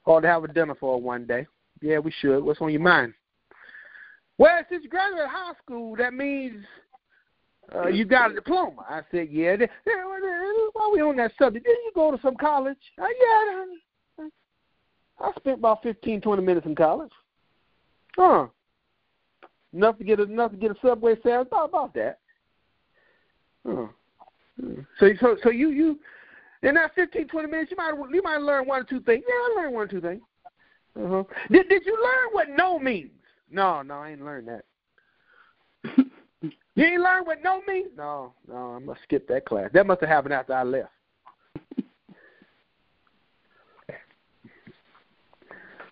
Ought 0.09 0.21
to 0.21 0.27
have 0.27 0.43
a 0.43 0.47
dinner 0.47 0.75
for 0.75 0.93
her 0.93 1.03
one 1.03 1.25
day. 1.25 1.45
Yeah, 1.81 1.99
we 1.99 2.11
should. 2.19 2.43
What's 2.43 2.61
on 2.61 2.71
your 2.71 2.81
mind? 2.81 3.13
Well, 4.37 4.59
since 4.69 4.83
you 4.83 4.89
graduated 4.89 5.27
high 5.29 5.53
school, 5.63 5.95
that 5.97 6.13
means 6.13 6.63
uh, 7.73 7.87
you 7.87 8.05
got 8.05 8.31
a 8.31 8.35
diploma. 8.35 8.85
I 8.87 9.01
said, 9.11 9.29
yeah. 9.31 9.55
While 10.73 10.91
we 10.93 11.01
on 11.01 11.17
that 11.17 11.31
subject, 11.39 11.65
did 11.65 11.77
you 11.85 11.91
go 11.93 12.11
to 12.11 12.21
some 12.21 12.35
college? 12.35 12.77
Uh, 13.01 13.05
yeah. 13.19 14.27
I 15.19 15.31
spent 15.37 15.59
about 15.59 15.81
fifteen, 15.81 16.21
twenty 16.21 16.43
minutes 16.43 16.65
in 16.65 16.75
college. 16.75 17.11
Huh. 18.17 18.47
Enough 19.73 19.97
to 19.97 20.03
get 20.03 20.19
a, 20.19 20.23
enough 20.23 20.51
to 20.51 20.57
get 20.57 20.71
a 20.71 20.75
subway 20.81 21.15
sandwich. 21.23 21.49
Thought 21.49 21.69
about 21.69 21.93
that. 21.93 22.19
Huh. 23.65 23.87
So 24.99 25.09
so 25.19 25.37
so 25.43 25.49
you 25.49 25.69
you 25.69 25.99
in 26.65 26.75
that 26.75 26.93
fifteen, 26.95 27.27
twenty 27.27 27.47
minutes 27.47 27.71
you 27.71 27.77
might 27.77 27.93
you 28.11 28.21
might 28.23 28.41
learn 28.41 28.67
one 28.67 28.81
or 28.81 28.83
two 28.83 28.99
things. 29.01 29.23
Yeah, 29.27 29.33
I 29.33 29.61
learned 29.61 29.73
one 29.73 29.83
or 29.83 29.87
two 29.87 30.01
things. 30.01 30.21
Uh-huh. 30.99 31.23
Did 31.51 31.69
did 31.69 31.85
you 31.85 31.93
learn 32.01 32.29
what 32.31 32.47
no 32.49 32.79
means? 32.79 33.11
No, 33.51 33.81
no, 33.83 33.95
I 33.95 34.11
ain't 34.11 34.25
learned 34.25 34.47
that. 34.47 34.65
you 36.41 36.83
ain't 36.83 37.01
learned 37.01 37.27
what 37.27 37.43
no 37.43 37.61
means? 37.67 37.89
No, 37.95 38.33
no, 38.47 38.75
I 38.75 38.79
must 38.79 39.01
skip 39.03 39.27
that 39.27 39.45
class. 39.45 39.69
That 39.73 39.85
must 39.85 40.01
have 40.01 40.09
happened 40.09 40.33
after 40.33 40.53
I 40.53 40.63
left. 40.63 40.89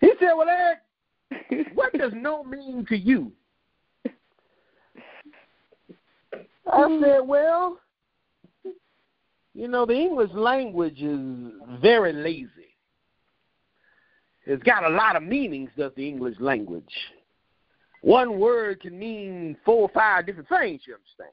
he 0.00 0.12
said, 0.18 0.32
Well 0.36 0.48
Eric, 0.48 0.80
what 1.74 1.92
does 1.92 2.12
no 2.14 2.42
mean 2.42 2.84
to 2.88 2.96
you? 2.96 3.30
I 6.66 7.00
said, 7.00 7.20
Well, 7.24 7.78
you 9.54 9.68
know, 9.68 9.86
the 9.86 9.94
English 9.94 10.32
language 10.32 11.00
is 11.00 11.52
very 11.80 12.12
lazy. 12.12 12.50
It's 14.46 14.62
got 14.62 14.84
a 14.84 14.88
lot 14.88 15.16
of 15.16 15.22
meanings, 15.22 15.70
does 15.76 15.92
the 15.96 16.06
English 16.06 16.36
language. 16.40 16.92
One 18.02 18.38
word 18.38 18.80
can 18.80 18.98
mean 18.98 19.56
four 19.64 19.82
or 19.82 19.88
five 19.88 20.26
different 20.26 20.48
things, 20.48 20.82
you 20.86 20.94
understand. 20.94 21.30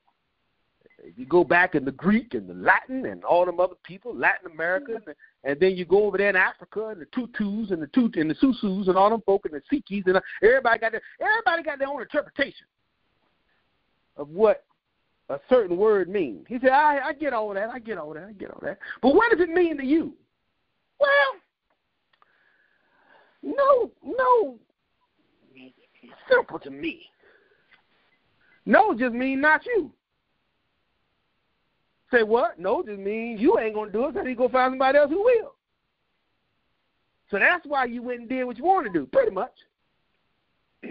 If 1.04 1.18
you 1.18 1.26
go 1.26 1.44
back 1.44 1.74
in 1.74 1.84
the 1.84 1.92
Greek 1.92 2.36
and 2.36 2.48
the 2.48 2.54
Latin 2.54 3.08
and 3.08 3.24
all 3.24 3.46
them 3.46 3.60
other 3.60 3.76
people, 3.84 4.16
Latin 4.16 4.52
America, 4.52 4.94
mm-hmm. 4.94 5.12
and 5.44 5.60
then 5.60 5.76
you 5.76 5.84
go 5.84 6.06
over 6.06 6.18
there 6.18 6.30
in 6.30 6.36
Africa 6.36 6.90
and 6.90 7.02
the 7.02 7.08
Tutus 7.08 7.72
and 7.72 7.82
the 7.82 7.88
Tut 7.88 8.16
and 8.18 8.30
the 8.30 8.36
Susus 8.36 8.88
and 8.88 8.96
all 8.96 9.10
them 9.10 9.24
folk 9.26 9.46
and 9.46 9.54
the 9.54 9.62
Sikhis 9.76 10.06
and 10.06 10.18
uh, 10.18 10.22
everybody 10.44 10.80
got 10.80 10.92
their 10.92 11.02
everybody 11.20 11.64
got 11.64 11.80
their 11.80 11.88
own 11.88 12.02
interpretation 12.02 12.68
of 14.16 14.30
what 14.30 14.64
a 15.32 15.40
certain 15.50 15.78
word 15.78 16.10
mean. 16.10 16.46
He 16.48 16.60
said, 16.60 16.70
I, 16.70 17.00
I 17.08 17.14
get 17.14 17.34
all 17.34 17.54
that, 17.54 17.70
I 17.70 17.80
get 17.80 17.98
all 17.98 18.14
that, 18.14 18.26
I 18.26 18.34
get 18.34 18.52
all 18.52 18.60
that. 18.64 18.78
But 19.02 19.16
what 19.16 19.32
does 19.32 19.40
it 19.42 19.50
mean 19.50 19.78
to 19.78 19.86
you? 19.86 20.14
Well, 21.00 21.10
no, 23.44 23.92
no, 24.04 24.60
simple 26.30 26.60
to 26.60 26.70
me. 26.70 27.08
No 28.66 28.94
just 28.94 29.14
mean 29.14 29.42
not 29.42 29.66
you. 29.66 29.92
Say 32.12 32.24
what? 32.24 32.60
No 32.60 32.84
just 32.84 33.00
means 33.00 33.40
you 33.40 33.58
ain't 33.58 33.74
gonna 33.74 33.92
do 33.92 34.08
it, 34.08 34.16
so 34.16 34.24
you 34.24 34.36
go 34.36 34.50
find 34.50 34.72
somebody 34.72 34.98
else 34.98 35.10
who 35.10 35.24
will. 35.24 35.56
So 37.32 37.40
that's 37.40 37.66
why 37.66 37.86
you 37.86 38.04
went 38.04 38.20
and 38.20 38.30
did 38.30 38.44
what 38.44 38.58
you 38.58 38.66
wanted 38.66 38.92
to 38.94 39.00
do, 39.00 39.06
pretty 39.06 39.32
much. 39.32 39.54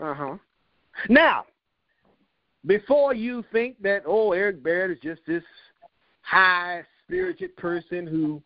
uh 0.00 0.14
huh. 0.14 0.36
Now, 1.08 1.44
before 2.66 3.14
you 3.14 3.44
think 3.52 3.80
that, 3.82 4.02
oh, 4.06 4.32
Eric 4.32 4.62
Barrett 4.62 4.90
is 4.90 5.02
just 5.02 5.20
this 5.26 5.42
high 6.22 6.82
spirited 7.04 7.56
person 7.56 8.06
who 8.06 8.42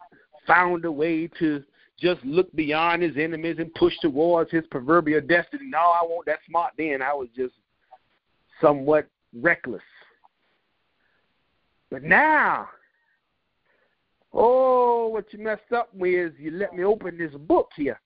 found 0.47 0.85
a 0.85 0.93
way 0.93 1.29
to 1.39 1.63
just 1.99 2.23
look 2.25 2.55
beyond 2.55 3.03
his 3.03 3.17
enemies 3.17 3.57
and 3.59 3.73
push 3.75 3.95
towards 4.01 4.51
his 4.51 4.65
proverbial 4.71 5.21
destiny. 5.21 5.67
No, 5.67 5.79
I 5.79 6.01
wasn't 6.03 6.27
that 6.27 6.39
smart 6.49 6.73
then. 6.77 7.03
I 7.03 7.13
was 7.13 7.29
just 7.37 7.55
somewhat 8.61 9.07
reckless. 9.35 9.83
But 11.91 12.03
now, 12.03 12.69
oh, 14.33 15.09
what 15.09 15.33
you 15.33 15.41
messed 15.41 15.73
up 15.75 15.89
with 15.95 16.33
is 16.33 16.39
you 16.39 16.53
let 16.53 16.75
me 16.75 16.85
open 16.85 17.19
this 17.19 17.33
book 17.33 17.71
here, 17.77 18.01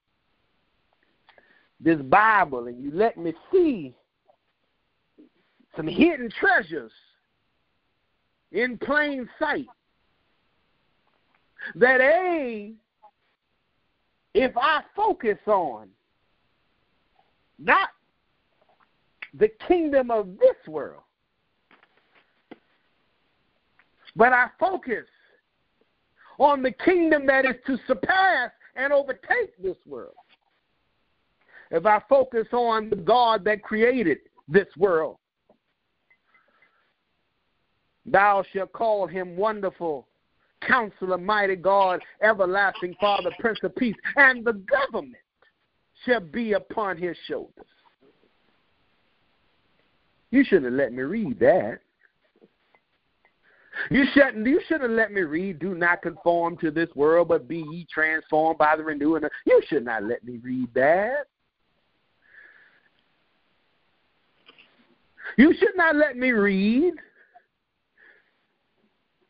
this 1.81 2.01
Bible, 2.01 2.67
and 2.67 2.83
you 2.83 2.91
let 2.93 3.17
me 3.17 3.35
see 3.53 3.95
some 5.77 5.87
hidden 5.87 6.31
treasures 6.31 6.93
in 8.53 8.79
plain 8.79 9.29
sight 9.39 9.67
that 11.75 12.01
a 12.01 12.73
if 14.35 14.57
I 14.57 14.83
focus 14.95 15.39
on 15.47 15.89
not 17.59 17.91
the 19.33 19.49
kingdom 19.67 20.11
of 20.11 20.39
this 20.39 20.57
world, 20.67 21.03
but 24.17 24.33
I 24.33 24.49
focus 24.59 25.07
on 26.39 26.63
the 26.63 26.73
kingdom 26.73 27.27
that 27.27 27.45
is 27.45 27.55
to 27.67 27.79
surpass 27.87 28.51
and 28.77 28.93
overtake 28.93 29.57
this 29.63 29.77
world. 29.87 30.15
If 31.71 31.87
I 31.87 32.01
focus 32.09 32.47
on 32.53 32.91
the 32.91 32.97
God 32.97 33.45
that 33.45 33.63
created 33.63 34.19
this 34.49 34.69
world, 34.77 35.17
Thou 38.07 38.45
shalt 38.53 38.73
call 38.73 39.07
him 39.07 39.37
wonderful, 39.37 40.07
counselor, 40.67 41.19
mighty 41.19 41.57
God, 41.57 42.01
everlasting 42.23 42.95
Father, 43.01 43.31
Prince 43.41 43.61
of 43.63 43.75
Peace, 43.77 43.97
and 44.17 44.45
the 44.45 44.53
government 44.53 45.17
shall 46.05 46.21
be 46.21 46.53
upon 46.53 46.99
his 46.99 47.17
shoulders. 47.27 47.65
You 50.31 50.45
shouldn't 50.45 50.67
have 50.67 50.75
let 50.75 50.93
me 50.93 51.03
read 51.03 51.39
that. 51.41 51.79
You 53.91 54.05
shouldn't. 54.13 54.47
You 54.47 54.61
should 54.67 54.83
have 54.83 54.91
let 54.91 55.13
me 55.13 55.23
read. 55.23 55.59
Do 55.59 55.75
not 55.75 56.03
conform 56.03 56.57
to 56.59 56.71
this 56.71 56.89
world, 56.95 57.29
but 57.29 57.49
be 57.49 57.65
ye 57.71 57.87
transformed 57.93 58.59
by 58.59 58.77
the 58.77 58.85
renewing. 58.85 59.23
You 59.47 59.63
should 59.69 59.85
not 59.85 60.05
let 60.05 60.25
me 60.25 60.39
read 60.43 60.69
that. 60.75 61.27
You 65.37 65.55
should 65.59 65.77
not 65.77 65.97
let 65.97 66.17
me 66.17 66.31
read 66.31 66.95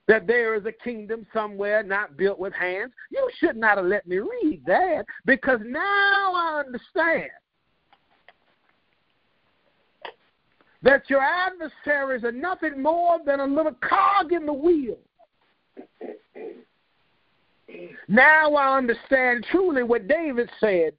that 0.07 0.27
there 0.27 0.55
is 0.55 0.67
a 0.67 0.73
kingdom 0.73 1.27
somewhere 1.33 1.83
not 1.83 2.17
built 2.17 2.39
with 2.39 2.53
hands. 2.53 2.93
You 3.11 3.29
should 3.39 3.57
not 3.57 3.79
have 3.79 3.87
let 3.87 4.07
me 4.07 4.19
read 4.19 4.63
that 4.67 5.05
because 5.25 5.61
now 5.65 6.35
I 6.35 6.63
understand 6.67 7.31
that 10.83 11.09
your 11.09 11.23
adversaries 11.23 12.25
are 12.25 12.33
nothing 12.33 12.83
more 12.83 13.19
than 13.25 13.41
a 13.41 13.47
little 13.47 13.75
cog 13.81 14.33
in 14.33 14.45
the 14.45 14.53
wheel. 14.53 14.99
Now 18.07 18.55
I 18.55 18.77
understand 18.77 19.47
truly 19.51 19.83
what 19.83 20.07
David 20.07 20.51
said. 20.61 20.93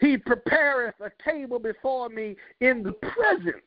He 0.00 0.16
prepareth 0.16 0.94
a 1.00 1.10
table 1.28 1.58
before 1.58 2.08
me 2.08 2.36
in 2.60 2.82
the 2.82 2.92
presence 2.92 3.64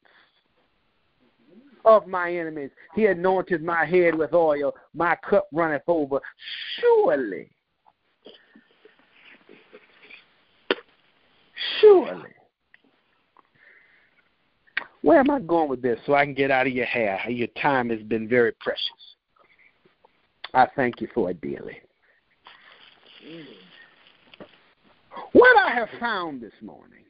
of 1.86 2.08
my 2.08 2.34
enemies. 2.34 2.72
He 2.96 3.06
anointed 3.06 3.64
my 3.64 3.86
head 3.86 4.16
with 4.16 4.34
oil. 4.34 4.74
My 4.94 5.16
cup 5.28 5.48
runneth 5.52 5.84
over. 5.88 6.20
Surely, 6.80 7.50
surely. 11.80 12.32
Where 15.02 15.20
am 15.20 15.30
I 15.30 15.40
going 15.40 15.70
with 15.70 15.82
this 15.82 16.00
so 16.06 16.16
I 16.16 16.26
can 16.26 16.34
get 16.34 16.52
out 16.52 16.68
of 16.68 16.74
your 16.74 16.86
hair? 16.86 17.20
Your 17.30 17.48
time 17.62 17.90
has 17.90 18.02
been 18.02 18.28
very 18.28 18.52
precious. 18.60 18.82
I 20.54 20.68
thank 20.76 21.02
you 21.02 21.08
for 21.14 21.30
it 21.32 21.40
dearly. 21.40 21.78
What 25.34 25.58
I 25.58 25.74
have 25.74 25.90
found 26.00 26.42
this 26.42 26.54
morning 26.62 27.04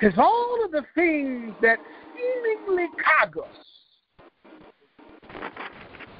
is 0.00 0.14
all 0.16 0.64
of 0.64 0.70
the 0.70 0.84
things 0.94 1.54
that 1.62 1.78
seemingly 2.14 2.86
cog 3.02 3.36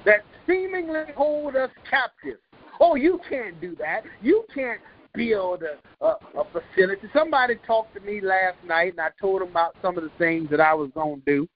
that 0.05 0.21
seemingly 0.47 1.05
hold 1.17 1.57
us 1.57 1.71
captive. 1.89 2.39
Oh, 2.81 2.95
you 2.95 3.21
can't 3.29 3.61
do 3.61 3.75
that. 3.77 4.03
You 4.21 4.45
can't 4.55 4.81
build 5.15 5.63
a, 5.63 6.05
a, 6.05 6.17
a 6.39 6.45
facility. 6.53 7.09
Somebody 7.15 7.55
talked 7.67 7.95
to 7.95 8.01
me 8.01 8.21
last 8.21 8.57
night, 8.67 8.93
and 8.93 9.01
I 9.01 9.11
told 9.21 9.41
them 9.41 9.49
about 9.51 9.77
some 9.81 9.97
of 9.97 10.05
the 10.05 10.11
things 10.19 10.51
that 10.51 10.61
I 10.61 10.75
was 10.75 10.91
going 10.95 11.23
to 11.23 11.25
do. 11.25 11.49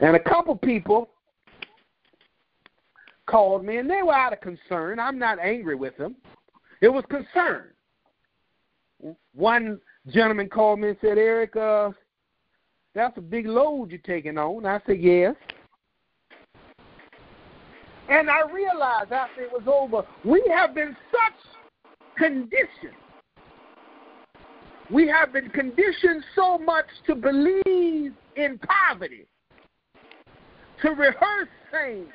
And 0.00 0.16
a 0.16 0.20
couple 0.20 0.56
people 0.56 1.10
called 3.26 3.64
me, 3.64 3.78
and 3.78 3.88
they 3.88 4.02
were 4.02 4.14
out 4.14 4.32
of 4.32 4.40
concern. 4.40 4.98
I'm 4.98 5.18
not 5.18 5.38
angry 5.38 5.74
with 5.74 5.96
them. 5.96 6.16
It 6.80 6.88
was 6.88 7.04
concern. 7.08 7.68
One 9.34 9.80
gentleman 10.08 10.48
called 10.48 10.80
me 10.80 10.88
and 10.88 10.96
said, 11.00 11.18
Eric, 11.18 11.56
uh, 11.56 11.90
that's 12.94 13.16
a 13.18 13.20
big 13.20 13.46
load 13.46 13.90
you're 13.90 14.00
taking 14.00 14.38
on. 14.38 14.64
I 14.66 14.80
said, 14.86 15.00
yes. 15.00 15.34
And 18.08 18.30
I 18.30 18.42
realized 18.50 19.12
after 19.12 19.42
it 19.42 19.52
was 19.52 19.64
over, 19.66 20.06
we 20.24 20.42
have 20.54 20.74
been 20.74 20.96
such 21.10 22.16
conditioned. 22.16 22.94
We 24.90 25.08
have 25.08 25.32
been 25.32 25.50
conditioned 25.50 26.24
so 26.36 26.58
much 26.58 26.86
to 27.08 27.16
believe 27.16 28.12
in 28.36 28.60
poverty, 28.88 29.26
to 30.82 30.90
rehearse 30.90 31.48
things, 31.72 32.06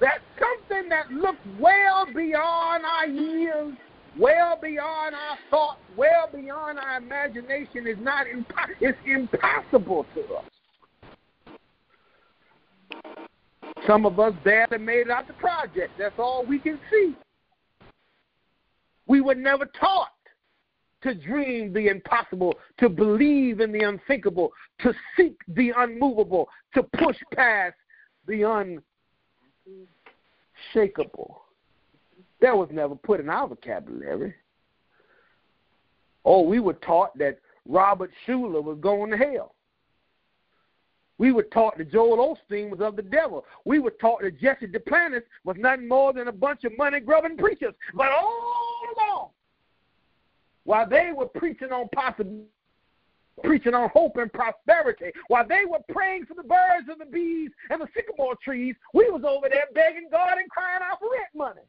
that 0.00 0.18
something 0.38 0.88
that 0.88 1.10
looks 1.10 1.38
well 1.60 2.06
beyond 2.14 2.84
our 2.84 3.06
years, 3.06 3.74
well 4.18 4.58
beyond 4.60 5.14
our 5.14 5.38
thoughts, 5.50 5.80
well 5.96 6.28
beyond 6.32 6.78
our 6.78 6.98
imagination 6.98 7.86
is 7.86 7.96
not 8.00 8.26
impo- 8.26 8.74
it's 8.80 8.98
impossible 9.06 10.06
to 10.14 10.20
us. 10.34 10.44
Some 13.86 14.04
of 14.04 14.18
us 14.18 14.32
barely 14.42 14.78
made 14.78 15.02
it 15.02 15.10
out 15.10 15.26
the 15.28 15.34
project. 15.34 15.92
That's 15.98 16.18
all 16.18 16.44
we 16.44 16.58
can 16.58 16.78
see. 16.90 17.14
We 19.06 19.20
were 19.20 19.34
never 19.34 19.66
taught 19.66 20.08
to 21.02 21.14
dream 21.14 21.72
the 21.72 21.86
impossible, 21.88 22.54
to 22.78 22.88
believe 22.88 23.60
in 23.60 23.70
the 23.70 23.82
unthinkable, 23.82 24.52
to 24.80 24.92
seek 25.16 25.36
the 25.48 25.72
unmovable, 25.76 26.48
to 26.74 26.82
push 26.82 27.16
past 27.32 27.76
the 28.26 28.42
unshakable. 30.74 31.45
That 32.40 32.56
was 32.56 32.68
never 32.70 32.94
put 32.94 33.20
in 33.20 33.28
our 33.28 33.48
vocabulary. 33.48 34.34
Oh, 36.24 36.42
we 36.42 36.60
were 36.60 36.74
taught 36.74 37.16
that 37.18 37.38
Robert 37.66 38.10
Schuller 38.26 38.62
was 38.62 38.78
going 38.80 39.10
to 39.10 39.16
hell. 39.16 39.54
We 41.18 41.32
were 41.32 41.44
taught 41.44 41.78
that 41.78 41.90
Joel 41.90 42.36
Osteen 42.36 42.68
was 42.68 42.80
of 42.80 42.96
the 42.96 43.02
devil. 43.02 43.46
We 43.64 43.78
were 43.78 43.92
taught 43.92 44.20
that 44.20 44.38
Jesse 44.38 44.66
Duplantis 44.66 45.22
was 45.44 45.56
nothing 45.58 45.88
more 45.88 46.12
than 46.12 46.28
a 46.28 46.32
bunch 46.32 46.64
of 46.64 46.76
money 46.76 47.00
grubbing 47.00 47.38
preachers. 47.38 47.74
But 47.94 48.12
all 48.12 48.78
along, 48.96 49.30
while 50.64 50.88
they 50.88 51.12
were 51.16 51.26
preaching 51.26 51.72
on 51.72 51.88
possibility, 51.94 52.44
preaching 53.42 53.74
on 53.74 53.88
hope 53.90 54.16
and 54.16 54.32
prosperity, 54.32 55.12
while 55.28 55.46
they 55.46 55.64
were 55.66 55.78
praying 55.90 56.26
for 56.26 56.34
the 56.34 56.42
birds 56.42 56.88
and 56.88 57.00
the 57.00 57.06
bees 57.06 57.50
and 57.70 57.80
the 57.80 57.88
sycamore 57.94 58.36
trees, 58.42 58.74
we 58.92 59.08
was 59.08 59.22
over 59.24 59.48
there 59.48 59.66
begging 59.74 60.08
God 60.10 60.38
and 60.38 60.50
crying 60.50 60.80
out 60.82 60.98
for 60.98 61.08
rent 61.10 61.34
money. 61.34 61.62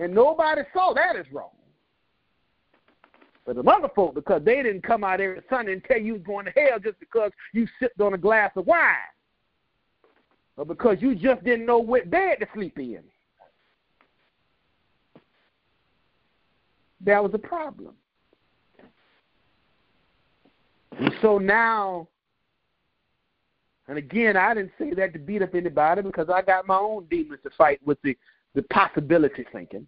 And 0.00 0.14
nobody 0.14 0.62
saw 0.72 0.94
that 0.94 1.14
as 1.14 1.26
wrong. 1.30 1.50
But 3.44 3.56
the 3.56 3.62
other 3.70 3.90
folk, 3.94 4.14
because 4.14 4.42
they 4.44 4.62
didn't 4.62 4.82
come 4.82 5.04
out 5.04 5.20
every 5.20 5.42
Sunday 5.50 5.74
and 5.74 5.84
tell 5.84 5.98
you 5.98 6.14
was 6.14 6.22
going 6.22 6.46
to 6.46 6.52
hell 6.52 6.78
just 6.82 6.98
because 6.98 7.30
you 7.52 7.68
sipped 7.78 8.00
on 8.00 8.14
a 8.14 8.18
glass 8.18 8.50
of 8.56 8.66
wine. 8.66 8.94
Or 10.56 10.64
because 10.64 10.98
you 11.00 11.14
just 11.14 11.44
didn't 11.44 11.66
know 11.66 11.78
what 11.78 12.10
bed 12.10 12.38
to 12.40 12.46
sleep 12.54 12.78
in. 12.78 13.02
That 17.02 17.22
was 17.22 17.32
a 17.34 17.38
problem. 17.38 17.94
And 20.98 21.12
so 21.20 21.38
now, 21.38 22.08
and 23.88 23.98
again, 23.98 24.36
I 24.36 24.54
didn't 24.54 24.72
say 24.78 24.94
that 24.94 25.12
to 25.12 25.18
beat 25.18 25.42
up 25.42 25.54
anybody 25.54 26.02
because 26.02 26.28
I 26.30 26.42
got 26.42 26.66
my 26.66 26.76
own 26.76 27.06
demons 27.10 27.40
to 27.42 27.50
fight 27.56 27.80
with 27.84 28.00
the, 28.02 28.16
the 28.54 28.62
possibility 28.64 29.46
thinking 29.52 29.86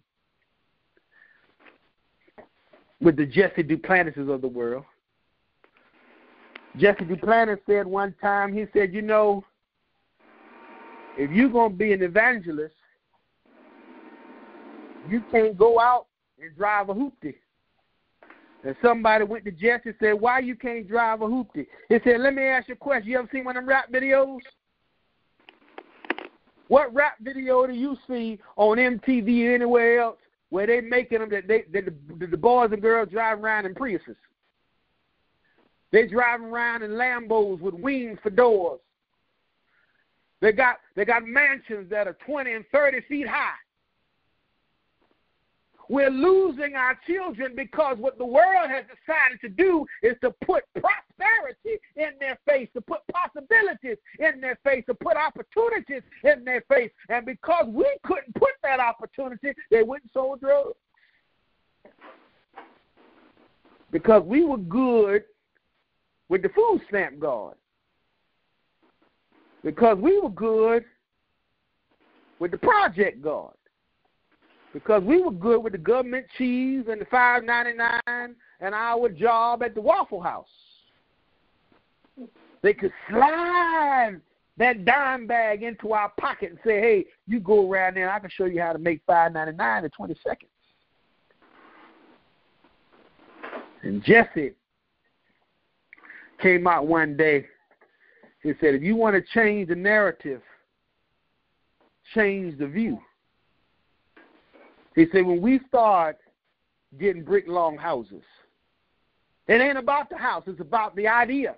with 3.01 3.17
the 3.17 3.25
Jesse 3.25 3.63
Duplantises 3.63 4.33
of 4.33 4.41
the 4.41 4.47
world. 4.47 4.85
Jesse 6.77 7.03
Duplantis 7.03 7.59
said 7.67 7.85
one 7.85 8.15
time, 8.21 8.53
he 8.53 8.65
said, 8.73 8.93
you 8.93 9.01
know, 9.01 9.43
if 11.17 11.29
you're 11.29 11.49
going 11.49 11.71
to 11.71 11.77
be 11.77 11.93
an 11.93 12.01
evangelist, 12.01 12.73
you 15.09 15.21
can't 15.31 15.57
go 15.57 15.79
out 15.79 16.07
and 16.41 16.55
drive 16.55 16.89
a 16.89 16.93
hoopty. 16.93 17.35
And 18.63 18.75
somebody 18.81 19.25
went 19.25 19.43
to 19.45 19.51
Jesse 19.51 19.89
and 19.89 19.95
said, 19.99 20.13
why 20.13 20.39
you 20.39 20.55
can't 20.55 20.87
drive 20.87 21.21
a 21.21 21.25
hoopty? 21.25 21.67
He 21.89 21.99
said, 22.03 22.21
let 22.21 22.33
me 22.33 22.43
ask 22.43 22.69
you 22.69 22.75
a 22.75 22.77
question. 22.77 23.11
You 23.11 23.19
ever 23.19 23.29
seen 23.31 23.43
one 23.43 23.57
of 23.57 23.63
them 23.63 23.69
rap 23.69 23.91
videos? 23.91 24.39
What 26.67 26.93
rap 26.93 27.17
video 27.21 27.67
do 27.67 27.73
you 27.73 27.97
see 28.07 28.39
on 28.55 28.77
MTV 28.77 29.49
or 29.49 29.55
anywhere 29.55 29.99
else 29.99 30.17
where 30.49 30.67
they 30.67 30.81
making 30.81 31.19
them 31.19 31.29
that 31.29 31.47
they 31.47 31.65
that 31.73 31.85
the, 32.19 32.27
the 32.27 32.37
boys 32.37 32.71
and 32.71 32.81
girls 32.81 33.09
drive 33.09 33.43
around 33.43 33.65
in 33.65 33.73
Priuses. 33.73 34.15
They 35.91 36.07
driving 36.07 36.47
around 36.47 36.83
in 36.83 36.91
Lambos 36.91 37.59
with 37.59 37.73
wings 37.73 38.17
for 38.23 38.29
doors. 38.29 38.79
They 40.41 40.51
got 40.51 40.77
they 40.95 41.05
got 41.05 41.25
mansions 41.25 41.89
that 41.89 42.07
are 42.07 42.17
twenty 42.25 42.53
and 42.53 42.65
thirty 42.71 43.01
feet 43.07 43.27
high. 43.27 43.55
We're 45.89 46.09
losing 46.09 46.75
our 46.75 46.97
children 47.05 47.53
because 47.55 47.97
what 47.97 48.17
the 48.17 48.25
world 48.25 48.69
has 48.69 48.85
decided 48.85 49.41
to 49.41 49.49
do 49.49 49.85
is 50.01 50.15
to 50.21 50.31
put 50.45 50.63
prosperity 50.73 51.79
in 51.95 52.11
their 52.19 52.37
face, 52.47 52.69
to 52.73 52.81
put 52.81 52.99
possibilities 53.11 53.97
in 54.19 54.39
their 54.39 54.57
face, 54.63 54.83
to 54.87 54.93
put 54.93 55.17
opportunities 55.17 56.01
in 56.23 56.45
their 56.45 56.61
face. 56.69 56.91
And 57.09 57.25
because 57.25 57.65
we 57.67 57.87
couldn't 58.03 58.33
put 58.35 58.51
that 58.63 58.79
opportunity, 58.79 59.53
they 59.69 59.81
and 59.81 60.09
sold 60.13 60.39
drugs. 60.39 60.77
Because 63.91 64.23
we 64.23 64.43
were 64.45 64.57
good 64.57 65.23
with 66.29 66.41
the 66.41 66.49
food 66.49 66.81
stamp 66.87 67.19
guard. 67.19 67.55
Because 69.63 69.97
we 69.97 70.19
were 70.19 70.29
good 70.29 70.85
with 72.39 72.51
the 72.51 72.57
project 72.57 73.21
guard 73.21 73.53
because 74.73 75.03
we 75.03 75.21
were 75.21 75.31
good 75.31 75.63
with 75.63 75.73
the 75.73 75.79
government 75.79 76.25
cheese 76.37 76.85
and 76.89 76.99
the 76.99 77.05
five 77.05 77.43
ninety 77.43 77.73
nine 77.73 78.35
and 78.59 78.75
our 78.75 79.09
job 79.09 79.63
at 79.63 79.75
the 79.75 79.81
Waffle 79.81 80.21
House. 80.21 80.47
They 82.61 82.73
could 82.73 82.91
slide 83.09 84.19
that 84.57 84.85
dime 84.85 85.27
bag 85.27 85.63
into 85.63 85.93
our 85.93 86.11
pocket 86.19 86.51
and 86.51 86.59
say, 86.65 86.79
"Hey, 86.79 87.05
you 87.27 87.39
go 87.39 87.69
around 87.69 87.95
there. 87.95 88.09
I 88.09 88.19
can 88.19 88.29
show 88.29 88.45
you 88.45 88.61
how 88.61 88.73
to 88.73 88.79
make 88.79 89.01
five 89.05 89.33
ninety 89.33 89.55
nine 89.55 89.83
in 89.83 89.89
twenty 89.91 90.15
seconds." 90.23 90.49
And 93.83 94.03
Jesse 94.03 94.53
came 96.41 96.67
out 96.67 96.87
one 96.87 97.15
day. 97.17 97.45
He 98.41 98.51
said, 98.59 98.75
if 98.75 98.81
you 98.81 98.95
want 98.95 99.15
to 99.15 99.21
change 99.33 99.69
the 99.69 99.75
narrative, 99.75 100.41
change 102.13 102.57
the 102.57 102.67
view. 102.67 102.99
He 104.95 105.07
said, 105.11 105.25
when 105.25 105.41
we 105.41 105.59
start 105.67 106.17
getting 106.99 107.23
brick 107.23 107.45
long 107.47 107.77
houses, 107.77 108.23
it 109.47 109.59
ain't 109.59 109.77
about 109.77 110.09
the 110.09 110.17
house, 110.17 110.43
it's 110.47 110.61
about 110.61 110.95
the 110.95 111.07
idea. 111.07 111.55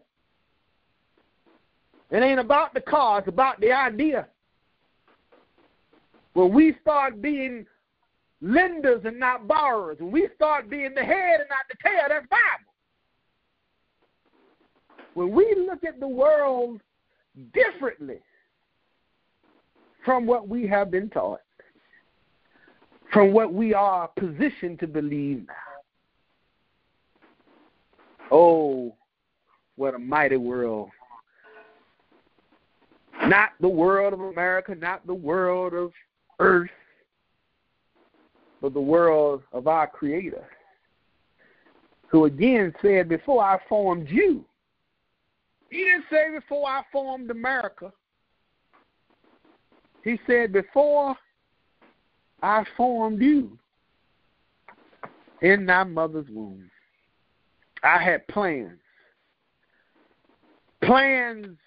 It 2.11 2.23
ain't 2.23 2.39
about 2.39 2.73
the 2.73 2.81
car, 2.81 3.19
it's 3.19 3.27
about 3.27 3.59
the 3.59 3.71
idea. 3.71 4.27
When 6.33 6.53
we 6.53 6.75
start 6.81 7.21
being 7.21 7.65
lenders 8.41 9.01
and 9.05 9.19
not 9.19 9.47
borrowers, 9.47 9.97
when 9.99 10.11
we 10.11 10.27
start 10.35 10.69
being 10.69 10.93
the 10.93 11.03
head 11.03 11.39
and 11.39 11.49
not 11.49 11.65
the 11.69 11.77
tail, 11.83 12.03
that's 12.09 12.27
Bible. 12.27 12.73
When 15.13 15.31
we 15.31 15.55
look 15.67 15.83
at 15.83 15.99
the 15.99 16.07
world 16.07 16.81
differently 17.53 18.19
from 20.03 20.25
what 20.25 20.47
we 20.47 20.67
have 20.67 20.91
been 20.91 21.09
taught, 21.09 21.41
from 23.15 23.31
what 23.31 23.53
we 23.53 23.73
are 23.73 24.09
positioned 24.09 24.77
to 24.77 24.87
believe 24.87 25.47
now. 25.47 25.53
Oh, 28.29 28.93
what 29.77 29.95
a 29.95 29.99
mighty 29.99 30.35
world. 30.35 30.89
Not 33.23 33.51
the 33.61 33.69
world 33.69 34.11
of 34.11 34.19
America, 34.19 34.75
not 34.75 35.07
the 35.07 35.13
world 35.13 35.73
of 35.73 35.93
earth, 36.39 36.69
but 38.61 38.73
the 38.73 38.81
world 38.81 39.43
of 39.53 39.67
our 39.67 39.87
Creator, 39.87 40.45
who 42.07 42.25
again 42.25 42.73
said, 42.81 43.07
Before 43.07 43.41
I 43.41 43.59
formed 43.69 44.09
you, 44.09 44.43
he 45.69 45.77
didn't 45.77 46.03
say 46.11 46.31
before 46.33 46.67
I 46.67 46.81
formed 46.91 47.31
America. 47.31 47.93
He 50.03 50.19
said, 50.27 50.51
Before 50.51 51.15
I 52.41 52.65
formed 52.75 53.21
you 53.21 53.57
in 55.41 55.65
thy 55.65 55.83
mother's 55.83 56.27
womb, 56.29 56.69
I 57.83 58.01
had 58.01 58.27
plans. 58.27 58.79
Plans 60.81 61.57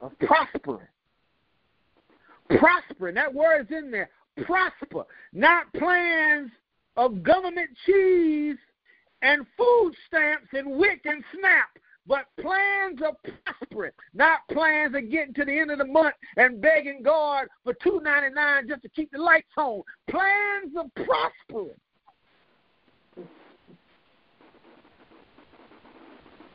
of 0.00 0.12
prospering. 0.20 0.86
Prospering. 2.58 3.14
That 3.14 3.32
word 3.32 3.62
is 3.62 3.76
in 3.76 3.90
there. 3.90 4.10
Prosper. 4.44 5.04
Not 5.32 5.72
plans 5.74 6.50
of 6.96 7.22
government 7.22 7.70
cheese 7.86 8.56
and 9.22 9.46
food 9.56 9.92
stamps 10.06 10.48
and 10.52 10.78
WIC 10.78 11.00
and 11.04 11.22
SNAP, 11.38 11.78
but 12.06 12.24
plans 12.40 13.00
of 13.06 13.14
prospering, 13.44 13.92
not 14.14 14.40
plans 14.50 14.94
of 14.94 15.10
getting 15.10 15.34
to 15.34 15.44
the 15.44 15.58
end 15.58 15.70
of 15.70 15.78
the 15.78 15.84
month 15.84 16.14
and 16.36 16.60
begging 16.60 17.02
God 17.02 17.46
for 17.62 17.74
two 17.82 18.00
ninety 18.02 18.34
nine 18.34 18.68
just 18.68 18.82
to 18.82 18.88
keep 18.88 19.10
the 19.12 19.18
lights 19.18 19.46
on. 19.56 19.82
Plans 20.08 20.72
of 20.78 20.90
prospering. 20.94 21.76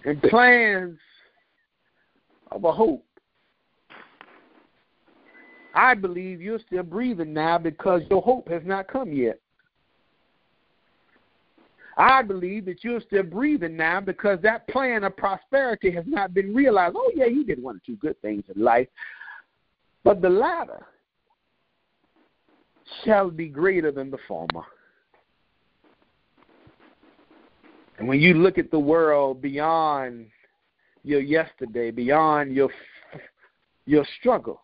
And 0.06 0.22
plans 0.24 1.00
of 2.52 2.64
a 2.64 2.72
hope. 2.72 3.06
I 5.74 5.94
believe 5.94 6.42
you're 6.42 6.60
still 6.60 6.84
breathing 6.84 7.34
now 7.34 7.58
because 7.58 8.02
your 8.10 8.22
hope 8.22 8.48
has 8.50 8.62
not 8.66 8.88
come 8.88 9.12
yet. 9.12 9.40
I 11.98 12.22
believe 12.22 12.66
that 12.66 12.84
you're 12.84 13.02
still 13.02 13.24
breathing 13.24 13.78
now 13.78 14.02
because 14.02 14.40
that 14.42 14.68
plan 14.68 15.04
of 15.04 15.16
prosperity 15.16 15.92
has 15.92 16.04
not 16.06 16.34
been 16.34 16.54
realized. 16.54 16.96
Oh, 16.98 17.12
yeah, 17.16 17.26
you 17.26 17.46
did 17.46 17.62
one 17.62 17.78
or 17.78 17.82
two 17.86 17.96
good 17.96 18.22
things 18.22 18.44
in 18.54 18.62
life, 18.62 18.88
but 20.04 20.22
the 20.22 20.30
latter 20.30 20.86
shall 23.04 23.30
be 23.30 23.48
greater 23.48 23.92
than 23.92 24.12
the 24.12 24.18
former. 24.28 24.66
And 27.98 28.08
when 28.08 28.20
you 28.20 28.34
look 28.34 28.58
at 28.58 28.72
the 28.72 28.80
world 28.80 29.42
beyond 29.42 30.28
your 31.04 31.22
yesterday, 31.22 31.92
beyond 31.92 32.54
your 32.54 32.70
your 33.86 34.06
struggle, 34.20 34.62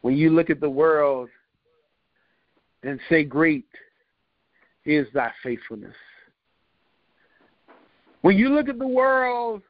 when 0.00 0.16
you 0.16 0.30
look 0.30 0.48
at 0.48 0.60
the 0.60 0.70
world 0.70 1.28
and 2.82 2.98
say, 3.10 3.24
Great 3.24 3.66
is 4.84 5.06
thy 5.12 5.30
faithfulness. 5.42 5.94
When 8.22 8.36
you 8.36 8.50
look 8.50 8.68
at 8.68 8.78
the 8.78 8.86
world 8.86 9.62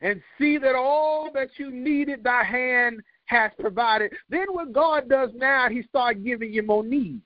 and 0.00 0.22
see 0.38 0.58
that 0.58 0.74
all 0.74 1.30
that 1.34 1.50
you 1.56 1.70
needed, 1.70 2.24
thy 2.24 2.44
hand 2.44 3.00
has 3.26 3.50
provided, 3.60 4.12
then 4.28 4.46
what 4.50 4.72
God 4.72 5.08
does 5.08 5.30
now, 5.34 5.68
He 5.68 5.82
starts 5.82 6.18
giving 6.24 6.52
you 6.52 6.62
more 6.62 6.84
needs. 6.84 7.22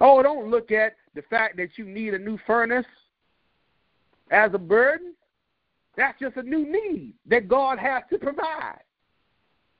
Oh, 0.00 0.22
don't 0.22 0.50
look 0.50 0.70
at 0.70 0.94
the 1.14 1.22
fact 1.22 1.56
that 1.56 1.70
you 1.76 1.84
need 1.84 2.14
a 2.14 2.18
new 2.18 2.38
furnace 2.46 2.86
as 4.30 4.52
a 4.54 4.58
burden. 4.58 5.14
That's 5.96 6.18
just 6.18 6.36
a 6.36 6.42
new 6.42 6.70
need 6.70 7.14
that 7.26 7.48
God 7.48 7.78
has 7.78 8.02
to 8.10 8.18
provide. 8.18 8.80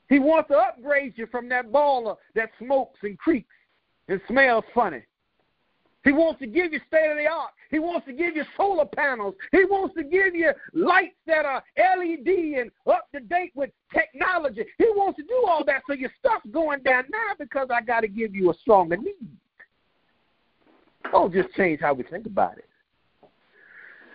He 0.08 0.18
wants 0.18 0.48
to 0.50 0.56
upgrade 0.56 1.14
you 1.16 1.26
from 1.26 1.48
that 1.48 1.72
baller 1.72 2.16
that 2.34 2.50
smokes 2.58 2.98
and 3.02 3.18
creaks 3.18 3.54
and 4.08 4.20
smells 4.28 4.64
funny. 4.74 5.02
He 6.04 6.12
wants 6.12 6.40
to 6.40 6.46
give 6.46 6.72
you 6.72 6.80
state 6.88 7.10
of 7.10 7.16
the 7.16 7.26
art. 7.26 7.52
He 7.70 7.78
wants 7.78 8.06
to 8.06 8.12
give 8.12 8.34
you 8.34 8.44
solar 8.56 8.84
panels. 8.84 9.34
He 9.52 9.64
wants 9.64 9.94
to 9.94 10.02
give 10.02 10.34
you 10.34 10.52
lights 10.74 11.14
that 11.26 11.44
are 11.44 11.62
LED 11.78 12.26
and 12.26 12.70
up 12.86 13.06
to 13.12 13.20
date 13.20 13.52
with 13.54 13.70
technology. 13.92 14.64
He 14.78 14.86
wants 14.96 15.18
to 15.18 15.22
do 15.22 15.44
all 15.48 15.64
that 15.66 15.82
so 15.86 15.94
your 15.94 16.10
stuff's 16.18 16.46
going 16.50 16.82
down 16.82 17.04
now 17.10 17.34
because 17.38 17.68
I 17.72 17.82
got 17.82 18.00
to 18.00 18.08
give 18.08 18.34
you 18.34 18.50
a 18.50 18.54
stronger 18.54 18.96
need. 18.96 19.28
Don't 21.10 21.32
just 21.32 21.52
change 21.54 21.80
how 21.80 21.94
we 21.94 22.02
think 22.04 22.26
about 22.26 22.58
it. 22.58 22.68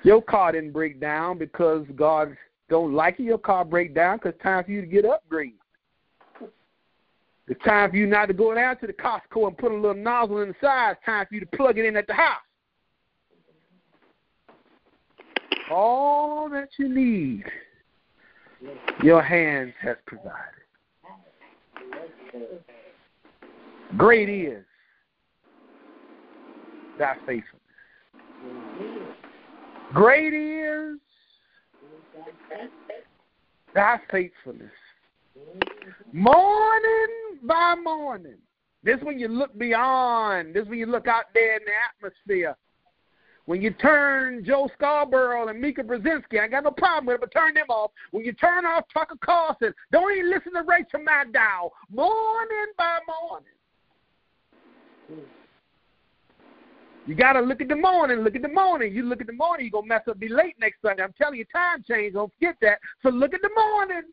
Your 0.04 0.22
car 0.22 0.52
didn't 0.52 0.72
break 0.72 1.00
down 1.00 1.38
because 1.38 1.86
God 1.96 2.36
don't 2.70 2.94
like 2.94 3.20
it. 3.20 3.24
Your 3.24 3.38
car 3.38 3.66
break 3.66 3.96
down 3.96 4.18
because 4.18 4.34
time 4.42 4.64
for 4.64 4.72
you 4.72 4.82
to 4.82 4.88
get 4.88 5.06
upgraded. 5.06 5.54
It's 7.50 7.64
time 7.64 7.92
for 7.92 7.96
you 7.96 8.08
not 8.08 8.26
to 8.26 8.34
go 8.34 8.54
down 8.54 8.78
to 8.80 8.88
the 8.88 8.94
Costco 8.94 9.48
and 9.48 9.58
put 9.58 9.72
a 9.72 9.76
little 9.76 9.94
nozzle 9.94 10.42
in 10.42 10.50
the 10.50 10.56
side. 10.62 10.92
It's 10.92 11.06
time 11.06 11.26
for 11.28 11.34
you 11.36 11.40
to 11.42 11.58
plug 11.58 11.78
it 11.78 11.86
in 11.86 11.96
at 11.96 12.06
the 12.08 12.14
house. 12.14 12.42
All 15.72 16.50
that 16.50 16.70
you 16.78 16.90
need, 16.90 17.46
your 19.04 19.22
hands 19.22 19.74
has 19.82 19.96
provided. 20.06 20.34
Great 23.96 24.30
is 24.30 24.66
thy 27.00 27.16
faithfulness. 27.26 27.62
Great 29.94 30.34
is 30.34 30.98
thy 33.74 33.98
faithfulness. 34.12 34.72
Morning 36.12 37.27
by 37.44 37.76
morning. 37.82 38.38
This 38.84 38.98
when 39.02 39.20
you 39.20 39.28
look 39.28 39.58
beyond. 39.58 40.54
This 40.54 40.68
when 40.68 40.80
you 40.80 40.86
look 40.86 41.08
out 41.08 41.26
there 41.34 41.58
in 41.58 41.62
the 41.66 41.72
atmosphere. 42.10 42.56
When 43.46 43.62
you 43.62 43.72
turn 43.72 44.44
Joe 44.44 44.70
Scarborough 44.76 45.48
and 45.48 45.60
Mika 45.62 45.82
Brzezinski, 45.82 46.42
I 46.42 46.50
got 46.50 46.66
no 46.66 46.72
problem 46.72 47.06
with 47.06 47.16
it, 47.16 47.22
but 47.22 47.32
turn 47.32 47.54
them 47.54 47.70
off. 47.70 47.92
When 48.12 48.26
you 48.26 48.34
turn 48.34 48.66
off 48.66 48.84
Tucker 48.94 49.16
Carlson, 49.22 49.74
don't 49.92 50.12
even 50.18 50.30
listen 50.30 50.54
to 50.54 50.64
Rachel 50.68 51.00
Maddow. 51.00 51.70
Morning 51.90 52.74
by 52.78 53.00
morning. 53.08 53.48
You 57.08 57.16
got 57.16 57.34
to 57.34 57.40
look 57.40 57.62
at 57.62 57.70
the 57.70 57.76
morning. 57.76 58.20
Look 58.20 58.36
at 58.36 58.42
the 58.42 58.50
morning. 58.50 58.94
You 58.94 59.04
look 59.04 59.22
at 59.22 59.28
the 59.28 59.34
morning, 59.34 59.68
you're 59.68 59.72
going 59.72 59.86
to 59.86 59.90
mess 59.90 60.02
up, 60.10 60.20
be 60.20 60.28
late 60.28 60.56
next 60.60 60.82
Sunday. 60.82 61.04
I'm 61.04 61.14
telling 61.18 61.40
you, 61.40 61.46
time 61.46 61.86
change. 61.88 62.16
Don't 62.16 62.34
forget 62.34 62.58
that. 62.62 62.80
So 63.02 63.10
look 63.10 63.34
at 63.34 63.42
the 63.42 63.50
morning 63.56 64.04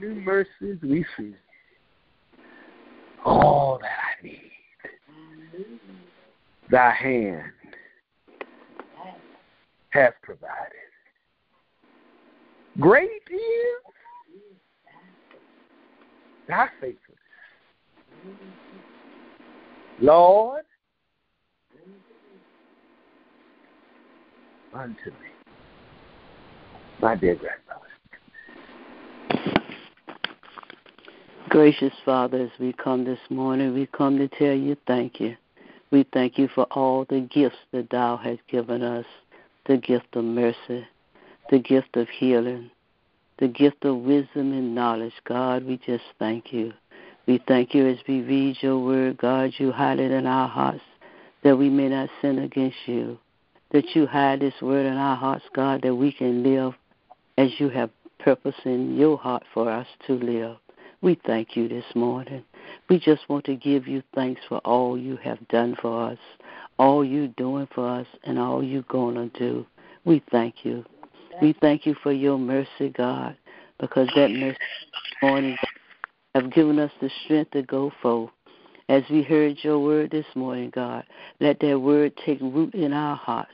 new 0.00 0.14
mercies 0.20 0.78
we 0.82 1.04
see. 1.16 1.34
All 3.24 3.78
that 3.82 3.90
I 3.90 4.22
need, 4.24 4.52
thy 6.70 6.92
hand 6.92 7.52
has 9.90 10.12
provided. 10.22 10.72
Great 12.80 13.10
is 13.30 13.92
thy 16.46 16.68
faithfulness. 16.80 17.18
Lord, 20.00 20.64
unto 24.72 25.10
me, 25.10 25.32
my 27.00 27.16
dear 27.16 27.34
grandmother. 27.34 27.87
Gracious 31.48 31.94
Father, 32.04 32.42
as 32.42 32.60
we 32.60 32.74
come 32.74 33.04
this 33.04 33.18
morning, 33.30 33.72
we 33.72 33.86
come 33.86 34.18
to 34.18 34.28
tell 34.28 34.52
you 34.52 34.76
thank 34.86 35.18
you. 35.18 35.34
We 35.90 36.04
thank 36.12 36.36
you 36.36 36.46
for 36.54 36.64
all 36.64 37.06
the 37.08 37.20
gifts 37.20 37.56
that 37.72 37.88
thou 37.88 38.18
hast 38.18 38.40
given 38.48 38.82
us 38.82 39.06
the 39.66 39.78
gift 39.78 40.14
of 40.14 40.24
mercy, 40.24 40.86
the 41.48 41.58
gift 41.58 41.96
of 41.96 42.06
healing, 42.10 42.70
the 43.38 43.48
gift 43.48 43.86
of 43.86 43.96
wisdom 43.96 44.52
and 44.52 44.74
knowledge. 44.74 45.14
God, 45.24 45.64
we 45.64 45.78
just 45.78 46.04
thank 46.18 46.52
you. 46.52 46.74
We 47.26 47.40
thank 47.48 47.72
you 47.72 47.86
as 47.86 47.98
we 48.06 48.20
read 48.20 48.58
your 48.60 48.84
word, 48.84 49.16
God, 49.16 49.52
you 49.56 49.72
hide 49.72 50.00
it 50.00 50.10
in 50.10 50.26
our 50.26 50.48
hearts 50.48 50.84
that 51.44 51.56
we 51.56 51.70
may 51.70 51.88
not 51.88 52.10
sin 52.20 52.40
against 52.40 52.76
you. 52.84 53.18
That 53.70 53.94
you 53.94 54.06
hide 54.06 54.40
this 54.40 54.60
word 54.60 54.84
in 54.84 54.98
our 54.98 55.16
hearts, 55.16 55.44
God, 55.54 55.80
that 55.82 55.94
we 55.94 56.12
can 56.12 56.42
live 56.42 56.74
as 57.38 57.48
you 57.58 57.70
have 57.70 57.90
purpose 58.18 58.56
in 58.66 58.98
your 58.98 59.16
heart 59.16 59.44
for 59.54 59.70
us 59.70 59.86
to 60.08 60.14
live. 60.14 60.58
We 61.00 61.16
thank 61.26 61.56
you 61.56 61.68
this 61.68 61.84
morning. 61.94 62.42
We 62.90 62.98
just 62.98 63.28
want 63.28 63.44
to 63.44 63.54
give 63.54 63.86
you 63.86 64.02
thanks 64.16 64.40
for 64.48 64.58
all 64.58 64.98
you 64.98 65.16
have 65.18 65.46
done 65.46 65.76
for 65.80 66.10
us, 66.10 66.18
all 66.76 67.04
you're 67.04 67.28
doing 67.28 67.68
for 67.72 67.88
us, 67.88 68.06
and 68.24 68.36
all 68.36 68.64
you're 68.64 68.82
going 68.82 69.14
to 69.14 69.38
do. 69.38 69.64
We 70.04 70.22
thank 70.32 70.64
you. 70.64 70.84
We 71.40 71.54
thank 71.60 71.86
you 71.86 71.94
for 72.02 72.10
your 72.10 72.36
mercy, 72.36 72.88
God, 72.96 73.36
because 73.78 74.08
that 74.16 74.32
mercy 74.32 74.58
morning 75.22 75.56
have 76.34 76.52
given 76.52 76.80
us 76.80 76.90
the 77.00 77.10
strength 77.24 77.52
to 77.52 77.62
go 77.62 77.92
forth. 78.02 78.30
As 78.88 79.04
we 79.08 79.22
heard 79.22 79.58
your 79.62 79.78
word 79.78 80.10
this 80.10 80.26
morning, 80.34 80.70
God, 80.74 81.04
let 81.40 81.60
that 81.60 81.78
word 81.78 82.12
take 82.26 82.40
root 82.40 82.74
in 82.74 82.92
our 82.92 83.14
hearts. 83.14 83.52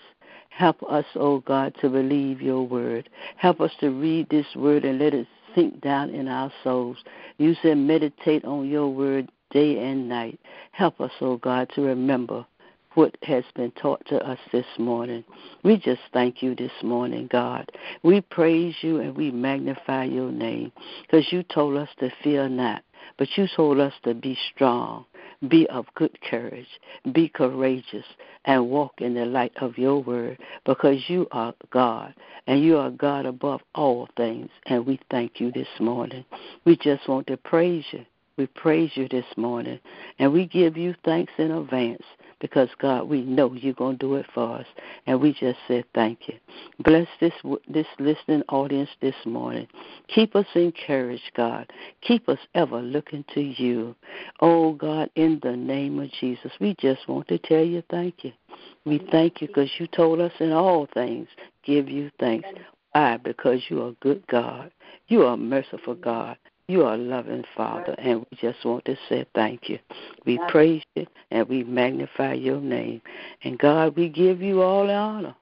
Help 0.48 0.82
us, 0.84 1.04
oh 1.16 1.40
God, 1.40 1.74
to 1.80 1.90
believe 1.90 2.40
your 2.40 2.66
word. 2.66 3.10
Help 3.36 3.60
us 3.60 3.72
to 3.80 3.90
read 3.90 4.28
this 4.30 4.46
word 4.56 4.84
and 4.84 4.98
let 4.98 5.12
it 5.12 5.26
sink 5.54 5.80
down 5.80 6.10
in 6.10 6.28
our 6.28 6.52
souls. 6.62 6.98
You 7.38 7.54
said 7.62 7.78
meditate 7.78 8.44
on 8.44 8.68
your 8.68 8.88
word 8.88 9.30
day 9.50 9.78
and 9.78 10.08
night. 10.08 10.38
Help 10.72 11.00
us, 11.00 11.12
oh 11.20 11.36
God, 11.36 11.70
to 11.74 11.82
remember 11.82 12.44
what 12.94 13.16
has 13.22 13.44
been 13.56 13.72
taught 13.72 14.04
to 14.06 14.16
us 14.24 14.38
this 14.52 14.66
morning. 14.78 15.24
We 15.62 15.76
just 15.76 16.00
thank 16.12 16.42
you 16.42 16.54
this 16.54 16.72
morning, 16.82 17.28
God. 17.30 17.70
We 18.02 18.20
praise 18.20 18.76
you 18.82 19.00
and 19.00 19.16
we 19.16 19.30
magnify 19.30 20.04
your 20.04 20.30
name 20.30 20.72
because 21.02 21.32
you 21.32 21.42
told 21.42 21.76
us 21.76 21.88
to 21.98 22.10
fear 22.22 22.48
not, 22.48 22.82
but 23.18 23.28
you 23.36 23.46
told 23.54 23.80
us 23.80 23.92
to 24.04 24.14
be 24.14 24.38
strong. 24.54 25.06
Be 25.48 25.66
of 25.68 25.86
good 25.94 26.16
courage, 26.22 26.68
be 27.12 27.28
courageous, 27.28 28.04
and 28.44 28.70
walk 28.70 28.94
in 28.98 29.14
the 29.14 29.26
light 29.26 29.52
of 29.60 29.76
your 29.76 30.02
word 30.02 30.38
because 30.64 30.98
you 31.08 31.26
are 31.32 31.54
God 31.70 32.14
and 32.46 32.62
you 32.62 32.78
are 32.78 32.90
God 32.90 33.26
above 33.26 33.60
all 33.74 34.08
things. 34.16 34.50
And 34.66 34.86
we 34.86 35.00
thank 35.10 35.40
you 35.40 35.50
this 35.52 35.68
morning. 35.80 36.24
We 36.64 36.76
just 36.76 37.08
want 37.08 37.26
to 37.26 37.36
praise 37.36 37.84
you. 37.90 38.04
We 38.36 38.46
praise 38.46 38.90
you 38.94 39.08
this 39.08 39.26
morning 39.36 39.78
and 40.18 40.32
we 40.32 40.46
give 40.46 40.76
you 40.76 40.94
thanks 41.04 41.32
in 41.38 41.50
advance 41.52 42.02
because 42.40 42.68
God, 42.78 43.08
we 43.08 43.22
know 43.22 43.54
you're 43.54 43.74
going 43.74 43.96
to 43.98 44.06
do 44.06 44.14
it 44.16 44.26
for 44.34 44.58
us, 44.58 44.66
and 45.06 45.18
we 45.18 45.32
just 45.32 45.58
said 45.66 45.84
thank 45.94 46.28
you. 46.28 46.34
Bless 46.80 47.06
this 47.20 47.32
this 47.68 47.86
listening 47.98 48.42
audience 48.48 48.90
this 49.00 49.14
morning. 49.24 49.66
Keep 50.08 50.36
us 50.36 50.46
encouraged, 50.54 51.30
God. 51.34 51.72
Keep 52.02 52.28
us 52.28 52.38
ever 52.54 52.82
looking 52.82 53.24
to 53.32 53.40
you, 53.40 53.94
oh 54.40 54.74
God. 54.74 55.08
In 55.14 55.40
the 55.42 55.56
name 55.56 55.98
of 56.00 56.10
Jesus, 56.20 56.52
we 56.60 56.76
just 56.78 57.08
want 57.08 57.28
to 57.28 57.38
tell 57.38 57.64
you 57.64 57.82
thank 57.88 58.24
you. 58.24 58.32
We 58.84 59.00
thank 59.10 59.40
you 59.40 59.46
because 59.46 59.70
you 59.78 59.86
told 59.86 60.20
us 60.20 60.32
in 60.38 60.52
all 60.52 60.86
things 60.92 61.28
give 61.64 61.88
you 61.88 62.10
thanks. 62.20 62.48
Why? 62.92 63.16
Because 63.16 63.60
you 63.70 63.82
are 63.82 63.88
a 63.88 63.96
good 64.00 64.26
God. 64.26 64.70
You 65.08 65.24
are 65.24 65.36
merciful 65.36 65.94
God. 65.94 66.36
You 66.66 66.84
are 66.84 66.94
a 66.94 66.98
loving 66.98 67.44
Father, 67.54 67.94
and 67.98 68.20
we 68.20 68.38
just 68.38 68.64
want 68.64 68.86
to 68.86 68.96
say 69.06 69.26
thank 69.34 69.68
you. 69.68 69.78
We 70.24 70.40
praise 70.48 70.82
you 70.94 71.06
and 71.30 71.46
we 71.46 71.62
magnify 71.62 72.34
your 72.34 72.58
name. 72.58 73.02
And 73.42 73.58
God, 73.58 73.96
we 73.96 74.08
give 74.08 74.40
you 74.40 74.62
all 74.62 74.86
the 74.86 74.94
honor, 74.94 75.34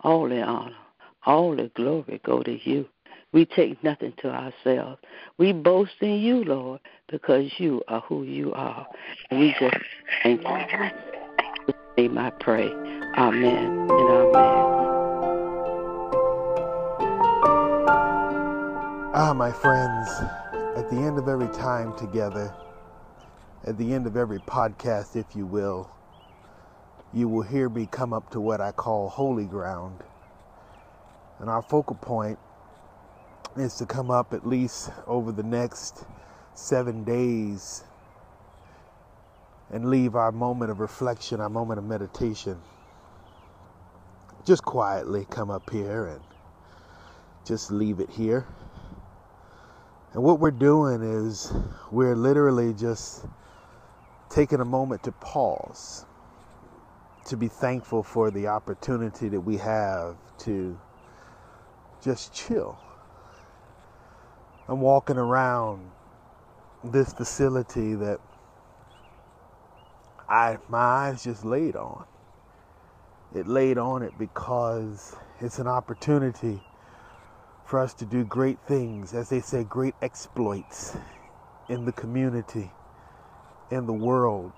all 0.00 0.28
the 0.28 0.42
honor, 0.42 0.74
all 1.26 1.54
the 1.54 1.70
glory 1.76 2.20
go 2.24 2.42
to 2.42 2.58
you. 2.68 2.88
We 3.32 3.46
take 3.46 3.82
nothing 3.84 4.14
to 4.18 4.30
ourselves. 4.30 5.00
We 5.38 5.52
boast 5.52 5.92
in 6.00 6.18
you, 6.18 6.42
Lord, 6.42 6.80
because 7.08 7.52
you 7.58 7.82
are 7.86 8.00
who 8.00 8.24
you 8.24 8.52
are. 8.52 8.84
And 9.30 9.38
we 9.40 9.54
just 9.60 9.76
thank 10.24 10.42
you. 10.42 10.90
Name 11.96 12.18
I 12.18 12.30
pray. 12.30 12.68
Amen 13.16 13.88
and 13.90 14.10
amen. 14.10 14.74
Ah, 19.16 19.32
my 19.32 19.52
friends 19.52 20.10
at 20.76 20.90
the 20.90 20.96
end 20.96 21.18
of 21.18 21.28
every 21.28 21.48
time 21.48 21.96
together, 21.96 22.52
at 23.64 23.78
the 23.78 23.94
end 23.94 24.06
of 24.06 24.16
every 24.16 24.40
podcast, 24.40 25.14
if 25.14 25.36
you 25.36 25.46
will, 25.46 25.88
you 27.12 27.28
will 27.28 27.42
hear 27.42 27.68
me 27.68 27.86
come 27.86 28.12
up 28.12 28.30
to 28.30 28.40
what 28.40 28.60
I 28.60 28.72
call 28.72 29.08
holy 29.08 29.44
ground. 29.44 30.02
And 31.38 31.48
our 31.48 31.62
focal 31.62 31.94
point 31.96 32.38
is 33.56 33.76
to 33.76 33.86
come 33.86 34.10
up 34.10 34.32
at 34.32 34.46
least 34.46 34.90
over 35.06 35.30
the 35.30 35.44
next 35.44 36.04
seven 36.54 37.04
days 37.04 37.84
and 39.70 39.90
leave 39.90 40.16
our 40.16 40.32
moment 40.32 40.72
of 40.72 40.80
reflection, 40.80 41.40
our 41.40 41.48
moment 41.48 41.78
of 41.78 41.84
meditation. 41.84 42.60
Just 44.44 44.64
quietly 44.64 45.26
come 45.30 45.50
up 45.50 45.70
here 45.70 46.06
and 46.06 46.20
just 47.44 47.70
leave 47.70 48.00
it 48.00 48.10
here. 48.10 48.46
And 50.14 50.22
what 50.22 50.38
we're 50.38 50.52
doing 50.52 51.02
is 51.02 51.52
we're 51.90 52.14
literally 52.14 52.72
just 52.72 53.26
taking 54.30 54.60
a 54.60 54.64
moment 54.64 55.02
to 55.04 55.12
pause, 55.12 56.06
to 57.26 57.36
be 57.36 57.48
thankful 57.48 58.04
for 58.04 58.30
the 58.30 58.46
opportunity 58.46 59.28
that 59.28 59.40
we 59.40 59.56
have 59.56 60.16
to 60.38 60.78
just 62.00 62.32
chill. 62.32 62.78
I'm 64.68 64.80
walking 64.80 65.16
around 65.16 65.90
this 66.84 67.12
facility 67.12 67.94
that 67.96 68.20
I 70.28 70.58
my 70.68 70.78
eyes 70.78 71.24
just 71.24 71.44
laid 71.44 71.74
on. 71.74 72.04
It 73.34 73.48
laid 73.48 73.78
on 73.78 74.02
it 74.02 74.12
because 74.16 75.16
it's 75.40 75.58
an 75.58 75.66
opportunity 75.66 76.60
for 77.64 77.78
us 77.78 77.94
to 77.94 78.04
do 78.04 78.24
great 78.24 78.58
things, 78.66 79.14
as 79.14 79.28
they 79.30 79.40
say, 79.40 79.64
great 79.64 79.94
exploits 80.02 80.96
in 81.68 81.84
the 81.84 81.92
community, 81.92 82.70
in 83.70 83.86
the 83.86 83.92
world. 83.92 84.52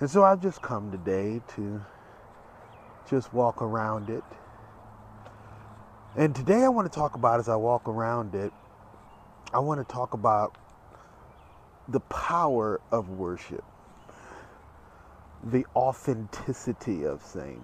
And 0.00 0.10
so 0.10 0.22
I've 0.22 0.40
just 0.40 0.62
come 0.62 0.90
today 0.90 1.40
to 1.56 1.80
just 3.08 3.32
walk 3.32 3.62
around 3.62 4.10
it. 4.10 4.24
And 6.16 6.34
today 6.34 6.62
I 6.64 6.68
want 6.68 6.90
to 6.90 6.96
talk 6.96 7.14
about, 7.14 7.40
as 7.40 7.48
I 7.48 7.56
walk 7.56 7.88
around 7.88 8.34
it, 8.34 8.52
I 9.52 9.60
want 9.60 9.80
to 9.80 9.92
talk 9.92 10.12
about 10.14 10.56
the 11.88 12.00
power 12.00 12.80
of 12.92 13.08
worship, 13.08 13.64
the 15.42 15.64
authenticity 15.74 17.04
of 17.04 17.22
things. 17.22 17.62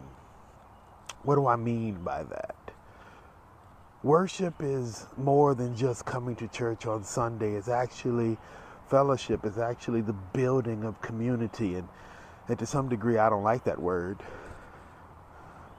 What 1.23 1.35
do 1.37 1.47
I 1.47 1.57
mean 1.57 2.03
by 2.03 2.23
that? 2.23 2.64
Worship 4.05 4.57
is 4.63 5.07
more 5.17 5.55
than 5.55 5.75
just 5.75 6.05
coming 6.05 6.37
to 6.37 6.47
church 6.49 6.85
on 6.85 7.03
Sunday. 7.03 7.53
It's 7.55 7.69
actually 7.69 8.37
fellowship. 8.91 9.47
It's 9.47 9.57
actually 9.57 10.03
the 10.03 10.13
building 10.13 10.85
of 10.85 11.01
community. 11.01 11.77
And, 11.77 11.89
and 12.47 12.59
to 12.59 12.67
some 12.67 12.91
degree, 12.91 13.17
I 13.17 13.31
don't 13.31 13.43
like 13.43 13.65
that 13.65 13.81
word. 13.81 14.19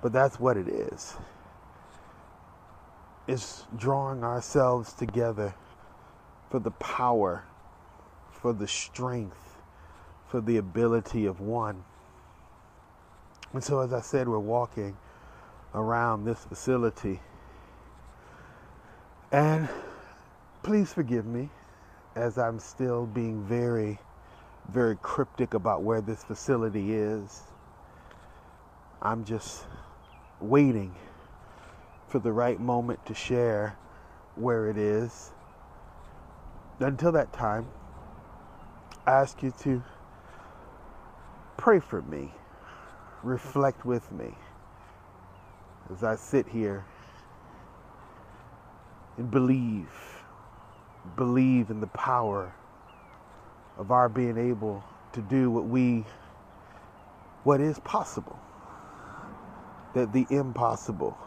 But 0.01 0.11
that's 0.11 0.39
what 0.39 0.57
it 0.57 0.67
is. 0.67 1.13
It's 3.27 3.67
drawing 3.77 4.23
ourselves 4.23 4.93
together 4.93 5.53
for 6.49 6.57
the 6.59 6.71
power, 6.71 7.43
for 8.31 8.53
the 8.53 8.67
strength, 8.67 9.59
for 10.29 10.41
the 10.41 10.57
ability 10.57 11.27
of 11.27 11.41
one. 11.41 11.83
And 13.53 13.63
so, 13.63 13.81
as 13.81 13.93
I 13.93 14.01
said, 14.01 14.27
we're 14.27 14.39
walking 14.39 14.97
around 15.75 16.25
this 16.25 16.43
facility 16.43 17.19
and 19.31 19.67
please 20.63 20.93
forgive 20.93 21.25
me 21.25 21.49
as 22.15 22.37
I'm 22.37 22.59
still 22.59 23.05
being 23.05 23.43
very, 23.43 23.99
very 24.69 24.97
cryptic 25.01 25.53
about 25.53 25.83
where 25.83 26.01
this 26.01 26.23
facility 26.23 26.93
is. 26.93 27.43
I'm 29.01 29.25
just 29.25 29.65
waiting 30.39 30.95
for 32.07 32.19
the 32.19 32.31
right 32.31 32.59
moment 32.59 33.05
to 33.07 33.13
share 33.13 33.77
where 34.35 34.69
it 34.69 34.77
is. 34.77 35.31
Until 36.79 37.11
that 37.13 37.33
time, 37.33 37.67
I 39.05 39.11
ask 39.11 39.43
you 39.43 39.53
to 39.61 39.83
pray 41.57 41.79
for 41.79 42.01
me, 42.03 42.33
reflect 43.23 43.85
with 43.85 44.11
me 44.11 44.35
as 45.91 46.03
I 46.03 46.15
sit 46.15 46.47
here 46.47 46.85
and 49.17 49.31
believe 49.31 49.89
believe 51.15 51.69
in 51.69 51.79
the 51.79 51.87
power 51.87 52.53
of 53.77 53.91
our 53.91 54.09
being 54.09 54.37
able 54.37 54.83
to 55.13 55.21
do 55.21 55.51
what 55.51 55.65
we 55.65 56.05
what 57.43 57.61
is 57.61 57.79
possible 57.79 58.39
that 59.93 60.11
the 60.11 60.25
impossible 60.29 61.17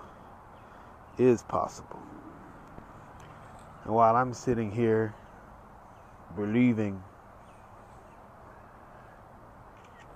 is 1.19 1.43
possible. 1.43 2.01
And 3.85 3.94
while 3.94 4.16
i'm 4.16 4.35
sitting 4.35 4.70
here 4.70 5.15
believing 6.36 7.02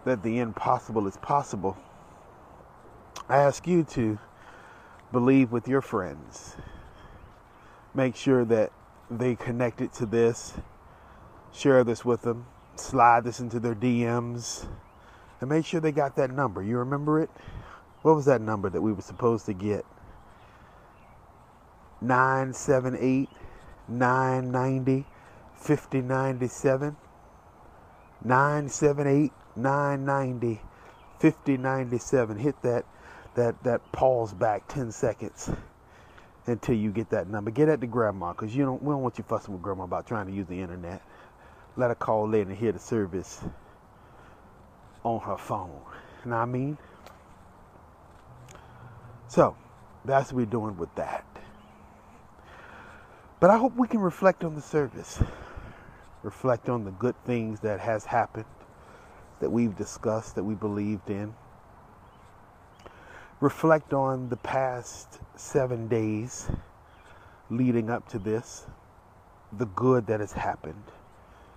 that 0.05 0.23
the 0.23 0.41
impossible 0.41 1.07
is 1.07 1.17
possible 1.19 1.77
i 3.29 3.37
ask 3.39 3.67
you 3.67 3.85
to 3.85 4.19
believe 5.13 5.53
with 5.53 5.69
your 5.69 5.81
friends 5.81 6.57
make 7.95 8.17
sure 8.17 8.45
that 8.45 8.73
they 9.11 9.35
connect 9.35 9.81
it 9.81 9.93
to 9.93 10.07
this 10.07 10.55
share 11.53 11.85
this 11.85 12.05
with 12.05 12.23
them, 12.23 12.47
slide 12.77 13.25
this 13.25 13.41
into 13.41 13.61
their 13.61 13.75
DMs, 13.75 14.67
and 15.41 15.51
make 15.51 15.67
sure 15.67 15.81
they 15.81 15.93
got 15.93 16.17
that 16.17 16.31
number. 16.31 16.63
You 16.63 16.79
remember 16.79 17.21
it? 17.21 17.31
What 18.03 18.17
was 18.17 18.25
that 18.25 18.41
number 18.41 18.71
that 18.71 18.81
we 18.81 18.93
were 18.93 19.03
supposed 19.03 19.47
to 19.47 19.53
get? 19.53 19.85
978 22.01 23.29
990 23.89 25.07
5097. 25.55 26.97
978 28.25 29.33
990 29.55 30.61
5097. 31.21 32.39
Hit 32.39 32.63
that 32.63 32.85
that 33.35 33.63
that 33.63 33.93
pause 33.93 34.35
back 34.35 34.67
10 34.69 34.91
seconds 34.91 35.51
until 36.47 36.75
you 36.75 36.91
get 36.91 37.11
that 37.11 37.29
number. 37.29 37.51
Get 37.51 37.69
at 37.69 37.81
the 37.81 37.87
grandma 37.87 38.33
because 38.33 38.55
you 38.55 38.65
don't 38.65 38.83
we 38.83 38.93
don't 38.93 39.03
want 39.03 39.19
you 39.19 39.25
fussing 39.25 39.55
with 39.55 39.63
grandma 39.63 39.85
about 39.85 40.07
trying 40.07 40.27
to 40.27 40.33
use 40.33 40.47
the 40.47 40.61
internet 40.61 41.03
let 41.77 41.89
her 41.89 41.95
call 41.95 42.35
in 42.35 42.49
and 42.49 42.57
hear 42.57 42.73
the 42.73 42.79
service 42.79 43.41
on 45.05 45.21
her 45.21 45.37
phone. 45.37 45.81
You 46.25 46.31
know 46.31 46.37
what 46.37 46.43
I 46.43 46.45
mean? 46.47 46.79
So, 49.29 49.57
that's 50.05 50.33
what 50.33 50.37
we're 50.39 50.47
doing 50.47 50.77
with 50.77 50.95
that. 50.97 51.25
But 53.41 53.51
I 53.51 53.57
hope 53.57 53.75
we 53.77 53.89
can 53.89 54.01
reflect 54.01 54.45
on 54.45 54.55
the 54.55 54.61
service. 54.61 55.21
Reflect 56.23 56.69
on 56.69 56.85
the 56.85 56.93
good 56.93 57.17
things 57.25 57.61
that 57.61 57.81
has 57.81 58.05
happened, 58.05 58.45
that 59.41 59.51
we've 59.51 59.77
discussed, 59.77 60.37
that 60.37 60.45
we 60.45 60.55
believed 60.55 61.11
in. 61.11 61.35
Reflect 63.43 63.93
on 63.93 64.29
the 64.29 64.37
past 64.37 65.19
seven 65.35 65.89
days 65.89 66.49
leading 67.51 67.91
up 67.91 68.09
to 68.11 68.21
this, 68.21 68.67
the 69.59 69.67
good 69.67 70.07
that 70.07 70.21
has 70.21 70.33
happened 70.33 70.85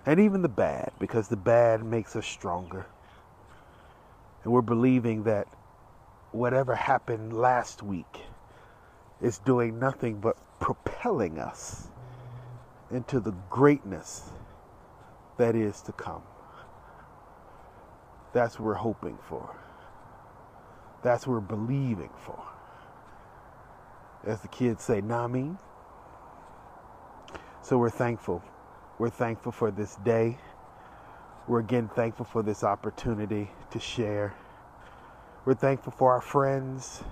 and 0.08 0.20
even 0.20 0.42
the 0.42 0.50
bad, 0.50 0.92
because 1.00 1.28
the 1.28 1.38
bad 1.38 1.84
makes 1.84 2.16
us 2.16 2.26
stronger. 2.26 2.88
And 4.44 4.52
we're 4.52 4.64
believing 4.64 5.24
that 5.26 5.48
whatever 6.32 6.74
happened 6.74 7.34
last 7.34 7.84
week 7.84 8.22
is 9.22 9.38
doing 9.38 9.78
nothing 9.78 10.20
but 10.20 10.38
propelling 10.60 11.38
us 11.38 11.88
into 12.90 13.20
the 13.20 13.34
greatness 13.52 14.24
that 15.38 15.56
is 15.56 15.82
to 15.82 15.92
come. 15.92 16.24
That's 18.34 18.60
what 18.60 18.66
we're 18.66 18.74
hoping 18.74 19.20
for. 19.30 19.56
That's 21.06 21.28
what 21.28 21.34
we're 21.34 21.56
believing 21.56 22.10
for. 22.18 22.44
As 24.26 24.42
the 24.42 24.48
kids 24.48 24.84
say, 24.84 25.02
Nami. 25.02 25.52
So 27.62 27.78
we're 27.78 27.92
thankful 27.92 28.44
we're 28.98 29.10
thankful 29.10 29.52
for 29.52 29.72
this 29.72 29.98
day. 29.98 30.38
We're 31.48 31.60
again 31.60 31.90
thankful 31.96 32.26
for 32.26 32.42
this 32.42 32.64
opportunity 32.64 33.52
to 33.72 33.80
share. 33.80 34.34
We're 35.46 35.54
thankful 35.54 35.92
for 35.92 36.14
our 36.14 36.22
friends. 36.22 37.04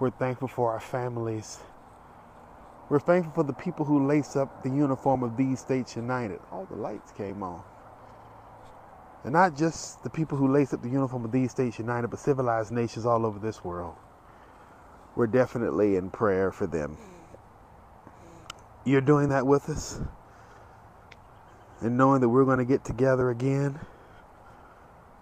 We're 0.00 0.10
thankful 0.10 0.48
for 0.48 0.72
our 0.72 0.80
families. 0.80 1.58
We're 2.88 3.00
thankful 3.00 3.32
for 3.34 3.42
the 3.42 3.52
people 3.52 3.84
who 3.84 4.06
lace 4.06 4.36
up 4.36 4.62
the 4.62 4.70
uniform 4.70 5.22
of 5.22 5.36
these 5.36 5.60
states 5.60 5.96
united. 5.96 6.40
All 6.50 6.64
the 6.64 6.76
lights 6.76 7.12
came 7.12 7.42
on. 7.42 7.62
And 9.24 9.32
not 9.32 9.56
just 9.56 10.02
the 10.04 10.10
people 10.10 10.38
who 10.38 10.52
lace 10.52 10.72
up 10.74 10.82
the 10.82 10.88
uniform 10.88 11.24
of 11.24 11.32
these 11.32 11.50
states 11.50 11.78
united, 11.78 12.08
but 12.08 12.20
civilized 12.20 12.70
nations 12.70 13.06
all 13.06 13.24
over 13.26 13.38
this 13.38 13.64
world. 13.64 13.96
We're 15.16 15.26
definitely 15.26 15.96
in 15.96 16.10
prayer 16.10 16.52
for 16.52 16.66
them. 16.66 16.98
You're 18.84 19.00
doing 19.00 19.30
that 19.30 19.46
with 19.46 19.68
us? 19.70 20.00
and 21.84 21.98
knowing 21.98 22.20
that 22.22 22.28
we're 22.28 22.44
going 22.46 22.58
to 22.58 22.64
get 22.64 22.84
together 22.84 23.30
again. 23.30 23.78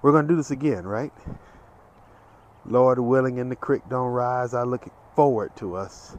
We're 0.01 0.13
going 0.13 0.27
to 0.27 0.33
do 0.33 0.37
this 0.37 0.53
again, 0.53 0.87
right? 0.87 1.13
Lord 2.65 3.01
willing, 3.01 3.41
and 3.41 3.51
the 3.51 3.57
creek 3.57 3.83
don't 3.91 4.11
rise. 4.11 4.55
I 4.55 4.63
look 4.63 4.89
forward 5.17 5.57
to 5.57 5.75
us 5.75 6.17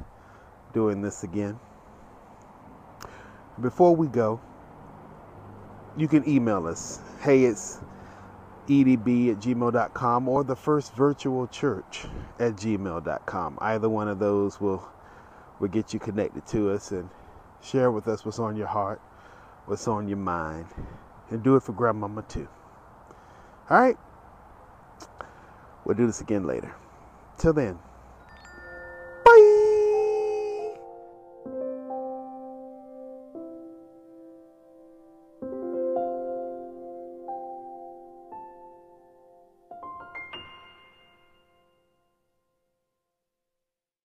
doing 0.73 1.01
this 1.01 1.23
again. 1.23 1.59
Before 3.61 3.95
we 3.95 4.07
go, 4.07 4.41
you 5.95 6.07
can 6.09 6.27
email 6.27 6.67
us. 6.67 6.99
Hey, 7.23 7.45
it's 7.45 7.79
edb 8.67 9.31
at 9.31 9.39
gmail.com 9.39 10.27
or 10.27 10.43
the 10.43 10.57
first 10.57 10.93
virtual 10.93 11.47
church 11.47 12.05
at 12.37 12.57
gmail.com. 12.57 13.57
Either 13.61 13.87
one 13.87 14.09
of 14.09 14.19
those 14.19 14.59
will 14.59 14.85
will 15.59 15.69
get 15.69 15.93
you 15.93 15.99
connected 15.99 16.45
to 16.47 16.69
us 16.71 16.91
and 16.91 17.09
share 17.61 17.91
with 17.91 18.09
us 18.09 18.25
what's 18.25 18.39
on 18.39 18.57
your 18.57 18.67
heart 18.67 19.01
what's 19.67 19.87
on 19.87 20.09
your 20.09 20.17
mind. 20.17 20.65
And 21.29 21.41
do 21.41 21.55
it 21.55 21.63
for 21.63 21.71
grandmama 21.71 22.23
too. 22.23 22.49
All 23.69 23.79
right? 23.79 23.97
We'll 25.85 25.95
do 25.95 26.05
this 26.05 26.19
again 26.19 26.45
later. 26.45 26.75
Till 27.37 27.53
then. 27.53 27.79